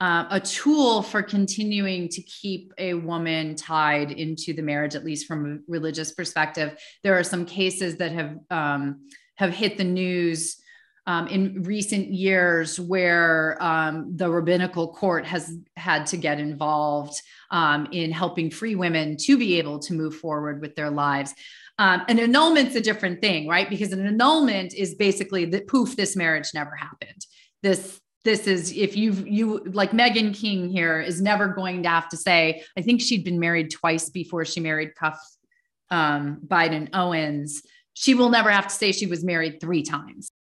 uh, 0.00 0.26
a 0.30 0.40
tool 0.40 1.02
for 1.02 1.22
continuing 1.22 2.08
to 2.08 2.22
keep 2.22 2.72
a 2.78 2.94
woman 2.94 3.54
tied 3.54 4.10
into 4.10 4.52
the 4.52 4.62
marriage, 4.62 4.94
at 4.94 5.04
least 5.04 5.26
from 5.26 5.46
a 5.46 5.70
religious 5.70 6.12
perspective. 6.12 6.78
There 7.02 7.18
are 7.18 7.24
some 7.24 7.46
cases 7.46 7.96
that 7.96 8.12
have 8.12 8.38
um, 8.50 9.08
have 9.36 9.52
hit 9.52 9.76
the 9.76 9.84
news 9.84 10.56
um, 11.06 11.28
in 11.28 11.62
recent 11.62 12.12
years 12.12 12.80
where 12.80 13.56
um, 13.62 14.16
the 14.16 14.28
rabbinical 14.28 14.92
court 14.92 15.24
has 15.24 15.56
had 15.76 16.06
to 16.06 16.16
get 16.16 16.40
involved 16.40 17.20
um, 17.50 17.86
in 17.92 18.10
helping 18.10 18.50
free 18.50 18.74
women 18.74 19.16
to 19.18 19.38
be 19.38 19.58
able 19.58 19.78
to 19.78 19.94
move 19.94 20.16
forward 20.16 20.60
with 20.60 20.74
their 20.74 20.90
lives. 20.90 21.32
Um, 21.78 22.02
an 22.08 22.18
annulment's 22.18 22.74
a 22.74 22.80
different 22.80 23.20
thing, 23.20 23.46
right? 23.46 23.68
Because 23.68 23.92
an 23.92 24.04
annulment 24.04 24.74
is 24.74 24.94
basically 24.94 25.44
that 25.46 25.68
poof, 25.68 25.94
this 25.94 26.16
marriage 26.16 26.48
never 26.54 26.74
happened. 26.74 27.24
This 27.62 28.00
this 28.26 28.48
is 28.48 28.76
if 28.76 28.96
you 28.96 29.12
you 29.24 29.62
like 29.66 29.92
Meghan 29.92 30.34
King 30.34 30.68
here 30.68 31.00
is 31.00 31.22
never 31.22 31.46
going 31.46 31.84
to 31.84 31.88
have 31.88 32.08
to 32.08 32.16
say 32.16 32.62
I 32.76 32.82
think 32.82 33.00
she'd 33.00 33.24
been 33.24 33.38
married 33.38 33.70
twice 33.70 34.10
before 34.10 34.44
she 34.44 34.58
married 34.58 34.96
Cuffe 34.96 35.20
um, 35.90 36.40
Biden 36.44 36.88
Owens. 36.92 37.62
She 37.94 38.14
will 38.14 38.28
never 38.28 38.50
have 38.50 38.66
to 38.66 38.74
say 38.74 38.90
she 38.90 39.06
was 39.06 39.24
married 39.24 39.60
three 39.60 39.84
times. 39.84 40.32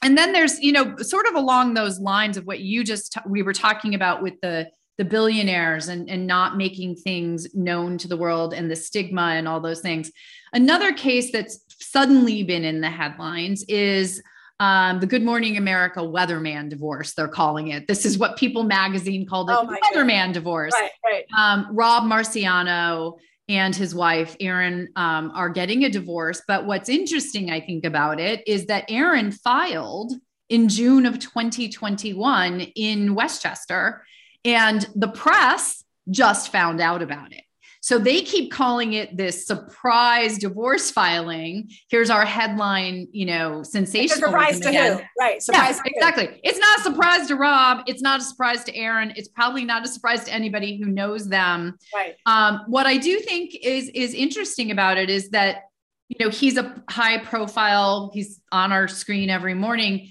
And 0.00 0.16
then 0.16 0.32
there's 0.32 0.58
you 0.60 0.72
know 0.72 0.96
sort 0.96 1.26
of 1.26 1.34
along 1.34 1.74
those 1.74 2.00
lines 2.00 2.38
of 2.38 2.46
what 2.46 2.60
you 2.60 2.82
just 2.82 3.12
t- 3.12 3.20
we 3.28 3.42
were 3.42 3.52
talking 3.52 3.94
about 3.94 4.22
with 4.22 4.40
the 4.40 4.70
the 4.96 5.04
billionaires 5.04 5.88
and 5.88 6.08
and 6.08 6.26
not 6.26 6.56
making 6.56 6.96
things 6.96 7.46
known 7.54 7.98
to 7.98 8.08
the 8.08 8.16
world 8.16 8.54
and 8.54 8.70
the 8.70 8.76
stigma 8.76 9.34
and 9.36 9.46
all 9.46 9.60
those 9.60 9.80
things. 9.80 10.10
Another 10.54 10.94
case 10.94 11.30
that's 11.30 11.60
suddenly 11.78 12.42
been 12.42 12.64
in 12.64 12.80
the 12.80 12.90
headlines 12.90 13.64
is 13.68 14.22
um, 14.60 14.98
the 15.00 15.06
Good 15.06 15.22
Morning 15.22 15.56
America 15.56 16.00
Weatherman 16.00 16.68
divorce, 16.68 17.14
they're 17.14 17.28
calling 17.28 17.68
it. 17.68 17.86
This 17.86 18.04
is 18.04 18.18
what 18.18 18.36
People 18.36 18.64
Magazine 18.64 19.26
called 19.26 19.50
it 19.50 19.56
oh 19.56 19.66
Weatherman 19.66 20.32
divorce. 20.32 20.72
Right, 20.72 20.90
right. 21.04 21.24
Um, 21.36 21.68
Rob 21.72 22.04
Marciano 22.04 23.18
and 23.48 23.74
his 23.74 23.94
wife, 23.94 24.36
Eryn, 24.38 24.88
um, 24.96 25.30
are 25.34 25.48
getting 25.48 25.84
a 25.84 25.90
divorce. 25.90 26.42
But 26.46 26.66
what's 26.66 26.88
interesting, 26.88 27.50
I 27.50 27.60
think, 27.60 27.84
about 27.84 28.20
it 28.20 28.46
is 28.46 28.66
that 28.66 28.88
Eryn 28.88 29.32
filed 29.32 30.12
in 30.48 30.68
June 30.68 31.06
of 31.06 31.18
2021 31.18 32.60
in 32.60 33.14
Westchester, 33.14 34.04
and 34.44 34.86
the 34.94 35.08
press 35.08 35.84
just 36.10 36.50
found 36.50 36.80
out 36.80 37.02
about 37.02 37.32
it. 37.32 37.42
So 37.88 37.98
they 37.98 38.20
keep 38.20 38.52
calling 38.52 38.92
it 38.92 39.16
this 39.16 39.46
surprise 39.46 40.36
divorce 40.36 40.90
filing. 40.90 41.70
Here's 41.88 42.10
our 42.10 42.26
headline, 42.26 43.08
you 43.12 43.24
know, 43.24 43.62
sensational. 43.62 44.28
Surprise 44.28 44.60
to 44.60 44.68
again. 44.68 44.98
who? 44.98 45.04
Right. 45.18 45.42
Surprise 45.42 45.80
yeah, 45.82 45.92
exactly. 45.94 46.38
It's 46.44 46.58
not 46.58 46.80
a 46.80 46.82
surprise 46.82 47.28
to 47.28 47.36
Rob. 47.36 47.84
It's 47.86 48.02
not 48.02 48.20
a 48.20 48.22
surprise 48.22 48.62
to 48.64 48.72
Eryn. 48.76 49.14
It's 49.16 49.28
probably 49.28 49.64
not 49.64 49.86
a 49.86 49.88
surprise 49.88 50.22
to 50.24 50.30
anybody 50.34 50.76
who 50.76 50.84
knows 50.84 51.30
them. 51.30 51.78
Right. 51.94 52.14
Um, 52.26 52.60
what 52.66 52.84
I 52.84 52.98
do 52.98 53.20
think 53.20 53.56
is 53.62 53.88
is 53.94 54.12
interesting 54.12 54.70
about 54.70 54.98
it 54.98 55.08
is 55.08 55.30
that 55.30 55.62
you 56.10 56.22
know 56.22 56.30
he's 56.30 56.58
a 56.58 56.82
high 56.90 57.16
profile. 57.16 58.10
He's 58.12 58.42
on 58.52 58.70
our 58.70 58.86
screen 58.86 59.30
every 59.30 59.54
morning 59.54 60.10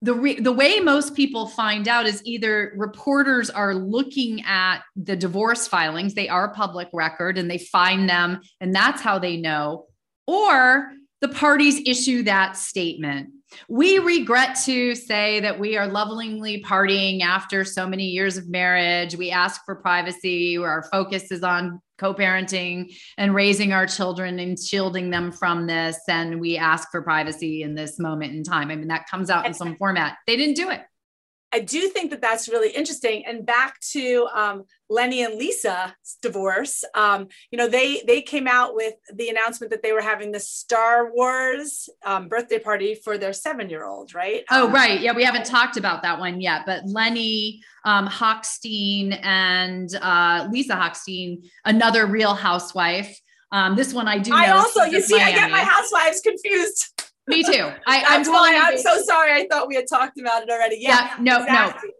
the 0.00 0.14
re- 0.14 0.40
the 0.40 0.52
way 0.52 0.78
most 0.80 1.14
people 1.14 1.46
find 1.46 1.88
out 1.88 2.06
is 2.06 2.22
either 2.24 2.72
reporters 2.76 3.50
are 3.50 3.74
looking 3.74 4.42
at 4.44 4.82
the 4.96 5.16
divorce 5.16 5.66
filings 5.66 6.14
they 6.14 6.28
are 6.28 6.54
public 6.54 6.88
record 6.92 7.36
and 7.36 7.50
they 7.50 7.58
find 7.58 8.08
them 8.08 8.40
and 8.60 8.74
that's 8.74 9.02
how 9.02 9.18
they 9.18 9.36
know 9.36 9.86
or 10.26 10.92
the 11.20 11.28
parties 11.28 11.80
issue 11.86 12.22
that 12.24 12.56
statement 12.56 13.30
we 13.68 13.98
regret 13.98 14.58
to 14.64 14.94
say 14.94 15.40
that 15.40 15.58
we 15.58 15.76
are 15.76 15.86
lovingly 15.86 16.62
partying 16.62 17.22
after 17.22 17.64
so 17.64 17.86
many 17.86 18.04
years 18.04 18.36
of 18.36 18.48
marriage. 18.48 19.16
We 19.16 19.30
ask 19.30 19.64
for 19.64 19.76
privacy, 19.76 20.58
our 20.58 20.84
focus 20.92 21.30
is 21.30 21.42
on 21.42 21.80
co 21.98 22.14
parenting 22.14 22.94
and 23.16 23.34
raising 23.34 23.72
our 23.72 23.86
children 23.86 24.38
and 24.38 24.58
shielding 24.58 25.10
them 25.10 25.32
from 25.32 25.66
this. 25.66 25.98
And 26.08 26.40
we 26.40 26.56
ask 26.56 26.90
for 26.90 27.02
privacy 27.02 27.62
in 27.62 27.74
this 27.74 27.98
moment 27.98 28.34
in 28.34 28.44
time. 28.44 28.70
I 28.70 28.76
mean, 28.76 28.88
that 28.88 29.08
comes 29.08 29.30
out 29.30 29.46
in 29.46 29.54
some 29.54 29.76
format. 29.76 30.18
They 30.26 30.36
didn't 30.36 30.56
do 30.56 30.70
it. 30.70 30.82
I 31.52 31.60
do 31.60 31.88
think 31.88 32.10
that 32.10 32.20
that's 32.20 32.48
really 32.48 32.70
interesting. 32.70 33.24
And 33.26 33.46
back 33.46 33.80
to 33.92 34.28
um, 34.34 34.64
Lenny 34.90 35.22
and 35.22 35.34
Lisa's 35.34 35.92
divorce, 36.20 36.84
um, 36.94 37.28
you 37.50 37.56
know, 37.56 37.68
they 37.68 38.02
they 38.06 38.20
came 38.20 38.46
out 38.46 38.74
with 38.74 38.94
the 39.14 39.28
announcement 39.28 39.70
that 39.70 39.82
they 39.82 39.92
were 39.92 40.02
having 40.02 40.32
the 40.32 40.40
Star 40.40 41.10
Wars 41.12 41.88
um, 42.04 42.28
birthday 42.28 42.58
party 42.58 42.94
for 42.94 43.16
their 43.16 43.32
seven 43.32 43.70
year 43.70 43.86
old, 43.86 44.14
right? 44.14 44.44
Oh, 44.50 44.66
um, 44.66 44.72
right. 44.72 45.00
Yeah, 45.00 45.14
we 45.14 45.24
haven't 45.24 45.46
talked 45.46 45.76
about 45.76 46.02
that 46.02 46.18
one 46.18 46.40
yet. 46.40 46.62
But 46.66 46.84
Lenny 46.86 47.62
um, 47.84 48.06
Hochstein 48.06 49.18
and 49.22 49.88
uh, 50.02 50.48
Lisa 50.50 50.74
Hochstein, 50.74 51.48
another 51.64 52.06
Real 52.06 52.34
Housewife. 52.34 53.18
Um, 53.50 53.76
this 53.76 53.94
one 53.94 54.06
I 54.06 54.18
do. 54.18 54.32
I 54.34 54.50
also, 54.50 54.82
you 54.82 55.00
see, 55.00 55.16
Miami. 55.16 55.32
I 55.32 55.34
get 55.34 55.50
my 55.50 55.62
housewives 55.62 56.20
confused. 56.20 56.97
Me 57.28 57.42
too. 57.42 57.70
I, 57.86 58.04
I'm, 58.08 58.24
why 58.24 58.58
I'm 58.60 58.78
so 58.78 59.00
sorry. 59.02 59.32
I 59.32 59.46
thought 59.48 59.68
we 59.68 59.76
had 59.76 59.86
talked 59.88 60.18
about 60.18 60.42
it 60.42 60.50
already. 60.50 60.78
Yeah, 60.80 60.88
yeah 60.88 61.16
no, 61.20 61.42
exactly. 61.42 61.90
no. 61.90 61.94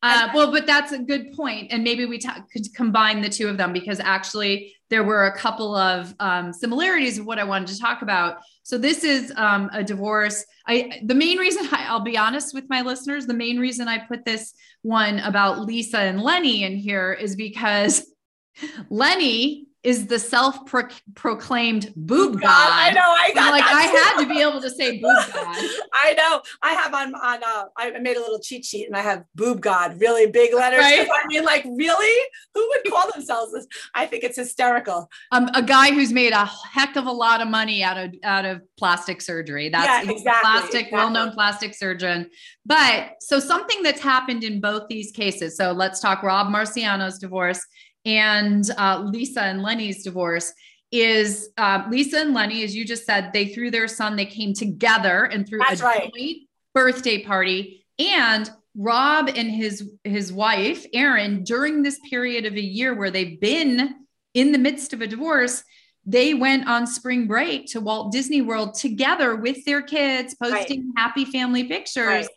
Uh, 0.00 0.28
well, 0.32 0.52
but 0.52 0.64
that's 0.64 0.92
a 0.92 0.98
good 0.98 1.32
point, 1.32 1.72
and 1.72 1.82
maybe 1.82 2.06
we 2.06 2.20
could 2.20 2.72
combine 2.76 3.20
the 3.20 3.28
two 3.28 3.48
of 3.48 3.56
them 3.56 3.72
because 3.72 3.98
actually 3.98 4.72
there 4.90 5.02
were 5.02 5.26
a 5.26 5.36
couple 5.36 5.74
of 5.74 6.14
um, 6.20 6.52
similarities 6.52 7.18
of 7.18 7.26
what 7.26 7.40
I 7.40 7.44
wanted 7.44 7.68
to 7.68 7.80
talk 7.80 8.02
about. 8.02 8.38
So 8.62 8.78
this 8.78 9.02
is 9.02 9.32
um, 9.36 9.68
a 9.72 9.82
divorce. 9.82 10.44
I 10.66 11.00
the 11.04 11.14
main 11.14 11.38
reason 11.38 11.66
I, 11.72 11.86
I'll 11.88 12.00
be 12.00 12.16
honest 12.16 12.54
with 12.54 12.64
my 12.68 12.82
listeners, 12.82 13.26
the 13.26 13.34
main 13.34 13.58
reason 13.58 13.88
I 13.88 13.98
put 13.98 14.24
this 14.24 14.54
one 14.82 15.18
about 15.18 15.60
Lisa 15.60 15.98
and 15.98 16.20
Lenny 16.22 16.62
in 16.62 16.76
here 16.76 17.12
is 17.12 17.34
because 17.34 18.06
Lenny 18.90 19.67
is 19.84 20.06
the 20.06 20.18
self-proclaimed 20.18 21.92
boob 21.94 22.40
god. 22.40 22.42
god. 22.42 22.72
I 22.72 22.90
know. 22.90 23.00
I 23.00 23.30
got 23.34 23.50
like 23.52 23.64
I 23.64 23.82
had 23.82 24.20
to 24.22 24.28
be 24.28 24.40
able 24.40 24.60
to 24.60 24.70
say 24.70 24.98
boob 24.98 25.02
god. 25.32 25.56
I 25.94 26.14
know. 26.16 26.42
I 26.62 26.72
have 26.72 26.92
on 26.94 27.14
on 27.14 27.42
uh, 27.44 27.64
I 27.76 27.90
made 27.98 28.16
a 28.16 28.20
little 28.20 28.40
cheat 28.40 28.64
sheet 28.64 28.86
and 28.86 28.96
I 28.96 29.00
have 29.00 29.24
boob 29.34 29.60
god 29.60 30.00
really 30.00 30.30
big 30.30 30.52
letters. 30.52 30.80
Right? 30.80 31.08
I 31.08 31.26
mean, 31.28 31.44
like, 31.44 31.64
really, 31.64 32.28
who 32.54 32.68
would 32.68 32.92
call 32.92 33.10
themselves 33.12 33.52
this? 33.52 33.66
I 33.94 34.06
think 34.06 34.24
it's 34.24 34.36
hysterical. 34.36 35.08
Um, 35.32 35.48
a 35.54 35.62
guy 35.62 35.92
who's 35.92 36.12
made 36.12 36.32
a 36.32 36.44
heck 36.44 36.96
of 36.96 37.06
a 37.06 37.12
lot 37.12 37.40
of 37.40 37.48
money 37.48 37.82
out 37.82 37.96
of 37.96 38.14
out 38.24 38.44
of 38.44 38.62
plastic 38.76 39.20
surgery. 39.20 39.68
That's 39.68 39.86
yeah, 39.86 40.10
exactly, 40.10 40.40
plastic, 40.40 40.74
exactly. 40.74 40.96
well-known 40.96 41.32
plastic 41.32 41.74
surgeon. 41.74 42.30
But 42.66 43.12
so 43.20 43.38
something 43.38 43.82
that's 43.82 44.00
happened 44.00 44.44
in 44.44 44.60
both 44.60 44.88
these 44.88 45.12
cases. 45.12 45.56
So 45.56 45.72
let's 45.72 46.00
talk 46.00 46.22
Rob 46.22 46.48
Marciano's 46.48 47.18
divorce 47.18 47.64
and 48.08 48.68
uh, 48.78 49.00
Lisa 49.04 49.42
and 49.42 49.62
Lenny's 49.62 50.02
divorce 50.02 50.54
is 50.90 51.50
uh, 51.58 51.84
Lisa 51.90 52.20
and 52.20 52.32
Lenny, 52.32 52.64
as 52.64 52.74
you 52.74 52.86
just 52.86 53.04
said, 53.04 53.30
they 53.34 53.48
threw 53.48 53.70
their 53.70 53.86
son, 53.86 54.16
they 54.16 54.24
came 54.24 54.54
together 54.54 55.24
and 55.24 55.46
threw 55.46 55.58
That's 55.58 55.82
a 55.82 55.84
right. 55.84 56.12
joint 56.14 56.38
birthday 56.74 57.22
party. 57.22 57.84
And 57.98 58.50
Rob 58.74 59.28
and 59.28 59.50
his 59.50 59.90
his 60.04 60.32
wife, 60.32 60.86
Eryn, 60.94 61.44
during 61.44 61.82
this 61.82 62.00
period 62.08 62.46
of 62.46 62.54
a 62.54 62.62
year 62.62 62.94
where 62.94 63.10
they've 63.10 63.38
been 63.38 63.94
in 64.32 64.52
the 64.52 64.58
midst 64.58 64.94
of 64.94 65.02
a 65.02 65.06
divorce, 65.06 65.62
they 66.06 66.32
went 66.32 66.66
on 66.66 66.86
spring 66.86 67.26
break 67.26 67.66
to 67.72 67.80
Walt 67.80 68.10
Disney 68.10 68.40
World 68.40 68.72
together 68.72 69.36
with 69.36 69.62
their 69.66 69.82
kids, 69.82 70.34
posting 70.40 70.86
right. 70.86 70.92
happy 70.96 71.26
family 71.26 71.64
pictures. 71.64 72.06
Right. 72.06 72.28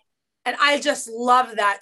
And 0.43 0.57
I 0.59 0.81
just 0.81 1.09
love 1.09 1.55
that 1.55 1.79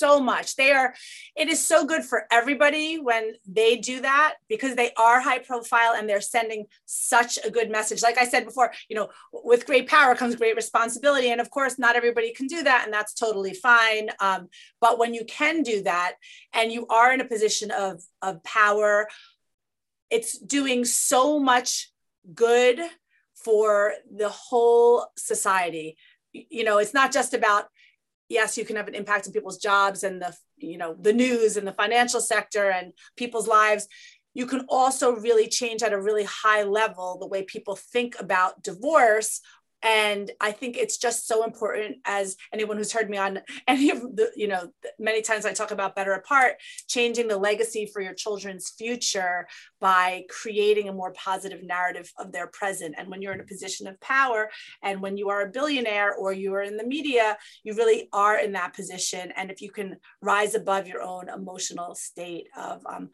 so 0.00 0.18
much. 0.18 0.56
They 0.56 0.72
are, 0.72 0.94
it 1.36 1.48
is 1.48 1.64
so 1.64 1.84
good 1.84 2.04
for 2.04 2.24
everybody 2.32 2.98
when 2.98 3.34
they 3.46 3.76
do 3.76 4.00
that 4.00 4.36
because 4.48 4.74
they 4.74 4.90
are 4.96 5.20
high 5.20 5.38
profile 5.38 5.92
and 5.94 6.08
they're 6.08 6.20
sending 6.20 6.64
such 6.86 7.38
a 7.44 7.50
good 7.50 7.70
message. 7.70 8.02
Like 8.02 8.18
I 8.18 8.26
said 8.26 8.46
before, 8.46 8.72
you 8.88 8.96
know, 8.96 9.10
with 9.32 9.66
great 9.66 9.88
power 9.88 10.14
comes 10.14 10.34
great 10.34 10.56
responsibility. 10.56 11.30
And 11.30 11.40
of 11.40 11.50
course, 11.50 11.78
not 11.78 11.96
everybody 11.96 12.32
can 12.32 12.46
do 12.46 12.62
that, 12.62 12.82
and 12.84 12.92
that's 12.92 13.14
totally 13.14 13.54
fine. 13.54 14.08
Um, 14.18 14.48
but 14.80 14.98
when 14.98 15.14
you 15.14 15.24
can 15.26 15.62
do 15.62 15.82
that 15.82 16.14
and 16.54 16.72
you 16.72 16.86
are 16.88 17.12
in 17.12 17.20
a 17.20 17.28
position 17.28 17.70
of, 17.70 18.02
of 18.22 18.42
power, 18.42 19.06
it's 20.10 20.38
doing 20.38 20.84
so 20.84 21.38
much 21.38 21.92
good 22.34 22.80
for 23.34 23.92
the 24.10 24.28
whole 24.28 25.06
society 25.16 25.96
you 26.32 26.64
know 26.64 26.78
it's 26.78 26.94
not 26.94 27.12
just 27.12 27.34
about 27.34 27.66
yes 28.30 28.56
you 28.56 28.64
can 28.64 28.76
have 28.76 28.88
an 28.88 28.94
impact 28.94 29.26
on 29.26 29.32
people's 29.34 29.58
jobs 29.58 30.02
and 30.02 30.22
the 30.22 30.34
you 30.56 30.78
know 30.78 30.96
the 30.98 31.12
news 31.12 31.58
and 31.58 31.66
the 31.66 31.72
financial 31.72 32.20
sector 32.20 32.70
and 32.70 32.92
people's 33.16 33.48
lives. 33.48 33.86
You 34.32 34.46
can 34.46 34.64
also 34.68 35.16
really 35.16 35.48
change 35.48 35.82
at 35.82 35.92
a 35.92 36.00
really 36.00 36.24
high 36.24 36.62
level 36.62 37.18
the 37.18 37.26
way 37.26 37.42
people 37.42 37.74
think 37.74 38.14
about 38.20 38.62
divorce 38.62 39.40
and 39.82 40.30
i 40.40 40.50
think 40.52 40.76
it's 40.76 40.98
just 40.98 41.26
so 41.26 41.44
important 41.44 41.96
as 42.04 42.36
anyone 42.52 42.76
who's 42.76 42.92
heard 42.92 43.10
me 43.10 43.16
on 43.16 43.40
any 43.68 43.90
of 43.90 44.00
the 44.16 44.30
you 44.36 44.48
know 44.48 44.70
many 44.98 45.22
times 45.22 45.44
i 45.44 45.52
talk 45.52 45.70
about 45.70 45.96
better 45.96 46.12
apart 46.12 46.54
changing 46.88 47.28
the 47.28 47.36
legacy 47.36 47.86
for 47.86 48.00
your 48.00 48.14
children's 48.14 48.70
future 48.70 49.46
by 49.80 50.24
creating 50.28 50.88
a 50.88 50.92
more 50.92 51.12
positive 51.12 51.62
narrative 51.62 52.12
of 52.18 52.32
their 52.32 52.46
present. 52.46 52.94
And 52.98 53.08
when 53.08 53.22
you're 53.22 53.32
in 53.32 53.40
a 53.40 53.44
position 53.44 53.86
of 53.86 54.00
power 54.00 54.50
and 54.82 55.00
when 55.00 55.16
you 55.16 55.30
are 55.30 55.42
a 55.42 55.50
billionaire 55.50 56.14
or 56.14 56.32
you 56.32 56.52
are 56.54 56.62
in 56.62 56.76
the 56.76 56.86
media 56.86 57.36
you 57.64 57.74
really 57.74 58.08
are 58.12 58.38
in 58.38 58.52
that 58.52 58.74
position. 58.74 59.32
And 59.36 59.50
if 59.50 59.62
you 59.62 59.70
can 59.70 59.96
rise 60.20 60.54
above 60.54 60.86
your 60.86 61.02
own 61.02 61.28
emotional 61.28 61.94
state 61.94 62.48
of 62.56 62.84
um, 62.86 63.10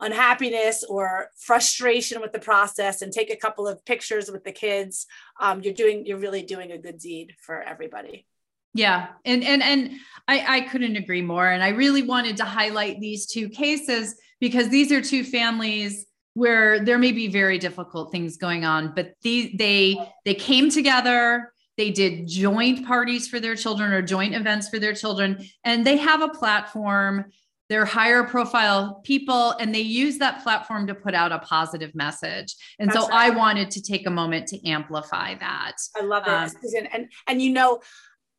unhappiness 0.00 0.84
or 0.84 1.28
frustration 1.36 2.20
with 2.20 2.32
the 2.32 2.38
process 2.38 3.02
and 3.02 3.12
take 3.12 3.30
a 3.30 3.36
couple 3.36 3.66
of 3.66 3.84
pictures 3.84 4.30
with 4.30 4.44
the 4.44 4.52
kids 4.52 5.06
um, 5.40 5.60
you're 5.62 5.74
doing 5.74 6.06
you're 6.06 6.18
really 6.18 6.42
doing 6.42 6.72
a 6.72 6.78
good 6.78 6.98
deed 6.98 7.34
for 7.40 7.62
everybody. 7.62 8.26
Yeah 8.74 9.08
and 9.24 9.42
and 9.42 9.62
and 9.62 9.92
I, 10.28 10.56
I 10.56 10.60
couldn't 10.62 10.96
agree 10.96 11.22
more 11.22 11.48
and 11.48 11.62
i 11.64 11.68
really 11.70 12.02
wanted 12.02 12.36
to 12.36 12.44
highlight 12.44 13.00
these 13.00 13.26
two 13.26 13.48
cases 13.48 14.14
because 14.40 14.68
these 14.68 14.92
are 14.92 15.00
two 15.00 15.24
families 15.24 16.06
where 16.34 16.84
there 16.84 16.98
may 16.98 17.10
be 17.10 17.26
very 17.28 17.58
difficult 17.58 18.12
things 18.12 18.36
going 18.36 18.64
on 18.64 18.92
but 18.94 19.14
these 19.22 19.56
they 19.56 19.96
they 20.24 20.34
came 20.34 20.70
together 20.70 21.52
they 21.78 21.90
did 21.90 22.28
joint 22.28 22.86
parties 22.86 23.26
for 23.26 23.40
their 23.40 23.54
children 23.54 23.92
or 23.92 24.02
joint 24.02 24.34
events 24.34 24.68
for 24.68 24.78
their 24.78 24.94
children 24.94 25.42
and 25.64 25.86
they 25.86 25.96
have 25.96 26.20
a 26.20 26.28
platform 26.28 27.24
they're 27.68 27.84
higher 27.84 28.24
profile 28.24 29.00
people 29.04 29.52
and 29.52 29.74
they 29.74 29.80
use 29.80 30.18
that 30.18 30.42
platform 30.42 30.86
to 30.86 30.94
put 30.94 31.14
out 31.14 31.32
a 31.32 31.38
positive 31.40 31.94
message 31.94 32.54
and 32.78 32.90
That's 32.90 33.00
so 33.00 33.08
right. 33.08 33.32
i 33.32 33.36
wanted 33.36 33.70
to 33.72 33.82
take 33.82 34.06
a 34.06 34.10
moment 34.10 34.48
to 34.48 34.68
amplify 34.68 35.34
that 35.36 35.76
i 35.96 36.02
love 36.02 36.24
it 36.26 36.30
um, 36.30 36.48
Susan. 36.48 36.86
and 36.86 37.10
and 37.26 37.42
you 37.42 37.50
know 37.50 37.80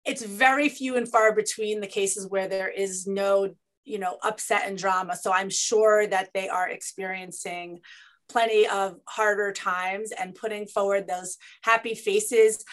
it's 0.06 0.24
very 0.24 0.70
few 0.70 0.98
and 0.98 1.08
far 1.08 1.36
between 1.36 1.82
the 1.82 1.88
cases 1.88 2.28
where 2.28 2.48
there 2.48 2.70
is 2.70 3.06
no 3.06 3.54
you 3.86 4.00
know 4.00 4.18
upset 4.24 4.64
and 4.66 4.78
drama 4.78 5.16
so 5.16 5.32
i'm 5.32 5.50
sure 5.50 6.08
that 6.08 6.30
they 6.34 6.50
are 6.50 6.70
experiencing 6.70 7.80
plenty 8.28 8.68
of 8.68 8.96
harder 9.08 9.52
times 9.52 10.12
and 10.12 10.36
putting 10.36 10.68
forward 10.68 11.08
those 11.08 11.38
happy 11.64 11.96
faces 11.96 12.64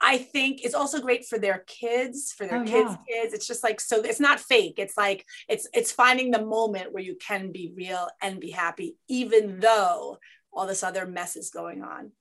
I 0.00 0.18
think 0.18 0.62
it's 0.62 0.74
also 0.74 1.00
great 1.00 1.26
for 1.26 1.38
their 1.38 1.64
kids, 1.66 2.32
for 2.32 2.46
their 2.46 2.60
oh, 2.60 2.64
kids' 2.64 2.96
yeah. 3.08 3.22
kids. 3.22 3.34
It's 3.34 3.46
just 3.46 3.64
like 3.64 3.80
so 3.80 4.02
it's 4.02 4.20
not 4.20 4.40
fake. 4.40 4.74
It's 4.78 4.96
like 4.96 5.24
it's 5.48 5.66
it's 5.72 5.92
finding 5.92 6.30
the 6.30 6.44
moment 6.44 6.92
where 6.92 7.02
you 7.02 7.16
can 7.16 7.50
be 7.52 7.72
real 7.74 8.08
and 8.20 8.40
be 8.40 8.50
happy, 8.50 8.96
even 9.08 9.60
though 9.60 10.18
all 10.52 10.66
this 10.66 10.82
other 10.82 11.06
mess 11.06 11.36
is 11.36 11.50
going 11.50 11.82
on. 11.82 12.12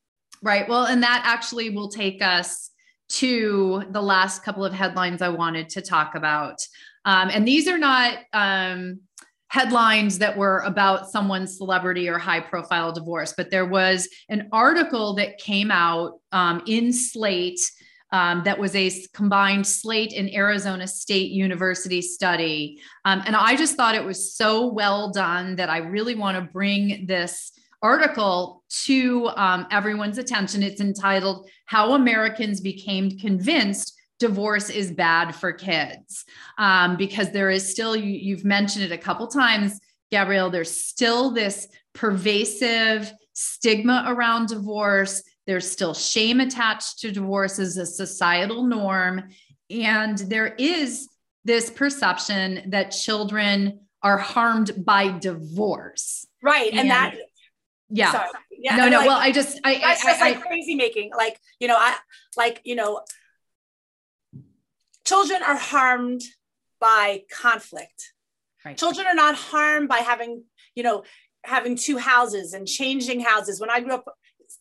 Right. 0.41 0.67
Well, 0.67 0.85
and 0.85 1.03
that 1.03 1.23
actually 1.25 1.69
will 1.69 1.89
take 1.89 2.21
us 2.21 2.69
to 3.07 3.83
the 3.91 4.01
last 4.01 4.43
couple 4.43 4.65
of 4.65 4.73
headlines 4.73 5.21
I 5.21 5.29
wanted 5.29 5.69
to 5.69 5.81
talk 5.81 6.15
about. 6.15 6.57
Um, 7.05 7.29
and 7.31 7.47
these 7.47 7.67
are 7.67 7.77
not 7.77 8.17
um, 8.33 9.01
headlines 9.49 10.17
that 10.19 10.37
were 10.37 10.59
about 10.59 11.09
someone's 11.09 11.57
celebrity 11.57 12.09
or 12.09 12.17
high 12.17 12.39
profile 12.39 12.91
divorce, 12.91 13.33
but 13.35 13.51
there 13.51 13.65
was 13.65 14.07
an 14.29 14.49
article 14.51 15.15
that 15.15 15.37
came 15.37 15.71
out 15.71 16.19
um, 16.31 16.61
in 16.67 16.91
Slate. 16.91 17.59
Um, 18.11 18.43
that 18.45 18.59
was 18.59 18.75
a 18.75 18.91
combined 19.13 19.67
Slate 19.67 20.13
and 20.13 20.33
Arizona 20.33 20.87
State 20.87 21.31
University 21.31 22.01
study. 22.01 22.79
Um, 23.03 23.21
and 23.25 23.35
I 23.35 23.57
just 23.57 23.75
thought 23.75 23.95
it 23.95 24.05
was 24.05 24.35
so 24.35 24.71
well 24.71 25.11
done 25.11 25.55
that 25.57 25.69
I 25.69 25.79
really 25.79 26.15
want 26.15 26.37
to 26.37 26.51
bring 26.53 27.07
this 27.07 27.51
article 27.81 28.63
to 28.85 29.27
um, 29.35 29.67
everyone's 29.69 30.17
attention. 30.17 30.63
It's 30.63 30.81
entitled 30.81 31.49
How 31.65 31.93
Americans 31.93 32.61
Became 32.61 33.17
Convinced 33.17 33.94
Divorce 34.19 34.69
is 34.69 34.91
Bad 34.91 35.35
for 35.35 35.51
Kids. 35.51 36.25
Um, 36.57 36.97
because 36.97 37.31
there 37.31 37.49
is 37.49 37.69
still, 37.69 37.95
you, 37.95 38.11
you've 38.11 38.45
mentioned 38.45 38.85
it 38.85 38.91
a 38.91 38.97
couple 38.97 39.27
times, 39.27 39.79
Gabrielle, 40.11 40.49
there's 40.49 40.71
still 40.71 41.31
this 41.31 41.67
pervasive 41.93 43.11
stigma 43.33 44.05
around 44.07 44.47
divorce. 44.47 45.23
There's 45.47 45.69
still 45.69 45.93
shame 45.93 46.39
attached 46.39 46.99
to 46.99 47.11
divorce 47.11 47.59
as 47.59 47.77
a 47.77 47.85
societal 47.85 48.63
norm. 48.63 49.29
And 49.69 50.17
there 50.17 50.55
is 50.55 51.09
this 51.43 51.69
perception 51.69 52.69
that 52.71 52.91
children 52.91 53.81
are 54.01 54.17
harmed 54.17 54.71
by 54.85 55.17
divorce. 55.17 56.25
Right. 56.41 56.69
And, 56.69 56.81
and 56.81 56.89
that 56.91 57.15
yeah. 57.89 58.11
Sorry. 58.11 58.29
Yeah. 58.51 58.77
No, 58.77 58.89
no. 58.89 58.97
Like, 58.99 59.07
well, 59.07 59.17
I 59.17 59.31
just, 59.31 59.59
I, 59.63 59.75
that's 59.75 60.05
I, 60.05 60.09
just 60.09 60.21
I, 60.21 60.29
like 60.29 60.37
I, 60.37 60.41
crazy 60.41 60.75
making. 60.75 61.11
Like, 61.15 61.39
you 61.59 61.67
know, 61.67 61.75
I, 61.77 61.95
like, 62.35 62.61
you 62.63 62.75
know, 62.75 63.01
children 65.05 65.41
are 65.43 65.57
harmed 65.57 66.21
by 66.79 67.23
conflict. 67.31 68.13
Right. 68.65 68.77
Children 68.77 69.07
are 69.07 69.15
not 69.15 69.35
harmed 69.35 69.87
by 69.87 69.99
having, 69.99 70.43
you 70.75 70.83
know, 70.83 71.03
having 71.43 71.75
two 71.75 71.97
houses 71.97 72.53
and 72.53 72.67
changing 72.67 73.19
houses. 73.21 73.59
When 73.59 73.69
I 73.69 73.79
grew 73.79 73.93
up, 73.93 74.05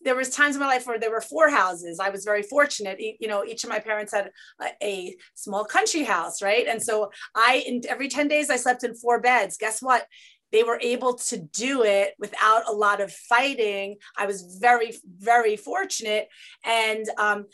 there 0.01 0.15
was 0.15 0.29
times 0.29 0.55
in 0.55 0.61
my 0.61 0.67
life 0.67 0.85
where 0.85 0.99
there 0.99 1.09
were 1.09 1.21
four 1.21 1.49
houses. 1.49 1.99
I 1.99 2.09
was 2.09 2.23
very 2.23 2.43
fortunate. 2.43 2.99
You 2.99 3.27
know, 3.27 3.43
each 3.43 3.63
of 3.63 3.69
my 3.69 3.79
parents 3.79 4.13
had 4.13 4.29
a, 4.61 4.71
a 4.83 5.15
small 5.33 5.65
country 5.65 6.03
house, 6.03 6.41
right? 6.41 6.67
And 6.67 6.81
so 6.81 7.09
I, 7.33 7.63
in 7.65 7.81
every 7.89 8.07
10 8.07 8.27
days, 8.27 8.49
I 8.49 8.57
slept 8.57 8.83
in 8.83 8.95
four 8.95 9.19
beds. 9.19 9.57
Guess 9.57 9.81
what? 9.81 10.07
they 10.51 10.63
were 10.63 10.79
able 10.81 11.15
to 11.15 11.37
do 11.37 11.83
it 11.83 12.13
without 12.17 12.63
a 12.69 12.71
lot 12.71 13.01
of 13.01 13.11
fighting. 13.11 13.97
I 14.17 14.25
was 14.25 14.57
very, 14.61 14.93
very 15.05 15.57
fortunate. 15.57 16.29
And, 16.63 17.05
um, 17.17 17.47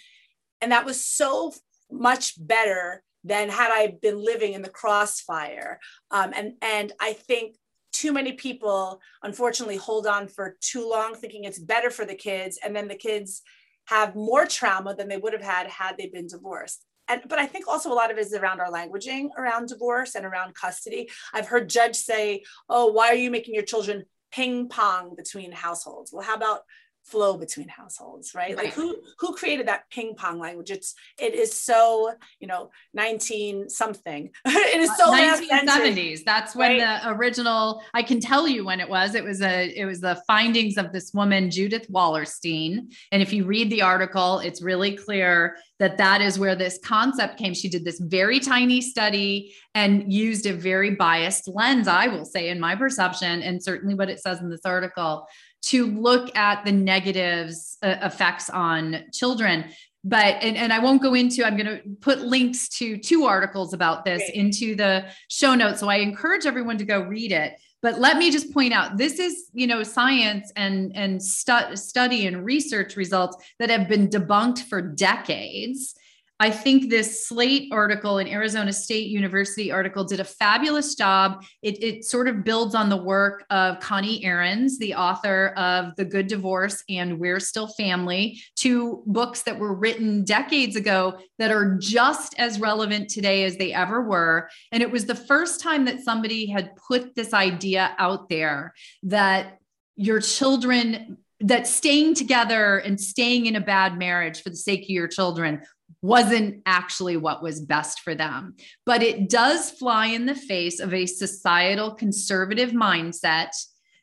and 0.59 0.71
that 0.71 0.85
was 0.85 1.03
so 1.03 1.51
much 1.91 2.33
better 2.37 3.03
than 3.23 3.49
had 3.49 3.71
I 3.71 3.95
been 4.01 4.23
living 4.23 4.53
in 4.53 4.61
the 4.61 4.69
crossfire. 4.69 5.79
Um, 6.09 6.31
and, 6.35 6.53
and 6.61 6.91
I 6.99 7.13
think 7.13 7.55
too 7.93 8.13
many 8.13 8.33
people, 8.33 8.99
unfortunately, 9.21 9.77
hold 9.77 10.07
on 10.07 10.27
for 10.27 10.57
too 10.59 10.89
long, 10.89 11.13
thinking 11.13 11.43
it's 11.43 11.59
better 11.59 11.91
for 11.91 12.05
the 12.05 12.15
kids. 12.15 12.57
And 12.63 12.75
then 12.75 12.87
the 12.87 12.95
kids 12.95 13.41
have 13.85 14.15
more 14.15 14.45
trauma 14.45 14.95
than 14.95 15.07
they 15.07 15.17
would 15.17 15.33
have 15.33 15.41
had 15.41 15.67
had 15.67 15.97
they 15.97 16.07
been 16.07 16.27
divorced 16.27 16.85
and 17.11 17.21
but 17.27 17.39
I 17.39 17.45
think 17.45 17.67
also 17.67 17.91
a 17.91 17.93
lot 17.93 18.11
of 18.11 18.17
it 18.17 18.25
is 18.25 18.33
around 18.33 18.59
our 18.59 18.71
languaging 18.71 19.29
around 19.37 19.67
divorce 19.67 20.15
and 20.15 20.25
around 20.25 20.55
custody. 20.55 21.09
I've 21.33 21.47
heard 21.47 21.69
judge 21.69 21.95
say, 21.95 22.43
"Oh, 22.69 22.87
why 22.87 23.09
are 23.09 23.15
you 23.15 23.29
making 23.29 23.53
your 23.53 23.63
children 23.63 24.05
ping 24.31 24.69
pong 24.69 25.15
between 25.15 25.51
households?" 25.51 26.11
Well, 26.13 26.23
how 26.23 26.35
about 26.35 26.61
flow 27.03 27.37
between 27.37 27.67
households 27.67 28.33
right? 28.33 28.55
right. 28.55 28.65
like 28.65 28.73
who 28.73 28.95
who 29.19 29.33
created 29.33 29.67
that 29.67 29.89
ping 29.89 30.15
pong 30.15 30.39
language? 30.39 30.71
It's 30.71 30.95
it 31.19 31.33
is 31.33 31.59
so 31.59 32.13
you 32.39 32.47
know 32.47 32.71
19 32.93 33.69
something. 33.69 34.29
It 34.71 34.79
is 34.79 34.95
so 34.95 35.11
1970s 35.11 36.23
that's 36.23 36.55
when 36.55 36.79
right? 36.79 37.01
the 37.03 37.09
original 37.09 37.83
i 37.93 38.01
can 38.01 38.19
tell 38.19 38.47
you 38.47 38.63
when 38.65 38.79
it 38.79 38.87
was. 38.87 39.15
It 39.15 39.23
was 39.23 39.41
a 39.41 39.67
it 39.77 39.85
was 39.85 39.99
the 39.99 40.21
findings 40.27 40.77
of 40.77 40.93
this 40.93 41.13
woman 41.13 41.51
judith 41.51 41.87
wallerstein. 41.91 42.93
And 43.11 43.21
if 43.21 43.33
you 43.33 43.45
read 43.45 43.69
the 43.69 43.81
article 43.81 44.39
it's 44.39 44.61
really 44.61 44.95
clear 44.95 45.57
that 45.79 45.97
that 45.97 46.21
is 46.21 46.37
where 46.37 46.55
this 46.55 46.79
concept 46.83 47.37
came. 47.37 47.53
She 47.53 47.67
did 47.67 47.83
this 47.83 47.99
very 47.99 48.39
tiny 48.39 48.81
study 48.81 49.53
and 49.73 50.11
used 50.11 50.45
a 50.45 50.53
very 50.53 50.91
biased 50.91 51.47
lens 51.47 51.87
i 51.87 52.07
will 52.07 52.25
say 52.25 52.49
in 52.49 52.59
my 52.59 52.75
perception 52.75 53.41
and 53.41 53.63
certainly 53.63 53.95
what 53.95 54.09
it 54.09 54.19
says 54.19 54.39
in 54.41 54.49
this 54.49 54.65
article 54.65 55.27
to 55.63 55.85
look 55.85 56.35
at 56.35 56.65
the 56.65 56.71
negatives 56.71 57.77
uh, 57.83 57.95
effects 58.01 58.49
on 58.49 59.03
children. 59.11 59.65
But 60.03 60.37
and, 60.41 60.57
and 60.57 60.73
i 60.73 60.79
won't 60.79 61.01
go 61.01 61.13
into 61.13 61.45
i'm 61.45 61.55
going 61.55 61.67
to 61.67 61.81
put 62.01 62.21
links 62.21 62.67
to 62.79 62.97
two 62.97 63.25
articles 63.25 63.73
about 63.73 64.03
this 64.03 64.23
okay. 64.23 64.33
into 64.33 64.75
the 64.75 65.05
show 65.27 65.53
notes. 65.53 65.79
So 65.79 65.89
i 65.89 65.97
encourage 65.97 66.45
everyone 66.45 66.77
to 66.79 66.85
go 66.85 67.01
read 67.01 67.31
it. 67.31 67.53
But 67.83 67.99
let 67.99 68.17
me 68.17 68.29
just 68.31 68.53
point 68.53 68.73
out 68.73 68.97
this 68.97 69.19
is 69.19 69.49
you 69.53 69.67
know 69.67 69.83
science 69.83 70.51
and 70.55 70.91
and 70.95 71.21
stu- 71.21 71.75
study 71.75 72.25
and 72.25 72.43
research 72.43 72.95
results 72.95 73.37
that 73.59 73.69
have 73.69 73.87
been 73.87 74.07
debunked 74.07 74.63
for 74.63 74.81
decades 74.81 75.95
I 76.41 76.49
think 76.49 76.89
this 76.89 77.27
Slate 77.27 77.69
article 77.71 78.17
and 78.17 78.27
Arizona 78.27 78.73
State 78.73 79.09
University 79.09 79.71
article 79.71 80.03
did 80.03 80.19
a 80.19 80.23
fabulous 80.23 80.95
job. 80.95 81.45
It, 81.61 81.83
it, 81.83 82.03
sort 82.03 82.27
of 82.27 82.43
builds 82.43 82.73
on 82.73 82.89
the 82.89 82.97
work 82.97 83.45
of 83.51 83.79
Connie 83.79 84.23
Ahrons, 84.25 84.79
the 84.79 84.95
author 84.95 85.49
of 85.49 85.95
The 85.97 86.03
Good 86.03 86.25
Divorce 86.25 86.83
and 86.89 87.19
We're 87.19 87.39
Still 87.39 87.67
Family, 87.67 88.41
two 88.55 89.03
books 89.05 89.43
that 89.43 89.59
were 89.59 89.75
written 89.75 90.23
decades 90.23 90.75
ago 90.75 91.19
that 91.37 91.51
are 91.51 91.77
just 91.79 92.33
as 92.39 92.59
relevant 92.59 93.11
today 93.11 93.43
as 93.43 93.57
they 93.57 93.71
ever 93.71 94.01
were. 94.01 94.49
And 94.71 94.81
it 94.81 94.89
was 94.89 95.05
the 95.05 95.13
first 95.13 95.61
time 95.61 95.85
that 95.85 95.99
somebody 95.99 96.47
had 96.47 96.75
put 96.75 97.13
this 97.13 97.35
idea 97.35 97.93
out 97.99 98.29
there 98.29 98.73
that 99.03 99.59
your 99.95 100.19
children 100.19 101.19
that 101.43 101.67
staying 101.67 102.13
together 102.13 102.77
and 102.77 102.99
staying 102.99 103.47
in 103.47 103.55
a 103.55 103.61
bad 103.61 103.97
marriage 103.97 104.41
for 104.41 104.49
the 104.49 104.55
sake 104.55 104.83
of 104.83 104.89
your 104.89 105.07
children 105.07 105.61
wasn't 106.01 106.61
actually 106.65 107.17
what 107.17 107.43
was 107.43 107.61
best 107.61 108.01
for 108.01 108.15
them. 108.15 108.55
But 108.85 109.03
it 109.03 109.29
does 109.29 109.71
fly 109.71 110.07
in 110.07 110.25
the 110.25 110.35
face 110.35 110.79
of 110.79 110.93
a 110.93 111.05
societal 111.05 111.91
conservative 111.91 112.71
mindset 112.71 113.51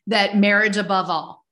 that 0.07 0.37
marriage 0.37 0.77
above 0.77 1.09
all, 1.09 1.45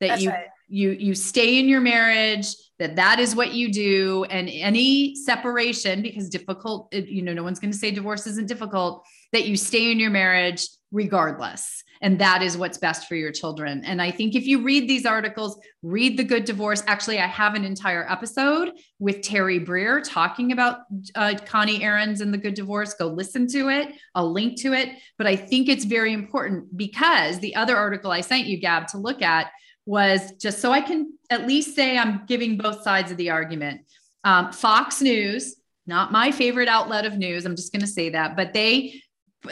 that 0.00 0.08
That's 0.08 0.22
you 0.22 0.30
right. 0.30 0.46
you 0.68 0.90
you 0.90 1.14
stay 1.14 1.58
in 1.58 1.68
your 1.68 1.80
marriage, 1.80 2.54
that 2.78 2.96
that 2.96 3.20
is 3.20 3.34
what 3.34 3.54
you 3.54 3.72
do 3.72 4.24
and 4.24 4.48
any 4.48 5.14
separation 5.14 6.02
because 6.02 6.28
difficult 6.28 6.92
you 6.92 7.22
know 7.22 7.32
no 7.32 7.42
one's 7.42 7.60
going 7.60 7.70
to 7.70 7.78
say 7.78 7.90
divorce 7.90 8.26
isn't 8.26 8.48
difficult 8.48 9.04
that 9.32 9.46
you 9.46 9.56
stay 9.56 9.90
in 9.90 10.00
your 10.00 10.10
marriage 10.10 10.68
regardless 10.90 11.84
and 12.04 12.18
that 12.18 12.42
is 12.42 12.58
what's 12.58 12.76
best 12.76 13.08
for 13.08 13.14
your 13.14 13.32
children. 13.32 13.82
And 13.82 14.00
I 14.02 14.10
think 14.10 14.34
if 14.34 14.46
you 14.46 14.62
read 14.62 14.86
these 14.86 15.06
articles, 15.06 15.58
read 15.82 16.18
The 16.18 16.22
Good 16.22 16.44
Divorce. 16.44 16.82
Actually, 16.86 17.18
I 17.18 17.26
have 17.26 17.54
an 17.54 17.64
entire 17.64 18.06
episode 18.10 18.72
with 18.98 19.22
Terry 19.22 19.58
Breer 19.58 20.02
talking 20.04 20.52
about 20.52 20.80
uh, 21.14 21.34
Connie 21.46 21.80
Ahrons 21.80 22.20
and 22.20 22.32
The 22.32 22.36
Good 22.36 22.52
Divorce. 22.52 22.92
Go 22.92 23.06
listen 23.06 23.48
to 23.48 23.70
it. 23.70 23.94
I'll 24.14 24.30
link 24.30 24.60
to 24.60 24.74
it. 24.74 24.90
But 25.16 25.26
I 25.26 25.34
think 25.34 25.70
it's 25.70 25.86
very 25.86 26.12
important 26.12 26.76
because 26.76 27.38
the 27.38 27.56
other 27.56 27.74
article 27.74 28.10
I 28.10 28.20
sent 28.20 28.44
you, 28.44 28.58
Gab, 28.60 28.86
to 28.88 28.98
look 28.98 29.22
at 29.22 29.50
was 29.86 30.32
just 30.32 30.60
so 30.60 30.72
I 30.72 30.82
can 30.82 31.14
at 31.30 31.46
least 31.46 31.74
say 31.74 31.96
I'm 31.96 32.26
giving 32.26 32.58
both 32.58 32.82
sides 32.82 33.12
of 33.12 33.16
the 33.16 33.30
argument. 33.30 33.80
Um, 34.24 34.52
Fox 34.52 35.00
News, 35.00 35.56
not 35.86 36.12
my 36.12 36.32
favorite 36.32 36.68
outlet 36.68 37.06
of 37.06 37.16
news. 37.16 37.46
I'm 37.46 37.56
just 37.56 37.72
going 37.72 37.80
to 37.80 37.86
say 37.86 38.10
that, 38.10 38.36
but 38.36 38.52
they 38.52 39.02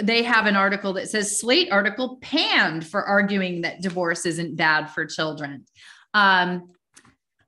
they 0.00 0.22
have 0.22 0.46
an 0.46 0.56
article 0.56 0.94
that 0.94 1.10
says 1.10 1.38
Slate 1.38 1.70
article 1.70 2.18
panned 2.22 2.86
for 2.86 3.04
arguing 3.04 3.62
that 3.62 3.82
divorce 3.82 4.24
isn't 4.26 4.56
bad 4.56 4.86
for 4.86 5.04
children. 5.04 5.66
Um, 6.14 6.70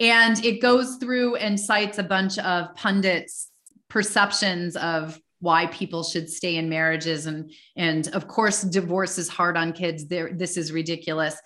and 0.01 0.45
it 0.45 0.61
goes 0.61 0.97
through 0.97 1.37
and 1.37 1.59
cites 1.59 1.99
a 1.99 2.03
bunch 2.03 2.39
of 2.39 2.75
pundits' 2.75 3.51
perceptions 3.89 4.77
of 4.77 5.19
why 5.41 5.67
people 5.67 6.03
should 6.03 6.29
stay 6.29 6.57
in 6.57 6.69
marriages. 6.69 7.27
And 7.27 7.53
and 7.77 8.09
of 8.09 8.27
course 8.27 8.63
divorce 8.63 9.19
is 9.19 9.29
hard 9.29 9.57
on 9.57 9.73
kids. 9.73 10.07
There 10.07 10.33
this 10.33 10.57
is 10.57 10.73
ridiculous. 10.73 11.37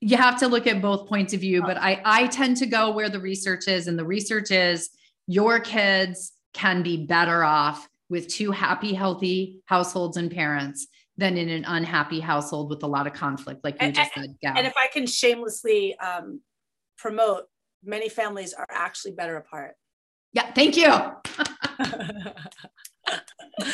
You 0.00 0.16
have 0.16 0.38
to 0.40 0.48
look 0.48 0.66
at 0.66 0.82
both 0.82 1.08
points 1.08 1.32
of 1.32 1.40
view 1.40 1.62
but 1.62 1.76
i 1.76 2.02
i 2.04 2.26
tend 2.26 2.56
to 2.56 2.66
go 2.66 2.90
where 2.90 3.08
the 3.08 3.20
research 3.20 3.68
is 3.68 3.86
and 3.86 3.96
the 3.96 4.04
research 4.04 4.50
is 4.50 4.90
your 5.28 5.60
kids 5.60 6.32
can 6.52 6.82
be 6.82 7.06
better 7.06 7.44
off 7.44 7.88
with 8.12 8.28
two 8.28 8.52
happy, 8.52 8.92
healthy 8.92 9.62
households 9.64 10.18
and 10.18 10.30
parents 10.30 10.86
than 11.16 11.38
in 11.38 11.48
an 11.48 11.64
unhappy 11.64 12.20
household 12.20 12.68
with 12.68 12.82
a 12.82 12.86
lot 12.86 13.06
of 13.06 13.14
conflict, 13.14 13.64
like 13.64 13.74
you 13.80 13.86
and, 13.86 13.94
just 13.94 14.12
said. 14.14 14.36
Yeah. 14.42 14.52
And 14.54 14.66
if 14.66 14.74
I 14.76 14.86
can 14.88 15.06
shamelessly 15.06 15.98
um, 15.98 16.42
promote, 16.98 17.44
many 17.82 18.10
families 18.10 18.52
are 18.52 18.66
actually 18.70 19.12
better 19.12 19.36
apart. 19.36 19.76
Yeah, 20.34 20.52
thank 20.52 20.76
you. 20.76 20.84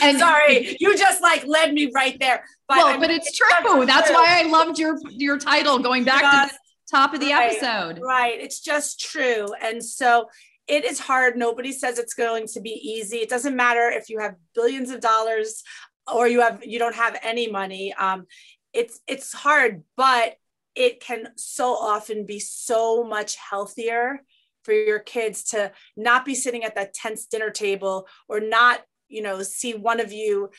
and 0.03 0.19
sorry, 0.19 0.77
you 0.79 0.97
just 0.97 1.21
like 1.21 1.45
led 1.45 1.75
me 1.75 1.91
right 1.93 2.17
there. 2.21 2.45
But 2.69 2.77
well, 2.79 2.87
I 2.87 2.93
mean, 2.93 3.01
but 3.01 3.11
it's, 3.11 3.29
it's 3.29 3.39
true. 3.39 3.87
That's 3.87 4.07
true. 4.07 4.17
why 4.17 4.41
I 4.41 4.49
loved 4.49 4.79
your 4.79 4.99
your 5.11 5.37
title 5.37 5.81
going 5.81 6.05
back 6.05 6.21
to 6.21 6.55
the 6.55 6.59
top 6.97 7.13
of 7.13 7.19
the 7.21 7.33
right, 7.33 7.53
episode. 7.53 8.01
Right. 8.01 8.41
It's 8.41 8.61
just 8.61 9.01
true. 9.01 9.49
And 9.61 9.85
so 9.85 10.29
it 10.69 10.85
is 10.85 10.99
hard. 10.99 11.37
Nobody 11.37 11.73
says 11.73 11.99
it's 11.99 12.15
going 12.15 12.47
to 12.49 12.61
be 12.61 12.71
easy. 12.71 13.19
It 13.19 13.31
doesn't 13.31 13.57
matter 13.57 13.89
if 13.91 14.11
you 14.11 14.19
have 14.21 14.35
billions 14.55 14.91
of 14.91 15.01
dollars 15.01 15.63
or 16.13 16.29
you 16.29 16.41
have 16.41 16.65
you 16.65 16.79
don't 16.79 16.95
have 16.95 17.19
any 17.23 17.51
money 17.51 17.95
um, 17.99 18.27
it's 18.73 19.01
it's 19.07 19.33
hard 19.33 19.83
but 19.97 20.35
it 20.75 21.01
can 21.01 21.29
so 21.37 21.75
often 21.75 22.25
be 22.25 22.39
so 22.39 23.03
much 23.05 23.37
healthier 23.37 24.23
for 24.63 24.73
your 24.73 24.99
kids 24.99 25.45
to 25.45 25.73
not 25.97 26.25
be 26.25 26.35
sitting 26.35 26.65
at 26.65 26.75
that 26.75 26.95
tense 26.95 27.27
dinner 27.27 27.51
table 27.51 28.07
or 28.29 28.41
not 28.41 28.81
you 29.09 29.23
know 29.23 29.43
see 29.43 29.75
one 29.75 30.01
of 30.01 30.13
you 30.13 30.51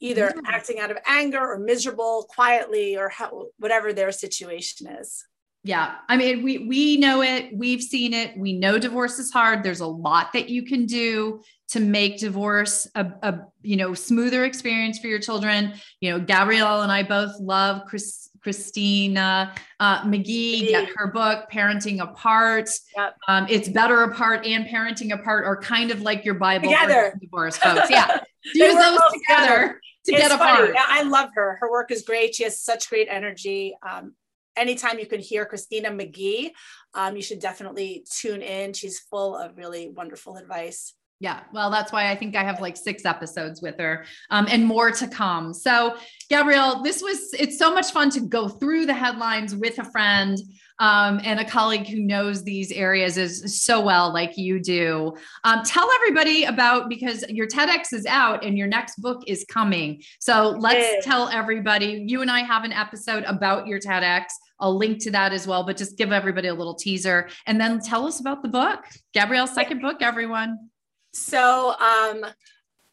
either 0.00 0.32
yeah. 0.34 0.50
acting 0.50 0.78
out 0.78 0.90
of 0.90 0.98
anger 1.06 1.40
or 1.40 1.58
miserable 1.58 2.26
quietly 2.28 2.96
or 2.96 3.08
how, 3.08 3.46
whatever 3.58 3.92
their 3.92 4.12
situation 4.12 4.86
is 4.86 5.24
yeah. 5.66 5.96
I 6.08 6.16
mean, 6.16 6.44
we 6.44 6.58
we 6.58 6.96
know 6.96 7.22
it, 7.22 7.50
we've 7.52 7.82
seen 7.82 8.14
it. 8.14 8.38
We 8.38 8.52
know 8.52 8.78
divorce 8.78 9.18
is 9.18 9.32
hard. 9.32 9.64
There's 9.64 9.80
a 9.80 9.86
lot 9.86 10.32
that 10.32 10.48
you 10.48 10.62
can 10.62 10.86
do 10.86 11.42
to 11.70 11.80
make 11.80 12.18
divorce 12.18 12.86
a, 12.94 13.06
a 13.22 13.40
you 13.62 13.76
know 13.76 13.92
smoother 13.92 14.44
experience 14.44 15.00
for 15.00 15.08
your 15.08 15.18
children. 15.18 15.74
You 16.00 16.12
know, 16.12 16.20
Gabrielle 16.20 16.82
and 16.82 16.92
I 16.92 17.02
both 17.02 17.32
love 17.40 17.82
Chris, 17.88 18.30
Christina 18.40 19.52
uh, 19.80 20.02
McGhee. 20.02 20.68
Get 20.68 20.88
her 20.94 21.08
book, 21.08 21.50
Parenting 21.52 22.00
Apart. 22.00 22.70
Yep. 22.96 23.16
Um, 23.26 23.46
it's 23.50 23.68
better 23.68 24.04
apart 24.04 24.46
and 24.46 24.66
parenting 24.66 25.12
apart 25.12 25.46
are 25.46 25.60
kind 25.60 25.90
of 25.90 26.02
like 26.02 26.24
your 26.24 26.34
Bible 26.34 26.70
together. 26.70 27.18
divorce, 27.20 27.56
folks. 27.56 27.90
Yeah, 27.90 28.20
use 28.54 28.72
those 28.72 29.00
together, 29.12 29.20
together 29.20 29.80
to 30.04 30.12
it's 30.12 30.28
get 30.28 30.30
funny. 30.30 30.70
apart. 30.70 30.76
I 30.76 31.02
love 31.02 31.30
her. 31.34 31.58
Her 31.60 31.68
work 31.72 31.90
is 31.90 32.02
great. 32.02 32.36
She 32.36 32.44
has 32.44 32.60
such 32.60 32.88
great 32.88 33.08
energy. 33.10 33.76
Um, 33.82 34.14
anytime 34.56 34.98
you 34.98 35.06
can 35.06 35.20
hear 35.20 35.44
Christina 35.44 35.90
McGhee, 35.90 36.50
um, 36.94 37.16
you 37.16 37.22
should 37.22 37.40
definitely 37.40 38.04
tune 38.10 38.42
in. 38.42 38.72
She's 38.72 39.00
full 39.00 39.36
of 39.36 39.56
really 39.56 39.88
wonderful 39.88 40.36
advice. 40.36 40.94
Yeah, 41.18 41.40
well, 41.52 41.70
that's 41.70 41.92
why 41.92 42.10
I 42.10 42.14
think 42.14 42.36
I 42.36 42.44
have 42.44 42.60
like 42.60 42.76
six 42.76 43.06
episodes 43.06 43.62
with 43.62 43.78
her 43.78 44.04
um, 44.30 44.46
and 44.50 44.66
more 44.66 44.90
to 44.90 45.08
come. 45.08 45.54
So, 45.54 45.96
Gabrielle, 46.28 46.82
this 46.82 47.00
was, 47.00 47.32
it's 47.32 47.58
so 47.58 47.72
much 47.72 47.90
fun 47.90 48.10
to 48.10 48.20
go 48.20 48.48
through 48.48 48.84
the 48.84 48.92
headlines 48.92 49.54
with 49.54 49.78
a 49.78 49.84
friend 49.84 50.38
um, 50.78 51.20
and 51.24 51.40
a 51.40 51.44
colleague 51.44 51.86
who 51.86 52.00
knows 52.00 52.42
these 52.42 52.70
areas 52.72 53.16
is 53.16 53.62
so 53.62 53.80
well, 53.80 54.12
like 54.12 54.36
you 54.36 54.60
do. 54.60 55.14
Um, 55.44 55.62
tell 55.64 55.88
everybody 55.92 56.44
about 56.44 56.88
because 56.88 57.24
your 57.28 57.46
TEDx 57.46 57.92
is 57.92 58.06
out 58.06 58.44
and 58.44 58.58
your 58.58 58.66
next 58.66 59.00
book 59.00 59.22
is 59.26 59.44
coming. 59.48 60.02
So, 60.20 60.50
let's 60.50 61.04
tell 61.04 61.28
everybody. 61.28 62.04
You 62.06 62.22
and 62.22 62.30
I 62.30 62.40
have 62.40 62.64
an 62.64 62.72
episode 62.72 63.24
about 63.24 63.66
your 63.66 63.78
TEDx. 63.78 64.24
I'll 64.58 64.76
link 64.76 65.02
to 65.02 65.10
that 65.10 65.32
as 65.32 65.46
well, 65.46 65.64
but 65.64 65.76
just 65.76 65.98
give 65.98 66.12
everybody 66.12 66.48
a 66.48 66.54
little 66.54 66.74
teaser 66.74 67.28
and 67.46 67.60
then 67.60 67.80
tell 67.80 68.06
us 68.06 68.20
about 68.20 68.42
the 68.42 68.48
book. 68.48 68.84
Gabrielle's 69.12 69.54
second 69.54 69.80
book, 69.80 69.98
everyone. 70.00 70.70
So, 71.12 71.74
um, 71.78 72.24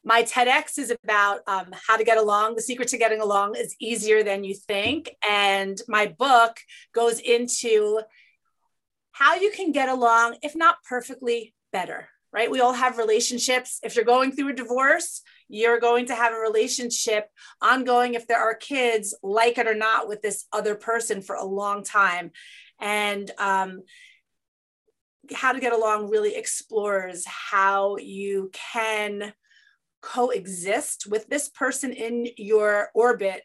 my 0.03 0.23
TEDx 0.23 0.77
is 0.77 0.91
about 1.03 1.41
um, 1.47 1.67
how 1.87 1.95
to 1.95 2.03
get 2.03 2.17
along. 2.17 2.55
The 2.55 2.61
secret 2.61 2.89
to 2.89 2.97
getting 2.97 3.21
along 3.21 3.55
is 3.55 3.75
easier 3.79 4.23
than 4.23 4.43
you 4.43 4.53
think. 4.53 5.15
And 5.27 5.79
my 5.87 6.07
book 6.07 6.57
goes 6.93 7.19
into 7.19 8.01
how 9.11 9.35
you 9.35 9.51
can 9.51 9.71
get 9.71 9.89
along, 9.89 10.37
if 10.41 10.55
not 10.55 10.77
perfectly, 10.87 11.53
better, 11.71 12.09
right? 12.33 12.51
We 12.51 12.59
all 12.59 12.73
have 12.73 12.97
relationships. 12.97 13.79
If 13.83 13.95
you're 13.95 14.03
going 14.03 14.31
through 14.31 14.49
a 14.49 14.53
divorce, 14.53 15.21
you're 15.47 15.79
going 15.79 16.07
to 16.07 16.15
have 16.15 16.33
a 16.33 16.39
relationship 16.39 17.29
ongoing 17.61 18.15
if 18.15 18.27
there 18.27 18.39
are 18.39 18.55
kids, 18.55 19.15
like 19.23 19.57
it 19.57 19.67
or 19.67 19.75
not, 19.75 20.07
with 20.07 20.21
this 20.21 20.45
other 20.51 20.75
person 20.75 21.21
for 21.21 21.35
a 21.35 21.45
long 21.45 21.83
time. 21.83 22.31
And 22.81 23.29
um, 23.37 23.83
how 25.33 25.53
to 25.53 25.59
get 25.59 25.73
along 25.73 26.09
really 26.09 26.35
explores 26.35 27.25
how 27.25 27.97
you 27.97 28.51
can 28.51 29.33
coexist 30.03 31.07
with 31.07 31.27
this 31.27 31.49
person 31.49 31.93
in 31.93 32.27
your 32.37 32.89
orbit 32.93 33.41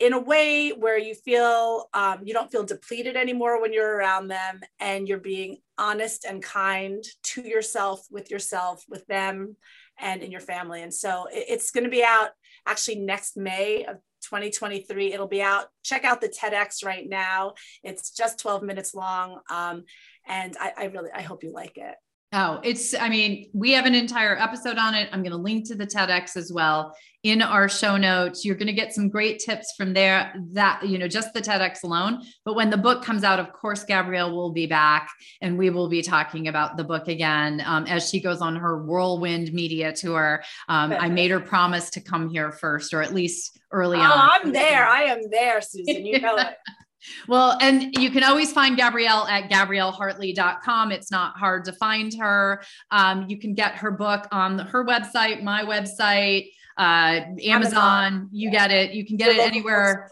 in 0.00 0.12
a 0.12 0.20
way 0.20 0.70
where 0.70 0.98
you 0.98 1.14
feel 1.14 1.88
um, 1.94 2.18
you 2.24 2.34
don't 2.34 2.50
feel 2.50 2.64
depleted 2.64 3.16
anymore 3.16 3.60
when 3.60 3.72
you're 3.72 3.96
around 3.96 4.28
them 4.28 4.60
and 4.80 5.06
you're 5.06 5.18
being 5.18 5.58
honest 5.78 6.24
and 6.24 6.42
kind 6.42 7.04
to 7.22 7.42
yourself 7.42 8.04
with 8.10 8.30
yourself 8.30 8.82
with 8.88 9.06
them 9.06 9.56
and 10.00 10.22
in 10.22 10.32
your 10.32 10.40
family. 10.40 10.82
And 10.82 10.92
so 10.92 11.26
it's 11.30 11.70
going 11.70 11.84
to 11.84 11.90
be 11.90 12.02
out 12.02 12.30
actually 12.66 12.96
next 12.96 13.36
may 13.36 13.84
of 13.84 13.96
2023 14.22 15.12
it'll 15.12 15.28
be 15.28 15.42
out. 15.42 15.66
Check 15.84 16.04
out 16.04 16.20
the 16.20 16.28
tedx 16.28 16.84
right 16.84 17.08
now. 17.08 17.54
It's 17.84 18.10
just 18.10 18.40
12 18.40 18.62
minutes 18.62 18.94
long 18.94 19.40
um, 19.50 19.84
and 20.26 20.56
I, 20.58 20.72
I 20.76 20.84
really 20.86 21.10
i 21.14 21.22
hope 21.22 21.42
you 21.42 21.52
like 21.52 21.76
it 21.76 21.94
Oh, 22.36 22.58
it's, 22.64 22.94
I 22.94 23.08
mean, 23.08 23.48
we 23.52 23.70
have 23.74 23.86
an 23.86 23.94
entire 23.94 24.36
episode 24.36 24.76
on 24.76 24.92
it. 24.92 25.08
I'm 25.12 25.20
going 25.20 25.30
to 25.30 25.38
link 25.38 25.68
to 25.68 25.76
the 25.76 25.86
TEDx 25.86 26.36
as 26.36 26.52
well 26.52 26.96
in 27.22 27.40
our 27.40 27.68
show 27.68 27.96
notes. 27.96 28.44
You're 28.44 28.56
going 28.56 28.66
to 28.66 28.72
get 28.72 28.92
some 28.92 29.08
great 29.08 29.38
tips 29.38 29.72
from 29.76 29.92
there 29.92 30.34
that, 30.50 30.84
you 30.84 30.98
know, 30.98 31.06
just 31.06 31.32
the 31.32 31.40
TEDx 31.40 31.84
alone. 31.84 32.24
But 32.44 32.56
when 32.56 32.70
the 32.70 32.76
book 32.76 33.04
comes 33.04 33.22
out, 33.22 33.38
of 33.38 33.52
course, 33.52 33.84
Gabrielle 33.84 34.34
will 34.34 34.50
be 34.50 34.66
back 34.66 35.10
and 35.42 35.56
we 35.56 35.70
will 35.70 35.88
be 35.88 36.02
talking 36.02 36.48
about 36.48 36.76
the 36.76 36.82
book 36.82 37.06
again 37.06 37.62
um, 37.64 37.86
as 37.86 38.10
she 38.10 38.20
goes 38.20 38.40
on 38.40 38.56
her 38.56 38.82
whirlwind 38.82 39.52
media 39.52 39.92
tour. 39.92 40.42
Um, 40.68 40.90
I 40.92 41.08
made 41.08 41.30
her 41.30 41.40
promise 41.40 41.88
to 41.90 42.00
come 42.00 42.28
here 42.28 42.50
first, 42.50 42.92
or 42.92 43.00
at 43.00 43.14
least 43.14 43.60
early 43.70 43.98
on. 43.98 44.10
oh, 44.10 44.12
on. 44.12 44.30
I'm 44.32 44.52
there. 44.52 44.84
I 44.84 45.02
am 45.04 45.30
there, 45.30 45.60
Susan. 45.60 46.04
You 46.04 46.20
know 46.20 46.36
it. 46.36 46.56
Well, 47.28 47.56
and 47.60 47.94
you 47.98 48.10
can 48.10 48.24
always 48.24 48.52
find 48.52 48.76
Gabrielle 48.76 49.26
at 49.26 49.50
gabriellehartley.com. 49.50 50.92
It's 50.92 51.10
not 51.10 51.36
hard 51.36 51.64
to 51.66 51.72
find 51.72 52.14
her. 52.18 52.62
Um, 52.90 53.26
you 53.28 53.38
can 53.38 53.54
get 53.54 53.76
her 53.76 53.90
book 53.90 54.26
on 54.32 54.58
her 54.58 54.84
website, 54.84 55.42
my 55.42 55.64
website, 55.64 56.50
uh, 56.78 57.20
Amazon. 57.42 57.44
Amazon. 57.44 58.28
You 58.32 58.50
yeah. 58.50 58.58
get 58.58 58.70
it. 58.70 58.92
You 58.92 59.06
can 59.06 59.16
get 59.16 59.30
it 59.30 59.38
anywhere. 59.38 60.08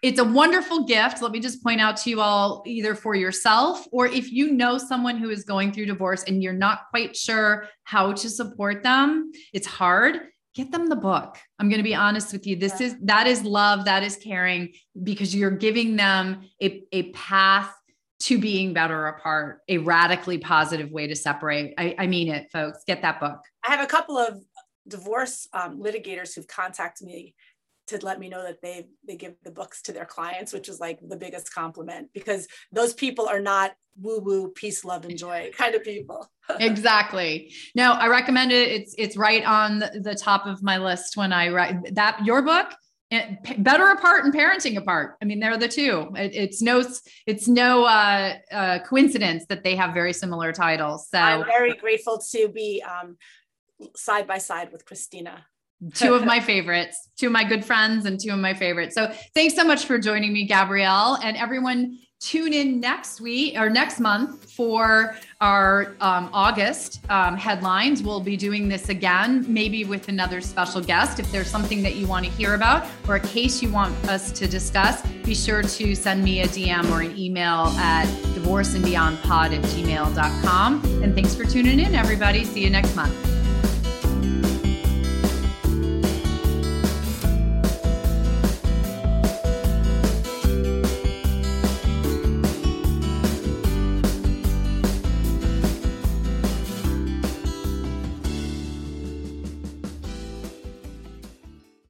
It's 0.00 0.20
a 0.20 0.24
wonderful 0.24 0.84
gift. 0.84 1.22
Let 1.22 1.32
me 1.32 1.40
just 1.40 1.62
point 1.62 1.80
out 1.80 1.96
to 1.98 2.10
you 2.10 2.20
all 2.20 2.62
either 2.66 2.94
for 2.94 3.16
yourself 3.16 3.84
or 3.90 4.06
if 4.06 4.30
you 4.30 4.52
know 4.52 4.78
someone 4.78 5.16
who 5.18 5.28
is 5.28 5.42
going 5.42 5.72
through 5.72 5.86
divorce 5.86 6.22
and 6.22 6.40
you're 6.40 6.52
not 6.52 6.82
quite 6.90 7.16
sure 7.16 7.66
how 7.82 8.12
to 8.12 8.30
support 8.30 8.84
them, 8.84 9.32
it's 9.52 9.66
hard 9.66 10.20
get 10.58 10.72
them 10.72 10.88
the 10.88 10.96
book. 10.96 11.38
I'm 11.60 11.68
going 11.68 11.78
to 11.78 11.84
be 11.84 11.94
honest 11.94 12.32
with 12.32 12.44
you. 12.44 12.56
This 12.56 12.80
is 12.80 12.96
that 13.02 13.28
is 13.28 13.44
love, 13.44 13.84
that 13.84 14.02
is 14.02 14.16
caring 14.16 14.72
because 15.00 15.32
you're 15.32 15.52
giving 15.52 15.94
them 15.94 16.42
a, 16.60 16.82
a 16.90 17.10
path 17.12 17.72
to 18.22 18.40
being 18.40 18.74
better 18.74 19.06
apart, 19.06 19.60
a 19.68 19.78
radically 19.78 20.38
positive 20.38 20.90
way 20.90 21.06
to 21.06 21.14
separate. 21.14 21.74
I, 21.78 21.94
I 21.96 22.06
mean 22.08 22.28
it, 22.28 22.50
folks. 22.50 22.82
Get 22.88 23.02
that 23.02 23.20
book. 23.20 23.38
I 23.64 23.70
have 23.70 23.84
a 23.84 23.86
couple 23.86 24.18
of 24.18 24.42
divorce 24.88 25.46
um, 25.52 25.80
litigators 25.80 26.34
who've 26.34 26.48
contacted 26.48 27.06
me 27.06 27.36
to 27.88 28.04
let 28.04 28.18
me 28.18 28.28
know 28.28 28.42
that 28.42 28.62
they 28.62 28.86
they 29.06 29.16
give 29.16 29.34
the 29.42 29.50
books 29.50 29.82
to 29.82 29.92
their 29.92 30.04
clients, 30.04 30.52
which 30.52 30.68
is 30.68 30.80
like 30.80 30.98
the 31.06 31.16
biggest 31.16 31.52
compliment 31.52 32.10
because 32.12 32.46
those 32.72 32.94
people 32.94 33.28
are 33.28 33.40
not 33.40 33.72
woo 34.00 34.20
woo 34.20 34.48
peace 34.50 34.84
love 34.84 35.04
and 35.04 35.18
joy 35.18 35.50
kind 35.56 35.74
of 35.74 35.82
people. 35.82 36.30
exactly. 36.60 37.52
No, 37.74 37.92
I 37.92 38.08
recommend 38.08 38.52
it. 38.52 38.68
It's 38.68 38.94
it's 38.98 39.16
right 39.16 39.44
on 39.44 39.78
the 39.78 40.18
top 40.20 40.46
of 40.46 40.62
my 40.62 40.78
list 40.78 41.16
when 41.16 41.32
I 41.32 41.48
write 41.48 41.94
that 41.94 42.24
your 42.24 42.42
book. 42.42 42.72
better 43.58 43.86
apart 43.88 44.24
and 44.24 44.34
parenting 44.34 44.76
apart. 44.76 45.16
I 45.22 45.24
mean, 45.24 45.40
they're 45.40 45.56
the 45.56 45.68
two. 45.68 46.10
It, 46.14 46.34
it's 46.34 46.60
no, 46.60 46.84
it's 47.26 47.48
no 47.48 47.84
uh, 47.84 48.34
uh, 48.52 48.78
coincidence 48.80 49.46
that 49.48 49.64
they 49.64 49.76
have 49.76 49.94
very 49.94 50.12
similar 50.12 50.52
titles. 50.52 51.08
So 51.08 51.18
I'm 51.18 51.46
very 51.46 51.74
grateful 51.74 52.18
to 52.32 52.48
be 52.48 52.82
um, 52.82 53.16
side 53.96 54.26
by 54.26 54.38
side 54.38 54.72
with 54.72 54.84
Christina 54.84 55.46
two 55.94 56.14
of 56.14 56.24
my 56.32 56.40
favorites, 56.40 57.08
two 57.16 57.26
of 57.26 57.32
my 57.32 57.44
good 57.44 57.64
friends, 57.64 58.06
and 58.06 58.18
two 58.18 58.30
of 58.30 58.38
my 58.38 58.54
favorites. 58.54 58.94
So 58.94 59.12
thanks 59.34 59.54
so 59.54 59.64
much 59.64 59.84
for 59.84 59.98
joining 59.98 60.32
me, 60.32 60.46
Gabrielle, 60.46 61.18
and 61.22 61.36
everyone. 61.36 61.98
Tune 62.20 62.52
in 62.52 62.80
next 62.80 63.20
week 63.20 63.56
or 63.56 63.70
next 63.70 64.00
month 64.00 64.50
for 64.50 65.14
our 65.40 65.94
um, 66.00 66.28
August 66.32 67.00
um, 67.08 67.36
headlines. 67.36 68.02
We'll 68.02 68.18
be 68.18 68.36
doing 68.36 68.68
this 68.68 68.88
again, 68.88 69.44
maybe 69.46 69.84
with 69.84 70.08
another 70.08 70.40
special 70.40 70.80
guest. 70.80 71.20
If 71.20 71.30
there's 71.30 71.46
something 71.46 71.80
that 71.84 71.94
you 71.94 72.08
want 72.08 72.24
to 72.24 72.30
hear 72.32 72.54
about 72.54 72.88
or 73.06 73.14
a 73.14 73.20
case 73.20 73.62
you 73.62 73.70
want 73.70 73.94
us 74.08 74.32
to 74.32 74.48
discuss, 74.48 75.00
be 75.24 75.32
sure 75.32 75.62
to 75.62 75.94
send 75.94 76.24
me 76.24 76.40
a 76.40 76.48
DM 76.48 76.90
or 76.90 77.02
an 77.02 77.16
email 77.16 77.68
at 77.78 78.06
divorceandbeyondpod 78.34 79.56
at 79.56 79.62
gmail.com. 79.62 81.02
And 81.04 81.14
thanks 81.14 81.36
for 81.36 81.44
tuning 81.44 81.78
in, 81.78 81.94
everybody. 81.94 82.44
See 82.44 82.64
you 82.64 82.70
next 82.70 82.96
month. 82.96 83.37